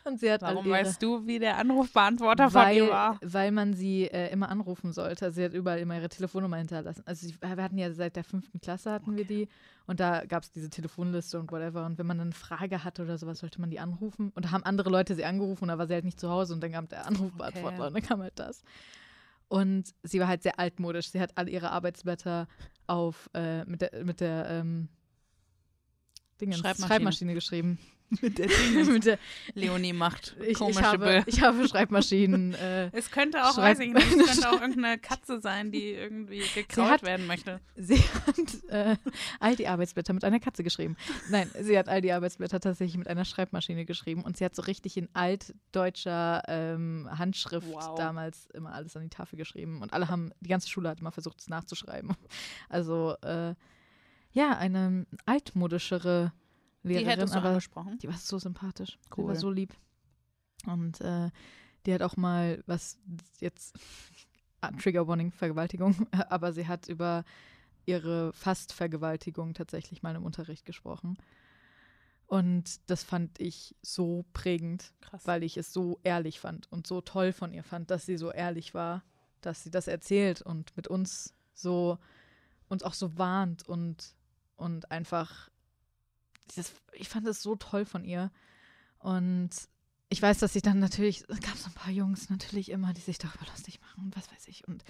[0.03, 3.19] Und sie hat Warum ihre, weißt du, wie der Anrufbeantworter von weil, ihr war?
[3.21, 5.31] weil man sie äh, immer anrufen sollte.
[5.31, 7.03] Sie hat überall immer ihre Telefonnummer hinterlassen.
[7.05, 9.47] Also sie, wir hatten ja seit der fünften Klasse hatten wir die
[9.85, 11.85] und da gab es diese Telefonliste und whatever.
[11.85, 14.31] Und wenn man dann eine Frage hatte oder sowas, sollte man die anrufen.
[14.33, 16.53] Und da haben andere Leute sie angerufen und da war sie halt nicht zu Hause
[16.53, 17.87] und dann kam der Anrufbeantworter Okay.
[17.87, 18.63] und dann kam halt das.
[19.47, 21.11] Und sie war halt sehr altmodisch.
[21.11, 22.47] Sie hat alle ihre Arbeitsblätter
[22.87, 24.87] auf äh, mit der, mit der ähm,
[26.39, 26.87] Dingens, Schreibmaschine.
[26.87, 27.77] Schreibmaschine geschrieben.
[28.22, 28.47] Mit der
[28.86, 29.18] mit der,
[29.53, 33.80] Leonie macht ich, komische ich, habe, ich habe Schreibmaschinen äh, Es könnte auch, Schreib- weiß
[33.80, 37.62] ich nicht, es könnte auch irgendeine Katze sein, die irgendwie gekraut hat- werden möchte.
[37.78, 38.97] Sie hat äh,
[39.39, 40.97] all die Arbeitsblätter mit einer Katze geschrieben.
[41.30, 44.64] Nein, sie hat all die Arbeitsblätter tatsächlich mit einer Schreibmaschine geschrieben und sie hat so
[44.64, 47.95] richtig in altdeutscher ähm, Handschrift Wow.
[47.97, 51.12] damals immer alles an die Tafel geschrieben und alle haben, die ganze Schule hat immer
[51.12, 52.16] versucht, es nachzuschreiben.
[52.70, 53.53] Also äh,
[54.34, 56.32] ja, eine altmodischere
[56.84, 57.99] Die Lehrerin, hättest du aber angesprochen.
[57.99, 58.97] die war so sympathisch.
[59.05, 59.27] Die Cool.
[59.27, 59.73] war so lieb.
[60.65, 61.29] Und äh,
[61.86, 62.97] die hat auch mal, was
[63.39, 63.77] jetzt,
[64.82, 67.23] Trigger Warning, Vergewaltigung, aber sie hat über
[67.86, 71.17] ihre Fast-Vergewaltigung tatsächlich mal im Unterricht gesprochen.
[72.27, 75.27] Und das fand ich so prägend, Krass.
[75.27, 78.32] weil ich es so ehrlich fand und so toll von ihr fand, dass sie so
[78.32, 79.03] ehrlich war,
[79.41, 81.97] dass sie das erzählt und mit uns so,
[82.69, 84.15] uns auch so warnt und,
[84.55, 85.49] und einfach,
[86.55, 88.32] dieses, ich fand es so toll von ihr.
[88.99, 89.49] Und
[90.09, 93.01] ich weiß, dass sich dann natürlich, es gab so ein paar Jungs natürlich immer, die
[93.01, 94.67] sich darüber lustig machen und was weiß ich.
[94.67, 94.83] Und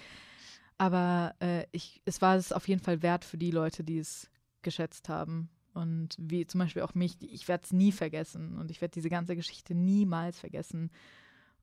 [0.78, 4.28] aber äh, ich, es war es auf jeden Fall wert für die Leute, die es
[4.62, 5.48] geschätzt haben.
[5.74, 9.08] Und wie zum Beispiel auch mich, ich werde es nie vergessen und ich werde diese
[9.08, 10.90] ganze Geschichte niemals vergessen.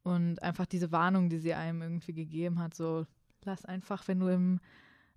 [0.03, 3.05] Und einfach diese Warnung, die sie einem irgendwie gegeben hat, so
[3.43, 4.59] lass einfach, wenn du im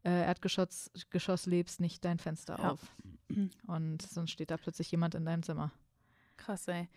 [0.04, 2.70] äh, Erdgeschoss Geschoss lebst, nicht dein Fenster Ja.
[2.72, 2.80] auf.
[3.66, 5.72] Und sonst steht da plötzlich jemand in deinem Zimmer.
[6.36, 6.88] Krass, ey.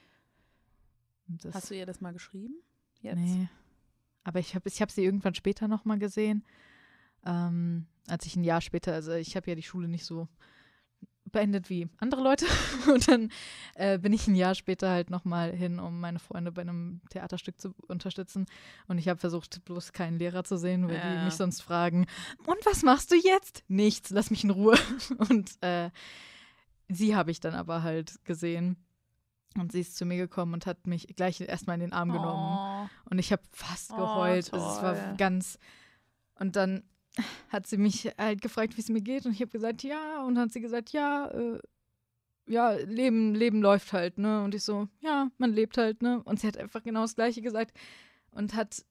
[1.54, 2.56] Hast du ihr das mal geschrieben?
[3.02, 3.20] Jetzt?
[3.20, 3.48] Nee.
[4.24, 6.44] Aber ich habe ich hab sie irgendwann später nochmal gesehen.
[7.26, 10.28] Ähm, als ich ein Jahr später, also ich habe ja die Schule nicht so
[11.36, 12.46] beendet wie andere Leute.
[12.88, 13.30] Und dann
[13.76, 17.60] äh, bin ich ein Jahr später halt nochmal hin, um meine Freunde bei einem Theaterstück
[17.60, 18.46] zu unterstützen.
[18.88, 21.18] Und ich habe versucht, bloß keinen Lehrer zu sehen, weil Ja.
[21.20, 22.08] die mich sonst fragen,
[22.46, 23.64] und was machst du jetzt?
[23.68, 24.78] Nichts, lass mich in Ruhe.
[25.30, 25.92] Und äh,
[26.90, 28.78] sie habe ich dann aber halt gesehen.
[29.58, 32.58] Und sie ist zu mir gekommen und hat mich gleich erstmal in den Arm genommen.
[32.90, 34.54] Oh, Und ich habe fast Oh, geheult.
[34.54, 35.60] also es war ganz,
[36.40, 36.84] Und dann
[37.50, 39.26] hat sie mich halt gefragt, wie es mir geht.
[39.26, 40.24] Und ich habe gesagt, ja.
[40.24, 41.60] Und dann hat sie gesagt, ja, äh,
[42.48, 44.44] ja, Leben, Leben läuft halt, ne?
[44.44, 46.22] Und ich so, ja, man lebt halt, ne?
[46.24, 47.76] Und sie hat einfach genau das Gleiche gesagt
[48.32, 48.86] und hat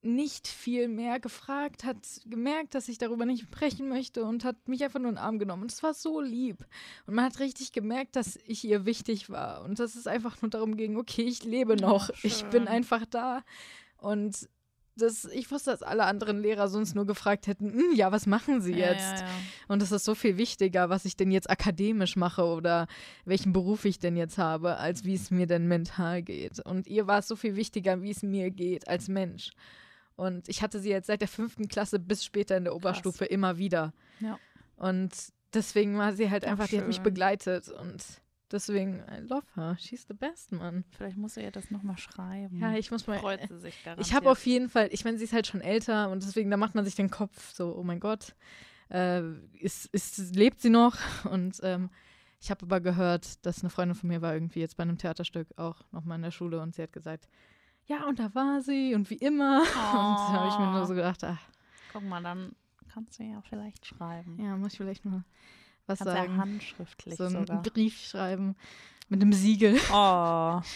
[0.00, 1.96] nicht viel mehr gefragt, hat
[2.26, 5.38] gemerkt, dass ich darüber nicht sprechen möchte und hat mich einfach nur in den Arm
[5.40, 5.62] genommen.
[5.62, 6.64] Und es war so lieb.
[7.06, 10.50] Und man hat richtig gemerkt, dass ich ihr wichtig war und dass es einfach nur
[10.50, 12.68] darum ging, okay, ich lebe noch, Oh, ich bin schön.
[12.68, 13.42] einfach da.
[13.96, 14.48] Und
[15.00, 18.60] das, ich wusste, dass alle anderen Lehrer sonst nur gefragt hätten, "Hm, ja, was machen
[18.60, 19.20] sie Ja, jetzt?
[19.20, 19.28] Ja, ja.
[19.68, 22.86] Und es ist so viel wichtiger, was ich denn jetzt akademisch mache oder
[23.24, 26.60] welchen Beruf ich denn jetzt habe, als wie es mir denn mental geht.
[26.60, 29.52] Und ihr war es so viel wichtiger, wie es mir geht als Mensch.
[30.16, 33.56] Und ich hatte sie jetzt seit der fünften Klasse bis später in der Oberstufe immer
[33.58, 33.92] wieder.
[34.20, 34.38] Ja.
[34.76, 35.12] Und
[35.54, 37.68] deswegen war sie halt Ach, einfach, die hat mich begleitet.
[37.68, 38.02] Und
[38.52, 39.76] deswegen, I love her.
[39.78, 40.84] She's the best, man.
[40.90, 42.60] Vielleicht muss sie ihr das nochmal schreiben.
[42.60, 43.18] Ja, ich muss mal.
[43.18, 44.06] Freut sie sich garantiert.
[44.06, 46.56] Ich habe auf jeden Fall, ich meine, sie ist halt schon älter und deswegen, da
[46.56, 48.34] macht man sich den Kopf so, oh mein Gott,
[48.90, 49.22] äh,
[49.58, 50.96] ist, ist, lebt sie noch?
[51.30, 51.90] Und ähm,
[52.40, 55.48] ich habe aber gehört, dass eine Freundin von mir war irgendwie jetzt bei einem Theaterstück
[55.56, 57.28] auch nochmal in der Schule und sie hat gesagt,
[57.86, 59.60] ja, und da war sie und wie immer.
[59.62, 61.40] Und da habe ich mir nur so gedacht, ach,
[61.92, 62.52] Guck mal, dann
[62.92, 64.38] kannst du ja vielleicht schreiben.
[64.40, 65.24] ja, muss ich vielleicht mal
[65.88, 66.36] was kannst ja sagen.
[66.36, 67.62] handschriftlich so einen sogar.
[67.62, 68.56] Brief schreiben
[69.08, 69.78] mit einem Siegel.
[69.92, 70.60] Oh.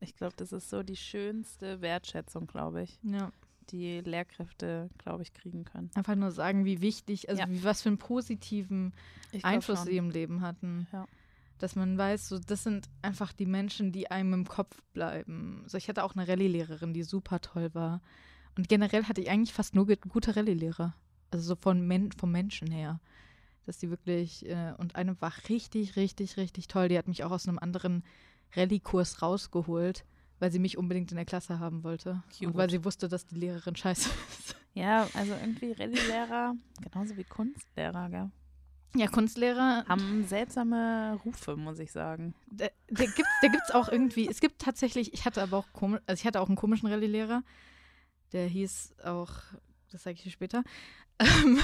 [0.00, 3.32] Ich glaube, das ist so die schönste Wertschätzung, glaube ich, Ja.
[3.70, 5.90] die Lehrkräfte, glaube ich, kriegen können.
[5.94, 7.48] Einfach nur sagen, wie wichtig, also Ja.
[7.48, 8.92] wie, was für einen positiven
[9.42, 9.86] Einfluss schon.
[9.88, 10.86] sie im Leben hatten.
[10.92, 11.06] Ja.
[11.58, 15.64] Dass man weiß, so, das sind einfach die Menschen, die einem im Kopf bleiben.
[15.66, 18.02] So, ich hatte auch eine Rallye-Lehrerin, die super toll war.
[18.58, 20.94] Und generell hatte ich eigentlich fast nur gute Rallye-Lehrer.
[21.30, 23.00] Also so von Men vom Menschen her.
[23.66, 26.88] Dass die wirklich, äh, und eine war richtig, richtig, richtig toll.
[26.88, 28.04] Die hat mich auch aus einem anderen
[28.54, 30.04] Rallye-Kurs rausgeholt,
[30.38, 32.22] weil sie mich unbedingt in der Klasse haben wollte.
[32.40, 32.70] Und weil Cute.
[32.70, 34.56] sie wusste, dass die Lehrerin scheiße ist.
[34.74, 38.30] Ja, also irgendwie Rallye-Lehrer, genauso wie Kunstlehrer, gell,
[38.94, 42.34] Ja, Kunstlehrer haben seltsame Rufe, muss ich sagen.
[42.50, 46.00] Der, der gibt der gibt's auch irgendwie, es gibt tatsächlich, ich hatte aber auch komisch,
[46.06, 47.42] also ich hatte auch einen komischen Rallye-Lehrer,
[48.32, 49.30] der hieß auch,
[49.90, 50.62] das sage ich dir später,
[51.18, 51.58] ähm,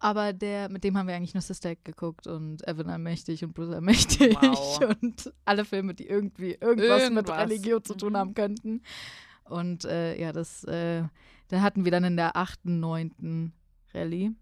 [0.00, 3.54] aber der, mit dem haben wir eigentlich nur Sister Act geguckt und Evan Allmächtig und
[3.54, 4.80] Bruce Allmächtig Wow.
[5.02, 7.38] und alle Filme, die irgendwie irgendwas, mit Irgendwas.
[7.38, 8.16] Religion zu tun Mhm.
[8.16, 8.82] haben könnten.
[9.44, 11.04] Und äh, ja, das, äh,
[11.48, 13.52] da hatten wir dann in der achten, neunten
[13.94, 14.32] Rallye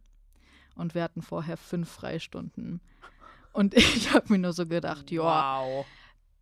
[0.77, 2.81] und wir hatten vorher fünf Freistunden.
[3.53, 5.87] Und ich habe mir nur so gedacht, ja, Wow.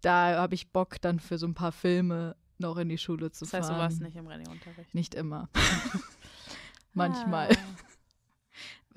[0.03, 3.45] da habe ich Bock dann für so ein paar Filme noch in die Schule zu
[3.45, 3.79] Das heißt, fahren.
[3.79, 4.95] du warst nicht im Rallye-Unterricht.
[4.95, 5.49] Nicht immer.
[6.95, 7.51] Manchmal.
[7.53, 7.57] Ah.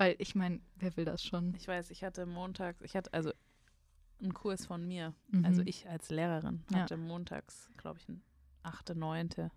[0.00, 1.54] Weil ich meine, wer will das schon?
[1.56, 3.32] Ich weiß, ich hatte montags, ich hatte also
[4.22, 5.44] einen Kurs von mir, Mhm.
[5.44, 6.78] also ich als Lehrerin Ja.
[6.78, 8.22] hatte montags, glaube ich, ein
[8.62, 9.50] achte, neunte,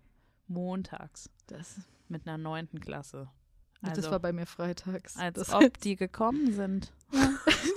[0.46, 3.30] montags Das, mit einer neunten Klasse.
[3.80, 5.16] das Also, war bei mir freitags.
[5.16, 6.92] als das, ob die gekommen sind.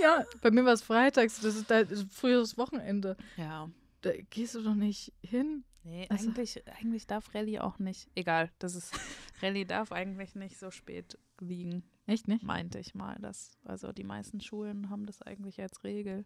[0.01, 1.39] ja, bei mir war es freitags.
[1.39, 3.15] Das ist, das ist frühes Wochenende.
[3.37, 3.69] Ja.
[4.01, 5.63] Da gehst du doch nicht hin.
[5.85, 8.09] Nee, Also- eigentlich, eigentlich darf Rallye auch nicht.
[8.15, 8.91] Egal, das ist
[9.41, 12.43] Rallye darf eigentlich nicht so spät liegen, Echt nicht?
[12.43, 13.17] meinte ich mal.
[13.19, 16.25] Das, also die meisten Schulen haben das eigentlich als Regel,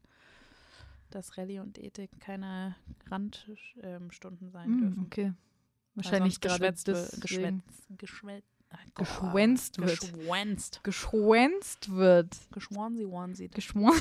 [1.09, 2.75] dass Rallye und Ethik keine
[3.09, 5.03] Randstunden sein Hm, dürfen.
[5.05, 5.33] okay.
[5.95, 7.63] Wahrscheinlich gerade geschwätzt, wird- deswegen
[7.97, 9.99] geschwätzt, geschwätzt, ah, Geschwänzt wird.
[9.99, 10.83] Geschwänzt.
[10.83, 12.37] geschwänzt wird.
[12.53, 13.47] Geschwanzi wansi.
[13.49, 13.99] Geschwon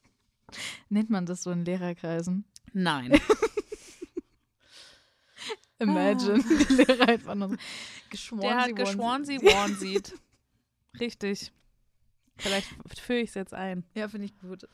[0.88, 2.44] Nennt man das so in Lehrerkreisen?
[2.72, 3.20] Nein.
[5.78, 7.56] Imagine, die Lehrer einfach nur so
[8.10, 8.40] geschworen.
[8.42, 10.14] Der hat sie wollen- geschwanzi wansied.
[10.98, 11.52] Richtig.
[12.36, 12.68] Vielleicht
[12.98, 13.84] führe ich es jetzt ein.
[13.94, 14.66] Ja, finde ich gut.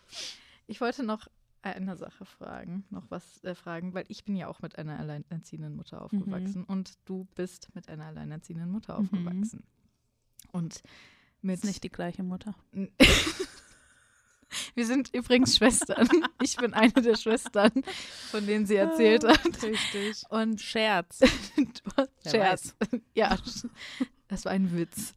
[0.67, 1.27] Ich wollte noch
[1.63, 5.75] eine Sache fragen, noch was äh, fragen, weil ich bin ja auch mit einer alleinerziehenden
[5.75, 9.05] Mutter aufgewachsen und du bist mit einer alleinerziehenden Mutter Mhm.
[9.07, 9.65] aufgewachsen.
[10.53, 10.83] Und
[11.43, 12.55] mit Ist nicht die gleiche Mutter.
[14.75, 16.09] Wir sind übrigens Schwestern.
[16.43, 17.73] Ich bin eine der Schwestern,
[18.31, 19.63] von denen sie erzählt hat.
[19.63, 20.23] Richtig.
[20.31, 21.19] Und Scherz.
[22.31, 22.77] Scherz.
[23.15, 23.37] Ja,
[24.29, 25.15] das war ein Witz.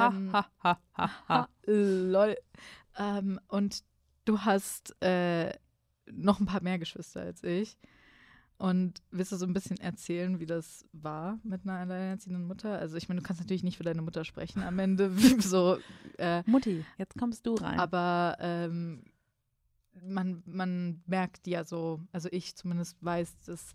[0.00, 1.48] Ähm, ha, ha, ha, ha.
[1.66, 2.36] Lol.
[2.96, 3.84] Ähm, und
[4.24, 5.52] du hast äh,
[6.10, 7.76] noch ein paar mehr Geschwister als ich.
[8.56, 12.78] Und willst du so ein bisschen erzählen, wie das war mit einer alleinerziehenden Mutter?
[12.78, 15.10] Also ich meine, du kannst natürlich nicht für deine Mutter sprechen am Ende,
[15.40, 15.78] so,
[16.18, 17.80] äh, Mutti, jetzt kommst du rein.
[17.80, 19.02] aber ähm,
[20.02, 23.74] man, man merkt ja so, also ich zumindest weiß, dass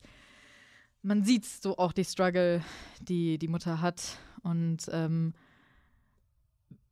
[1.01, 2.63] man sieht so auch die Struggle,
[3.01, 5.33] die die Mutter hat und ähm,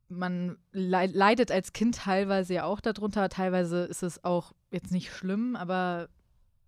[0.09, 5.11] man lei- leidet als Kind teilweise ja auch darunter, teilweise ist es auch jetzt nicht
[5.11, 6.09] schlimm, aber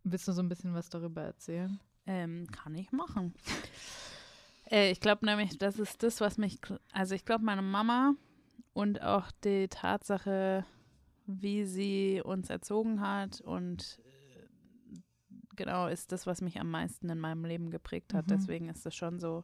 [0.04, 1.80] willst du so ein bisschen was darüber erzählen?
[2.06, 3.34] Ähm, kann ich machen.
[4.70, 6.60] Äh, ich glaube nämlich, das ist das, was mich,
[6.92, 8.14] also ich glaube, meine Mama
[8.74, 10.66] und auch die Tatsache,
[11.26, 15.00] wie sie uns erzogen hat und äh,
[15.56, 18.26] genau ist das, was mich am meisten in meinem Leben geprägt hat.
[18.28, 18.30] Mhm.
[18.32, 19.44] Deswegen ist es schon so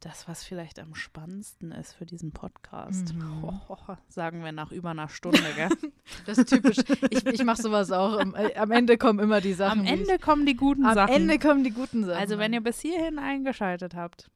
[0.00, 3.14] das, was vielleicht am spannendsten ist für diesen Podcast.
[3.14, 3.60] Mhm.
[3.68, 5.68] Oh, sagen wir nach über einer Stunde, gell?
[6.26, 6.78] das ist typisch.
[7.10, 8.18] Ich, ich mache sowas auch.
[8.18, 9.80] Am, äh, am, Ende kommen immer die Sachen.
[9.80, 11.14] Am Ende kommen die guten am Sachen.
[11.14, 12.18] Am Ende kommen die guten Sachen.
[12.18, 14.30] Also wenn ihr bis hierhin eingeschaltet habt,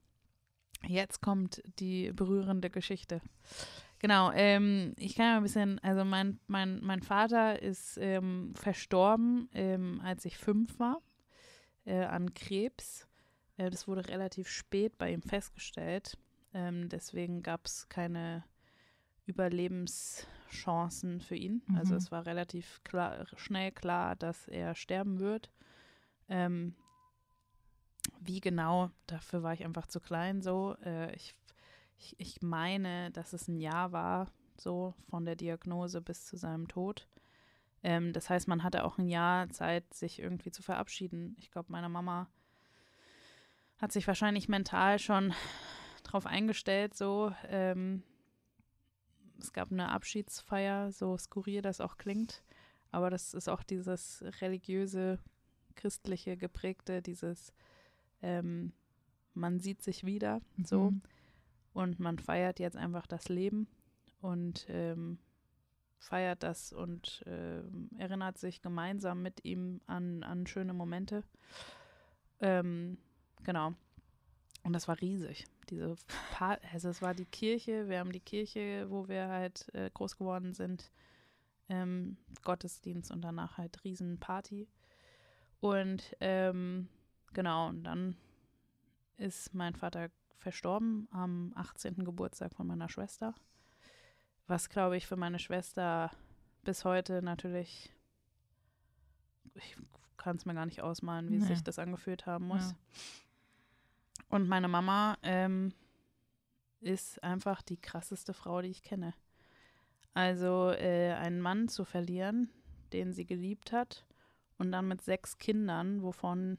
[0.86, 3.20] jetzt kommt die berührende Geschichte.
[4.00, 9.50] Genau, ähm, ich kann ja ein bisschen, also mein, mein, mein Vater ist ähm, verstorben,
[9.52, 11.02] ähm, als ich fünf war,
[11.84, 13.06] äh, an Krebs.
[13.60, 16.18] Äh, das wurde relativ spät bei ihm festgestellt.
[16.54, 18.44] Ähm, deswegen gab es keine
[19.26, 21.62] Überlebenschancen für ihn.
[21.68, 21.78] Also mhm.
[21.78, 25.50] Also es war relativ klar, schnell klar, dass er sterben wird.
[26.28, 26.74] Ähm,
[28.18, 30.76] wie genau, dafür war ich einfach zu klein so.
[30.82, 31.34] Äh, ich,
[31.98, 36.66] ich, ich meine, dass es ein Jahr war, so von der Diagnose bis zu seinem
[36.66, 37.06] Tod.
[37.82, 41.36] Ähm, das heißt, man hatte auch ein Jahr Zeit, sich irgendwie zu verabschieden.
[41.38, 42.28] Ich glaube, meine Mama
[43.80, 45.32] hat sich wahrscheinlich mental schon
[46.02, 47.32] drauf eingestellt, so.
[47.48, 48.02] Ähm,
[49.38, 52.42] es gab eine Abschiedsfeier, so skurril das auch klingt.
[52.90, 55.18] Aber das ist auch dieses religiöse,
[55.76, 57.54] christliche geprägte, dieses
[58.22, 58.72] ähm,
[59.34, 60.90] man sieht sich wieder, so.
[60.90, 61.02] Mhm.
[61.72, 63.68] Und man feiert jetzt einfach das Leben
[64.20, 65.18] und ähm,
[65.98, 67.62] feiert das und äh,
[67.96, 71.22] erinnert sich gemeinsam mit ihm an, an schöne Momente.
[72.40, 72.98] Ähm,
[73.44, 73.74] Genau.
[74.62, 75.46] Und das war riesig.
[75.70, 75.94] Diese
[76.32, 80.16] pa also es war die Kirche, wir haben die Kirche, wo wir halt äh, groß
[80.16, 80.90] geworden sind,
[81.68, 84.68] ähm, Gottesdienst und danach halt Riesenparty.
[85.60, 86.88] Und ähm,
[87.32, 88.16] genau, und dann
[89.16, 92.04] ist mein Vater verstorben am 18.
[92.04, 93.34] Geburtstag von meiner Schwester.
[94.46, 96.10] Was, glaube ich, für meine Schwester
[96.64, 97.92] bis heute natürlich,
[99.54, 99.76] ich
[100.16, 101.44] kann es mir gar nicht ausmalen, wie nee.
[101.44, 102.70] sich das angefühlt haben muss.
[102.70, 102.76] Ja.
[104.30, 105.74] Und meine Mama ähm,
[106.80, 109.12] ist einfach die krasseste Frau, die ich kenne.
[110.14, 112.48] Also äh, einen Mann zu verlieren,
[112.92, 114.06] den sie geliebt hat,
[114.58, 116.58] und dann mit sechs Kindern, wovon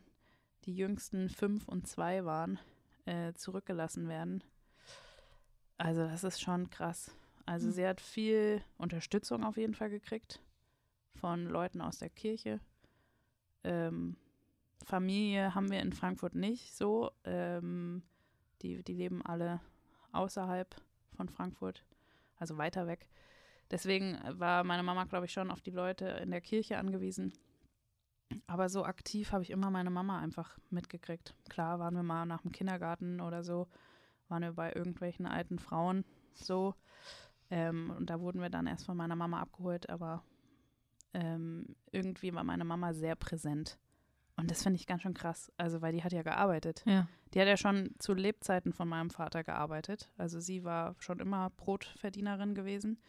[0.65, 2.60] die jüngsten fünf und zwei waren,
[3.06, 4.43] äh, zurückgelassen werden.
[5.77, 7.11] Also das ist schon krass.
[7.45, 7.72] Also mhm.
[7.72, 10.41] sie hat viel Unterstützung auf jeden Fall gekriegt
[11.14, 12.60] von Leuten aus der Kirche.
[13.64, 14.15] Ähm,
[14.84, 17.12] Familie haben wir in Frankfurt nicht so.
[17.24, 18.03] Ähm,
[18.62, 19.62] die, die leben alle
[20.12, 20.76] außerhalb
[21.16, 21.86] von Frankfurt,
[22.38, 23.08] also weiter weg.
[23.70, 27.34] Deswegen war meine Mama, glaube ich, schon auf die Leute in der Kirche angewiesen.
[28.48, 31.36] Aber so aktiv habe ich immer meine Mama einfach mitgekriegt.
[31.49, 33.68] Klar waren wir mal nach dem Kindergarten oder so,
[34.28, 36.76] waren wir bei irgendwelchen alten Frauen so.
[37.49, 40.24] Ähm, und da wurden wir dann erst von meiner Mama abgeholt, aber
[41.14, 43.78] ähm, irgendwie war meine Mama sehr präsent.
[44.41, 46.81] Und das finde ich ganz schön krass, also weil die hat ja gearbeitet.
[46.88, 47.07] Ja.
[47.31, 50.09] Die hat ja schon zu Lebzeiten von meinem Vater gearbeitet.
[50.18, 52.99] Also sie war schon immer Brotverdienerin gewesen.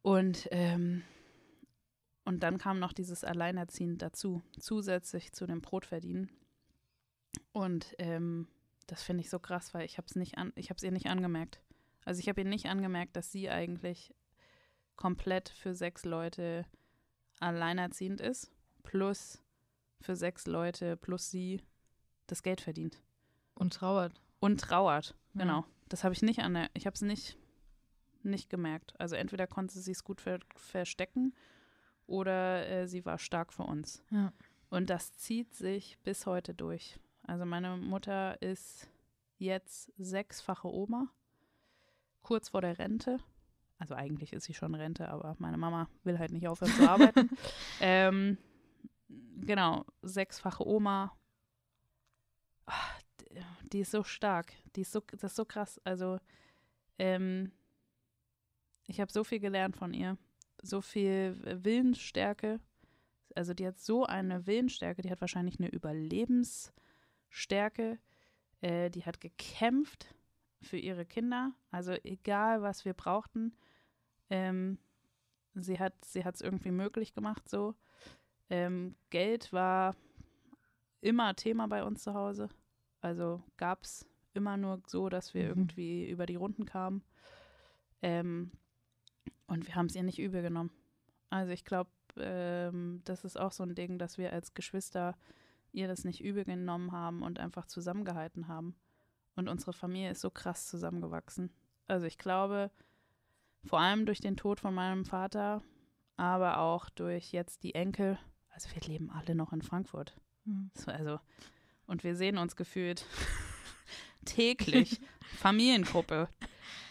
[0.00, 1.02] Und, ähm,
[2.24, 6.30] und dann kam noch dieses Alleinerziehen dazu, zusätzlich zu dem Brotverdienen.
[7.52, 8.48] Und ähm,
[8.86, 10.92] das finde ich so krass, weil ich habe es nicht an, ich habe es ihr
[10.92, 11.60] nicht angemerkt.
[12.06, 14.14] Also ich habe ihr nicht angemerkt, dass sie eigentlich
[14.96, 16.64] komplett für sechs Leute
[17.38, 18.50] alleinerziehend ist,
[18.82, 19.42] plus
[20.00, 21.60] für sechs Leute plus sie
[22.26, 23.00] das Geld verdient.
[23.54, 24.20] Und trauert.
[24.40, 25.42] Und trauert, ja.
[25.42, 25.64] genau.
[25.88, 27.36] Das habe ich nicht an der, ich habe es nicht,
[28.22, 28.94] nicht gemerkt.
[28.98, 31.34] Also entweder konnte sie es gut ver verstecken
[32.06, 34.02] oder äh, sie war stark für uns.
[34.10, 34.32] Ja.
[34.70, 36.98] Und das zieht sich bis heute durch.
[37.24, 38.88] Also meine Mutter ist
[39.38, 41.08] jetzt sechsfache Oma,
[42.22, 43.18] kurz vor der Rente.
[43.78, 47.30] Also eigentlich ist sie schon Rente, aber meine Mama will halt nicht aufhören zu arbeiten.
[47.80, 48.38] ähm,
[49.40, 51.16] genau, sechsfache Oma.
[52.66, 53.00] Ach,
[53.72, 54.52] die ist so stark.
[54.76, 55.80] Die ist so, das ist so krass.
[55.84, 56.18] Also,
[56.98, 57.52] ähm,
[58.86, 60.18] ich habe so viel gelernt von ihr.
[60.62, 62.60] So viel Willensstärke.
[63.34, 65.02] Also, die hat so eine Willensstärke.
[65.02, 67.98] Die hat wahrscheinlich eine Überlebensstärke.
[68.60, 70.14] Äh, die hat gekämpft
[70.60, 71.52] für ihre Kinder.
[71.70, 73.54] Also, egal, was wir brauchten.
[74.28, 74.78] Ähm,
[75.54, 77.74] sie hat es irgendwie möglich gemacht, so.
[78.50, 79.94] Ähm, Geld war
[81.00, 82.48] immer Thema bei uns zu Hause.
[83.00, 85.48] Also gab es immer nur so, dass wir mhm.
[85.48, 87.02] irgendwie über die Runden kamen.
[88.02, 88.50] Ähm,
[89.46, 90.70] und wir haben es ihr nicht übel genommen.
[91.30, 95.16] Also ich glaube, ähm, das ist auch so ein Ding, dass wir als Geschwister
[95.72, 98.74] ihr das nicht übel genommen haben und einfach zusammengehalten haben.
[99.36, 101.50] Und unsere Familie ist so krass zusammengewachsen.
[101.86, 102.70] Also ich glaube,
[103.64, 105.62] vor allem durch den Tod von meinem Vater,
[106.16, 108.18] aber auch durch jetzt die Enkel.
[108.60, 110.14] Also wir leben alle noch in Frankfurt.
[110.44, 110.70] Mhm.
[110.74, 111.18] So, Also,
[111.86, 113.06] und wir sehen uns gefühlt
[114.26, 115.00] täglich.
[115.38, 116.28] Familiengruppe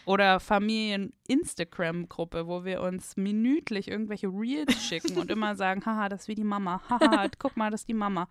[0.04, 6.28] oder Familien-Instagram-Gruppe, wo wir uns minütlich irgendwelche Reels schicken und immer sagen, haha, das ist
[6.28, 8.28] wie die Mama, haha, guck mal, das ist die Mama.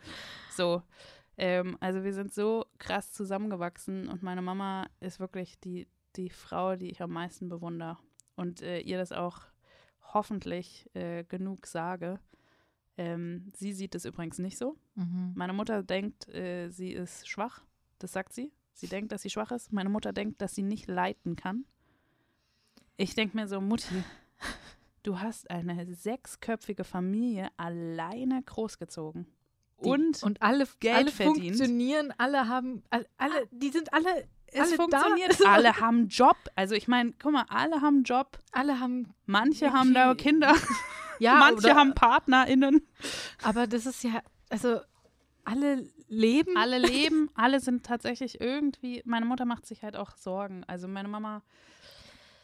[0.51, 0.83] So.
[1.37, 5.87] Ähm, also wir sind so krass zusammengewachsen und meine Mama ist wirklich die,
[6.17, 7.97] die Frau, die ich am meisten bewundere.
[8.35, 9.43] Und äh, ihr das auch
[10.13, 12.19] hoffentlich äh, genug sage.
[12.99, 14.75] Ähm, sie sieht es übrigens nicht so.
[14.95, 15.31] Mhm.
[15.33, 17.63] Meine Mutter denkt, äh, sie ist schwach.
[17.97, 18.51] Das sagt sie.
[18.73, 19.71] Sie denkt, dass sie schwach ist.
[19.71, 21.63] Meine Mutter denkt, dass sie nicht leiten kann.
[22.97, 24.03] Ich denke mir so, Mutti,
[25.03, 29.27] du hast eine sechsköpfige Familie alleine großgezogen.
[29.81, 31.55] Die- und, und alle, Geld alle verdient.
[31.55, 34.09] funktionieren, alle haben, alle, alle die sind alle,
[34.47, 35.39] es alle funktioniert.
[35.39, 35.53] da.
[35.53, 36.35] Alle haben Job.
[36.57, 38.39] Also ich meine, guck mal, alle haben Job.
[38.51, 40.53] alle haben, Manche haben da Kinder.
[41.19, 42.81] ja, Manche oder, haben PartnerInnen.
[43.43, 44.79] aber das ist ja, also
[45.43, 46.57] alle leben.
[46.57, 49.01] Alle leben, alle sind tatsächlich irgendwie.
[49.05, 50.63] Meine Mutter macht sich halt auch Sorgen.
[50.67, 51.41] Also meine Mama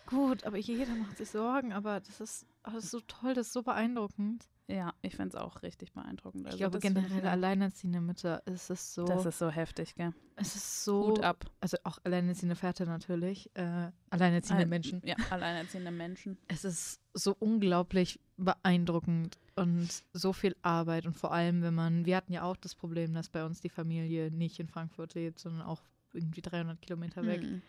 [0.08, 3.48] Gut, aber jeder macht sich Sorgen, aber das ist, oh, das ist so toll, das
[3.48, 4.46] ist so beeindruckend.
[4.68, 6.42] Ja, ich finde es auch richtig beeindruckend.
[6.42, 9.50] Ich Also glaube, das find generell ich- alleinerziehende Mütter ist es so, Das ist so
[9.52, 10.12] heftig, gell?
[10.38, 11.46] es ist so, Hut ab.
[11.60, 15.02] also auch alleinerziehende Väter natürlich, äh, alleinerziehende Al- Menschen.
[15.06, 16.38] Ja, alleinerziehende Menschen.
[16.48, 22.18] Es ist so unglaublich beeindruckend und so viel Arbeit und vor allem, wenn man, wir
[22.18, 25.62] hatten ja auch das Problem, dass bei uns die Familie nicht in Frankfurt lebt, sondern
[25.62, 27.44] auch irgendwie 300 Kilometer weg.
[27.44, 27.62] Mhm.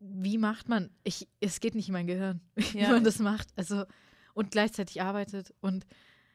[0.00, 2.90] Wie macht man, ich, es geht nicht in mein Gehirn, wie Ja.
[2.90, 3.84] man das macht, also
[4.38, 5.86] und gleichzeitig arbeitet und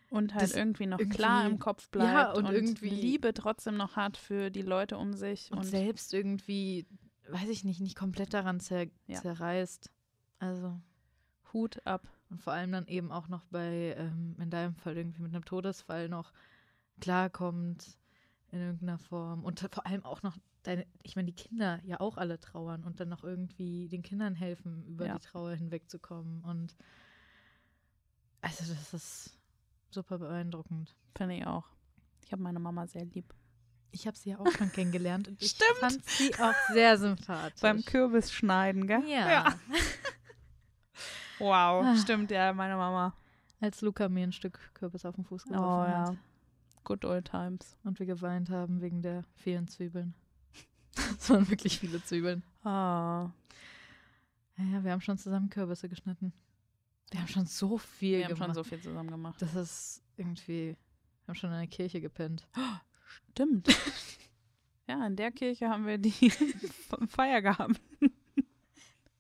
[0.10, 3.78] Und halt Das irgendwie noch irgendwie- klar im Kopf bleibt Ja, und irgendwie- Liebe trotzdem
[3.78, 5.52] noch hat für die Leute um sich.
[5.52, 6.86] und, Und, selbst irgendwie,
[7.30, 9.20] weiß ich nicht, nicht komplett daran zer Ja.
[9.22, 9.90] zerreißt.
[10.38, 10.80] Also
[11.52, 12.08] Hut ab.
[12.30, 15.46] Und vor allem dann eben auch noch bei, ähm, in deinem Fall irgendwie mit einem
[15.46, 16.32] Todesfall noch
[17.00, 17.98] klarkommt
[18.52, 19.44] in irgendeiner Form.
[19.44, 23.00] Und vor allem auch noch deine, ich meine, die Kinder ja auch alle trauern und
[23.00, 25.16] dann noch irgendwie den Kindern helfen, über Ja.
[25.18, 26.44] die Trauer hinwegzukommen.
[26.44, 26.76] Und
[28.44, 29.38] also das ist
[29.90, 30.96] super beeindruckend.
[31.16, 31.66] Finde ich auch.
[32.26, 33.34] Ich habe meine Mama sehr lieb.
[33.92, 35.78] Ich habe sie ja auch schon kennengelernt und ich Stimmt.
[35.80, 37.62] fand sie auch sehr sympathisch.
[37.62, 39.04] Beim Kürbisschneiden, gell?
[39.08, 39.56] ja.
[41.40, 41.96] Wow, Ah.
[41.98, 43.14] stimmt, ja, meine Mama.
[43.60, 46.06] Als Luca mir ein Stück Kürbis auf den Fuß Oh geworfen ja.
[46.10, 46.18] hat.
[46.84, 47.78] Good old times.
[47.84, 50.14] Und wir geweint haben wegen der vielen Zwiebeln.
[51.18, 52.44] Es waren wirklich viele Zwiebeln.
[52.64, 53.32] Ah.
[54.58, 56.34] Ja, ja, wir haben schon zusammen Kürbisse geschnitten.
[57.14, 58.48] Wir haben schon so viel Wir haben gemacht.
[58.48, 59.42] schon so viel zusammen gemacht.
[59.42, 62.48] das ist irgendwie, wir haben schon in der Kirche gepennt.
[63.30, 63.68] Stimmt.
[64.88, 66.32] ja, in der Kirche haben wir die
[67.08, 67.80] Feier gehabt.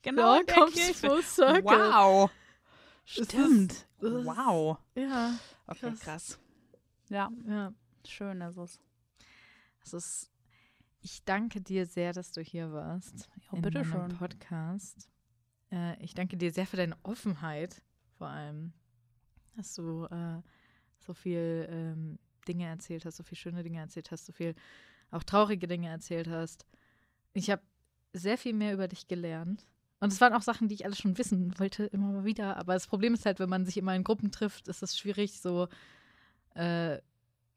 [0.01, 0.39] genau.
[0.39, 0.93] in der Kirche.
[1.07, 1.63] full circle.
[1.65, 2.31] Wow.
[3.15, 3.73] Das Stimmt.
[3.73, 4.77] ist- das ist- wow.
[4.95, 5.37] Ja,
[5.67, 5.99] Okay, krass.
[5.99, 6.39] krass.
[7.09, 7.73] Ja, ja.
[8.07, 8.79] schön ist es.
[9.83, 10.31] Es ist,
[11.01, 13.29] ich danke dir sehr, dass du hier warst.
[13.51, 14.17] Ja, in bitte schön.
[14.17, 15.09] Podcast.
[15.73, 17.81] Äh, ich danke dir sehr für deine Offenheit,
[18.17, 18.73] vor allem,
[19.55, 20.41] dass du äh,
[20.99, 24.55] so viel ähm, Dinge erzählt hast, so viel schöne Dinge erzählt hast, so viel
[25.11, 26.65] auch traurige Dinge erzählt hast.
[27.33, 27.61] Ich habe
[28.13, 29.65] sehr viel mehr über dich gelernt.
[29.99, 32.57] Und es waren auch Sachen, die ich alles schon wissen wollte, immer mal wieder.
[32.57, 35.39] Aber das Problem ist halt, wenn man sich immer in Gruppen trifft, ist es schwierig,
[35.39, 35.69] so
[36.55, 36.99] äh,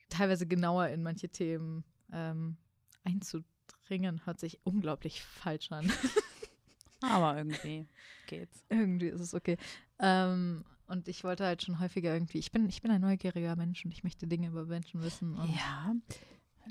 [0.08, 2.56] teilweise genauer in manche Themen ähm,
[3.02, 4.24] einzudringen.
[4.24, 5.92] Hört sich unglaublich falsch an.
[7.02, 7.88] Aber irgendwie
[8.26, 8.64] geht's.
[8.68, 9.56] Irgendwie ist es okay.
[9.98, 13.84] Ähm, und ich wollte halt schon häufiger irgendwie, ich bin, ich bin ein neugieriger Mensch
[13.84, 15.36] und ich möchte Dinge über Menschen wissen.
[15.56, 15.94] Ja.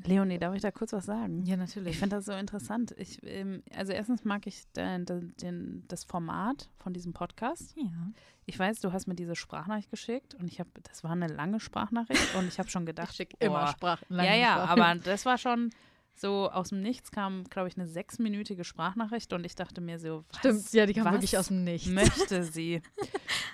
[0.04, 1.44] Leonie, darf ich da kurz was sagen?
[1.44, 1.94] ja natürlich.
[1.94, 2.94] Ich finde das so interessant.
[2.98, 7.74] Ich, ähm, also erstens mag ich den, den, das Format von diesem Podcast.
[7.78, 8.12] ja.
[8.48, 11.60] Ich weiß, du hast mir diese Sprachnachricht geschickt und ich habe, das war eine lange
[11.60, 14.06] Sprachnachricht und ich habe schon gedacht, Ich schicke immer Sprachen.
[14.12, 15.72] Ja, ja, aber das war schon
[16.20, 20.24] so aus dem Nichts kam, glaube ich, eine sechsminütige Sprachnachricht und ich dachte mir so,
[20.30, 21.90] was Stimmt, ja, die kam wirklich aus dem Nichts.
[21.90, 22.82] möchte sie?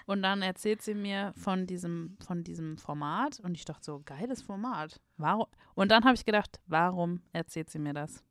[0.05, 4.41] und dann erzählt sie mir von diesem, von diesem Format und ich dachte so, geiles
[4.41, 4.99] Format.
[5.17, 5.47] Warum?
[5.75, 8.23] Und dann habe ich gedacht, warum erzählt sie mir das?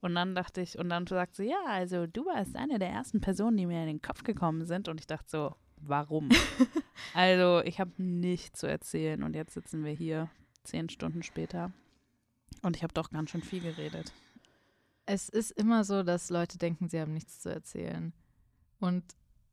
[0.00, 3.20] Und dann dachte ich, und dann sagt sie, ja, also du warst eine der ersten
[3.20, 4.88] Personen, die mir in den Kopf gekommen sind.
[4.88, 6.28] Und ich dachte so, warum?
[7.14, 10.28] also ich habe nichts zu erzählen und jetzt sitzen wir hier
[10.62, 11.72] zehn Stunden später
[12.62, 14.12] und ich habe doch ganz schön viel geredet.
[15.06, 18.12] Es ist immer so, dass Leute denken, sie haben nichts zu erzählen.
[18.80, 19.04] Und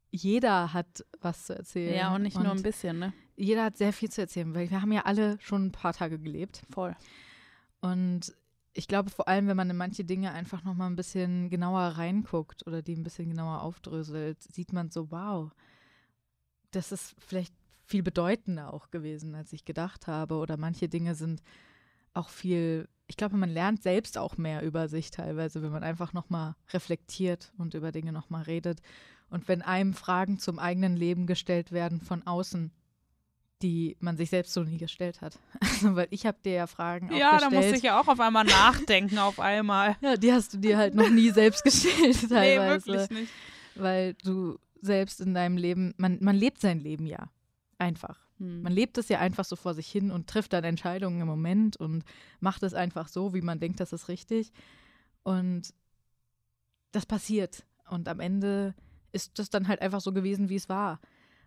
[0.09, 1.95] jeder hat was zu erzählen.
[1.95, 3.13] Ja, und nicht nur ein bisschen, ne?
[3.35, 6.19] jeder hat sehr viel zu erzählen, weil wir haben ja alle schon ein paar Tage
[6.19, 6.63] gelebt.
[6.69, 6.95] Voll.
[7.81, 8.33] Und
[8.73, 11.81] ich glaube, vor allem, wenn man in manche Dinge einfach noch mal ein bisschen genauer
[11.81, 15.51] reinguckt oder die ein bisschen genauer aufdröselt, sieht man so, wow,
[16.71, 17.53] das ist vielleicht
[17.85, 20.35] viel bedeutender auch gewesen, als ich gedacht habe.
[20.35, 21.41] Oder manche Dinge sind
[22.13, 26.13] auch viel, ich glaube, man lernt selbst auch mehr über sich teilweise, wenn man einfach
[26.13, 28.79] noch mal reflektiert und über Dinge noch mal redet.
[29.29, 32.71] Und wenn einem Fragen zum eigenen Leben gestellt werden von außen,
[33.61, 35.39] die man sich selbst so nie gestellt hat.
[35.83, 37.53] Also, weil ich habe dir ja Fragen auch Ja, da gestellt.
[37.53, 39.95] musste ich ja auch auf einmal nachdenken, auf einmal.
[40.01, 42.85] Ja, die hast du dir halt noch nie selbst gestellt Nee, teilweise.
[42.87, 43.31] wirklich nicht.
[43.75, 47.29] weil du selbst in deinem Leben, man, man lebt sein Leben ja
[47.77, 48.19] einfach.
[48.43, 48.61] Hm.
[48.61, 51.77] Man lebt es ja einfach so vor sich hin und trifft dann Entscheidungen im Moment
[51.77, 52.03] und
[52.41, 54.51] macht es einfach so, wie man denkt, das ist richtig.
[55.23, 55.73] Und
[56.91, 57.65] das passiert.
[57.89, 58.75] Und am Ende
[59.13, 60.99] ist das dann halt einfach so gewesen, wie es war.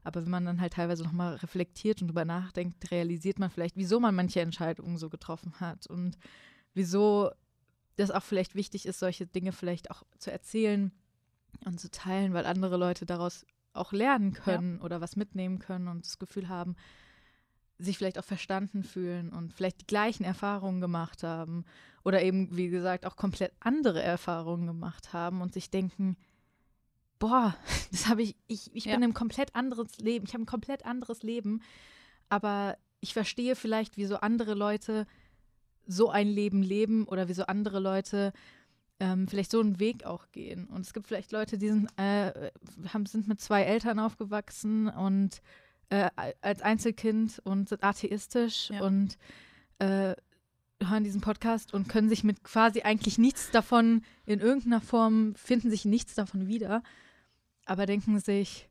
[0.04, 4.00] Aber wenn man dann halt teilweise nochmal reflektiert und drüber nachdenkt, realisiert man vielleicht, wieso
[4.00, 6.16] man manche Entscheidungen so getroffen hat und
[6.74, 7.30] wieso
[7.96, 10.92] das auch vielleicht wichtig ist, solche Dinge vielleicht auch zu erzählen
[11.64, 13.44] und zu teilen, weil andere Leute daraus
[13.76, 16.76] auch lernen können oder was mitnehmen können und das Gefühl haben,
[17.78, 21.64] sich vielleicht auch verstanden fühlen und vielleicht die gleichen Erfahrungen gemacht haben
[22.04, 26.16] oder eben, wie gesagt, auch komplett andere Erfahrungen gemacht haben und sich denken,
[27.18, 27.54] boah,
[27.90, 28.94] das habe ich, ich, ich Ja.
[28.94, 31.60] bin ein komplett anderes Leben, ich habe ein komplett anderes Leben,
[32.28, 35.06] aber ich verstehe vielleicht, wieso andere Leute
[35.86, 38.32] so ein Leben leben oder wieso andere Leute
[39.00, 40.66] ähm, vielleicht so einen Weg auch gehen.
[40.66, 42.50] Und es gibt vielleicht Leute, die sind, äh,
[42.92, 45.40] haben, sind mit zwei Eltern aufgewachsen und
[45.90, 46.10] äh,
[46.40, 48.80] als Einzelkind und sind atheistisch Ja.
[48.82, 49.18] und
[49.78, 50.14] äh,
[50.82, 55.70] hören diesen Podcast und können sich mit quasi eigentlich nichts davon in irgendeiner Form, finden
[55.70, 56.82] sich nichts davon wieder,
[57.66, 58.68] aber denken sich,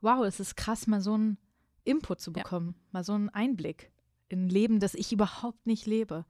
[0.00, 1.36] wow, es ist krass, mal so einen
[1.84, 2.42] Input zu Ja.
[2.42, 3.90] bekommen, mal so einen Einblick
[4.28, 6.24] in ein Leben, das ich überhaupt nicht lebe.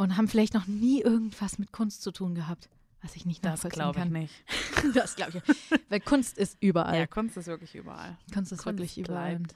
[0.00, 2.70] Und haben vielleicht noch nie irgendwas mit Kunst zu tun gehabt,
[3.02, 4.12] was ich nicht Das glaube ich kann.
[4.12, 4.34] nicht.
[4.94, 5.80] Das glaube ich.
[5.90, 6.96] Weil Kunst ist überall.
[6.98, 8.16] Ja, Kunst ist wirklich überall.
[8.32, 9.36] Kunst ist Kunst wirklich überall.
[9.36, 9.54] bleibt.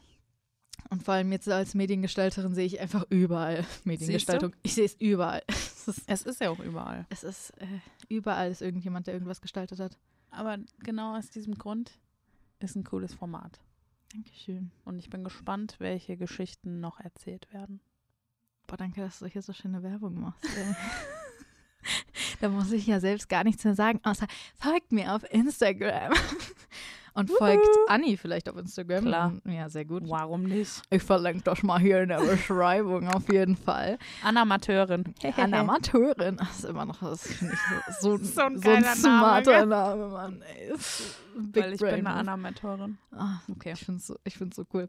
[0.90, 4.54] Und vor allem jetzt als Mediengestalterin sehe ich einfach überall Mediengestaltung.
[4.62, 5.42] Ich sehe es überall.
[5.86, 7.04] Es ist, Es ist ja auch überall.
[7.10, 7.66] es ist äh,
[8.08, 9.98] überall ist irgendjemand, der irgendwas gestaltet hat.
[10.30, 11.92] Aber genau aus diesem Grund
[12.58, 13.60] ist ein cooles Format.
[14.14, 14.70] Dankeschön.
[14.86, 17.80] Und ich bin gespannt, welche Geschichten noch erzählt werden.
[18.66, 20.44] Boah, danke, dass du hier so schöne Werbung machst.
[22.40, 26.12] da muss ich ja selbst gar nichts mehr sagen, außer folgt mir auf Instagram.
[27.16, 29.04] Und folgt Anni vielleicht auf Instagram.
[29.04, 29.32] Klar.
[29.44, 30.02] Ja, sehr gut.
[30.06, 30.82] Warum nicht?
[30.90, 33.98] Ich verlinke das mal hier in der Beschreibung auf jeden Fall.
[34.22, 35.14] Anamateurin.
[35.36, 36.36] Amateurin.
[36.44, 37.38] Das ist immer noch das ich
[38.00, 40.42] so, so, ein so ein smarter Name, Name, Mann.
[40.42, 40.72] Ey.
[41.36, 42.30] Big Weil ich Brain bin eine Move.
[42.32, 42.98] Anamateurin.
[43.12, 43.72] Ah, Okay.
[43.74, 44.88] Ich finde es so, ich so cool.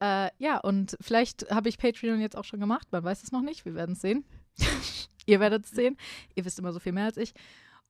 [0.00, 2.88] Äh, ja, und vielleicht habe ich Patreon jetzt auch schon gemacht.
[2.90, 3.66] Man weiß es noch nicht.
[3.66, 4.24] Wir werden es sehen.
[5.26, 5.98] ihr werdet es sehen.
[6.34, 7.34] Ihr wisst immer so viel mehr als ich.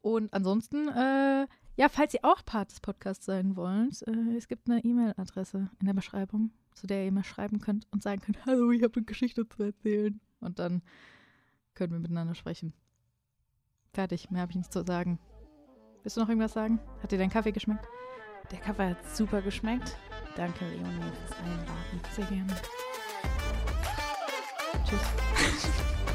[0.00, 1.46] Und ansonsten, äh,
[1.76, 5.86] ja, falls ihr auch Part des Podcasts sein wollt, äh, es gibt eine E-Mail-Adresse in
[5.86, 9.04] der Beschreibung, zu der ihr mir schreiben könnt und sagen könnt, hallo, ich habe eine
[9.04, 10.20] Geschichte zu erzählen.
[10.40, 10.82] Und dann
[11.74, 12.72] können wir miteinander sprechen.
[13.92, 15.18] Fertig, mehr habe ich nicht zu sagen.
[16.02, 16.80] Willst du noch irgendwas sagen?
[17.02, 17.86] Hat dir dein Kaffee geschmeckt?
[18.50, 19.96] Der Kaffee hat super geschmeckt.
[20.36, 22.00] Danke, Leonie, fürs Einladen.
[22.12, 22.54] Sehr gerne.
[24.84, 25.96] Tschüss.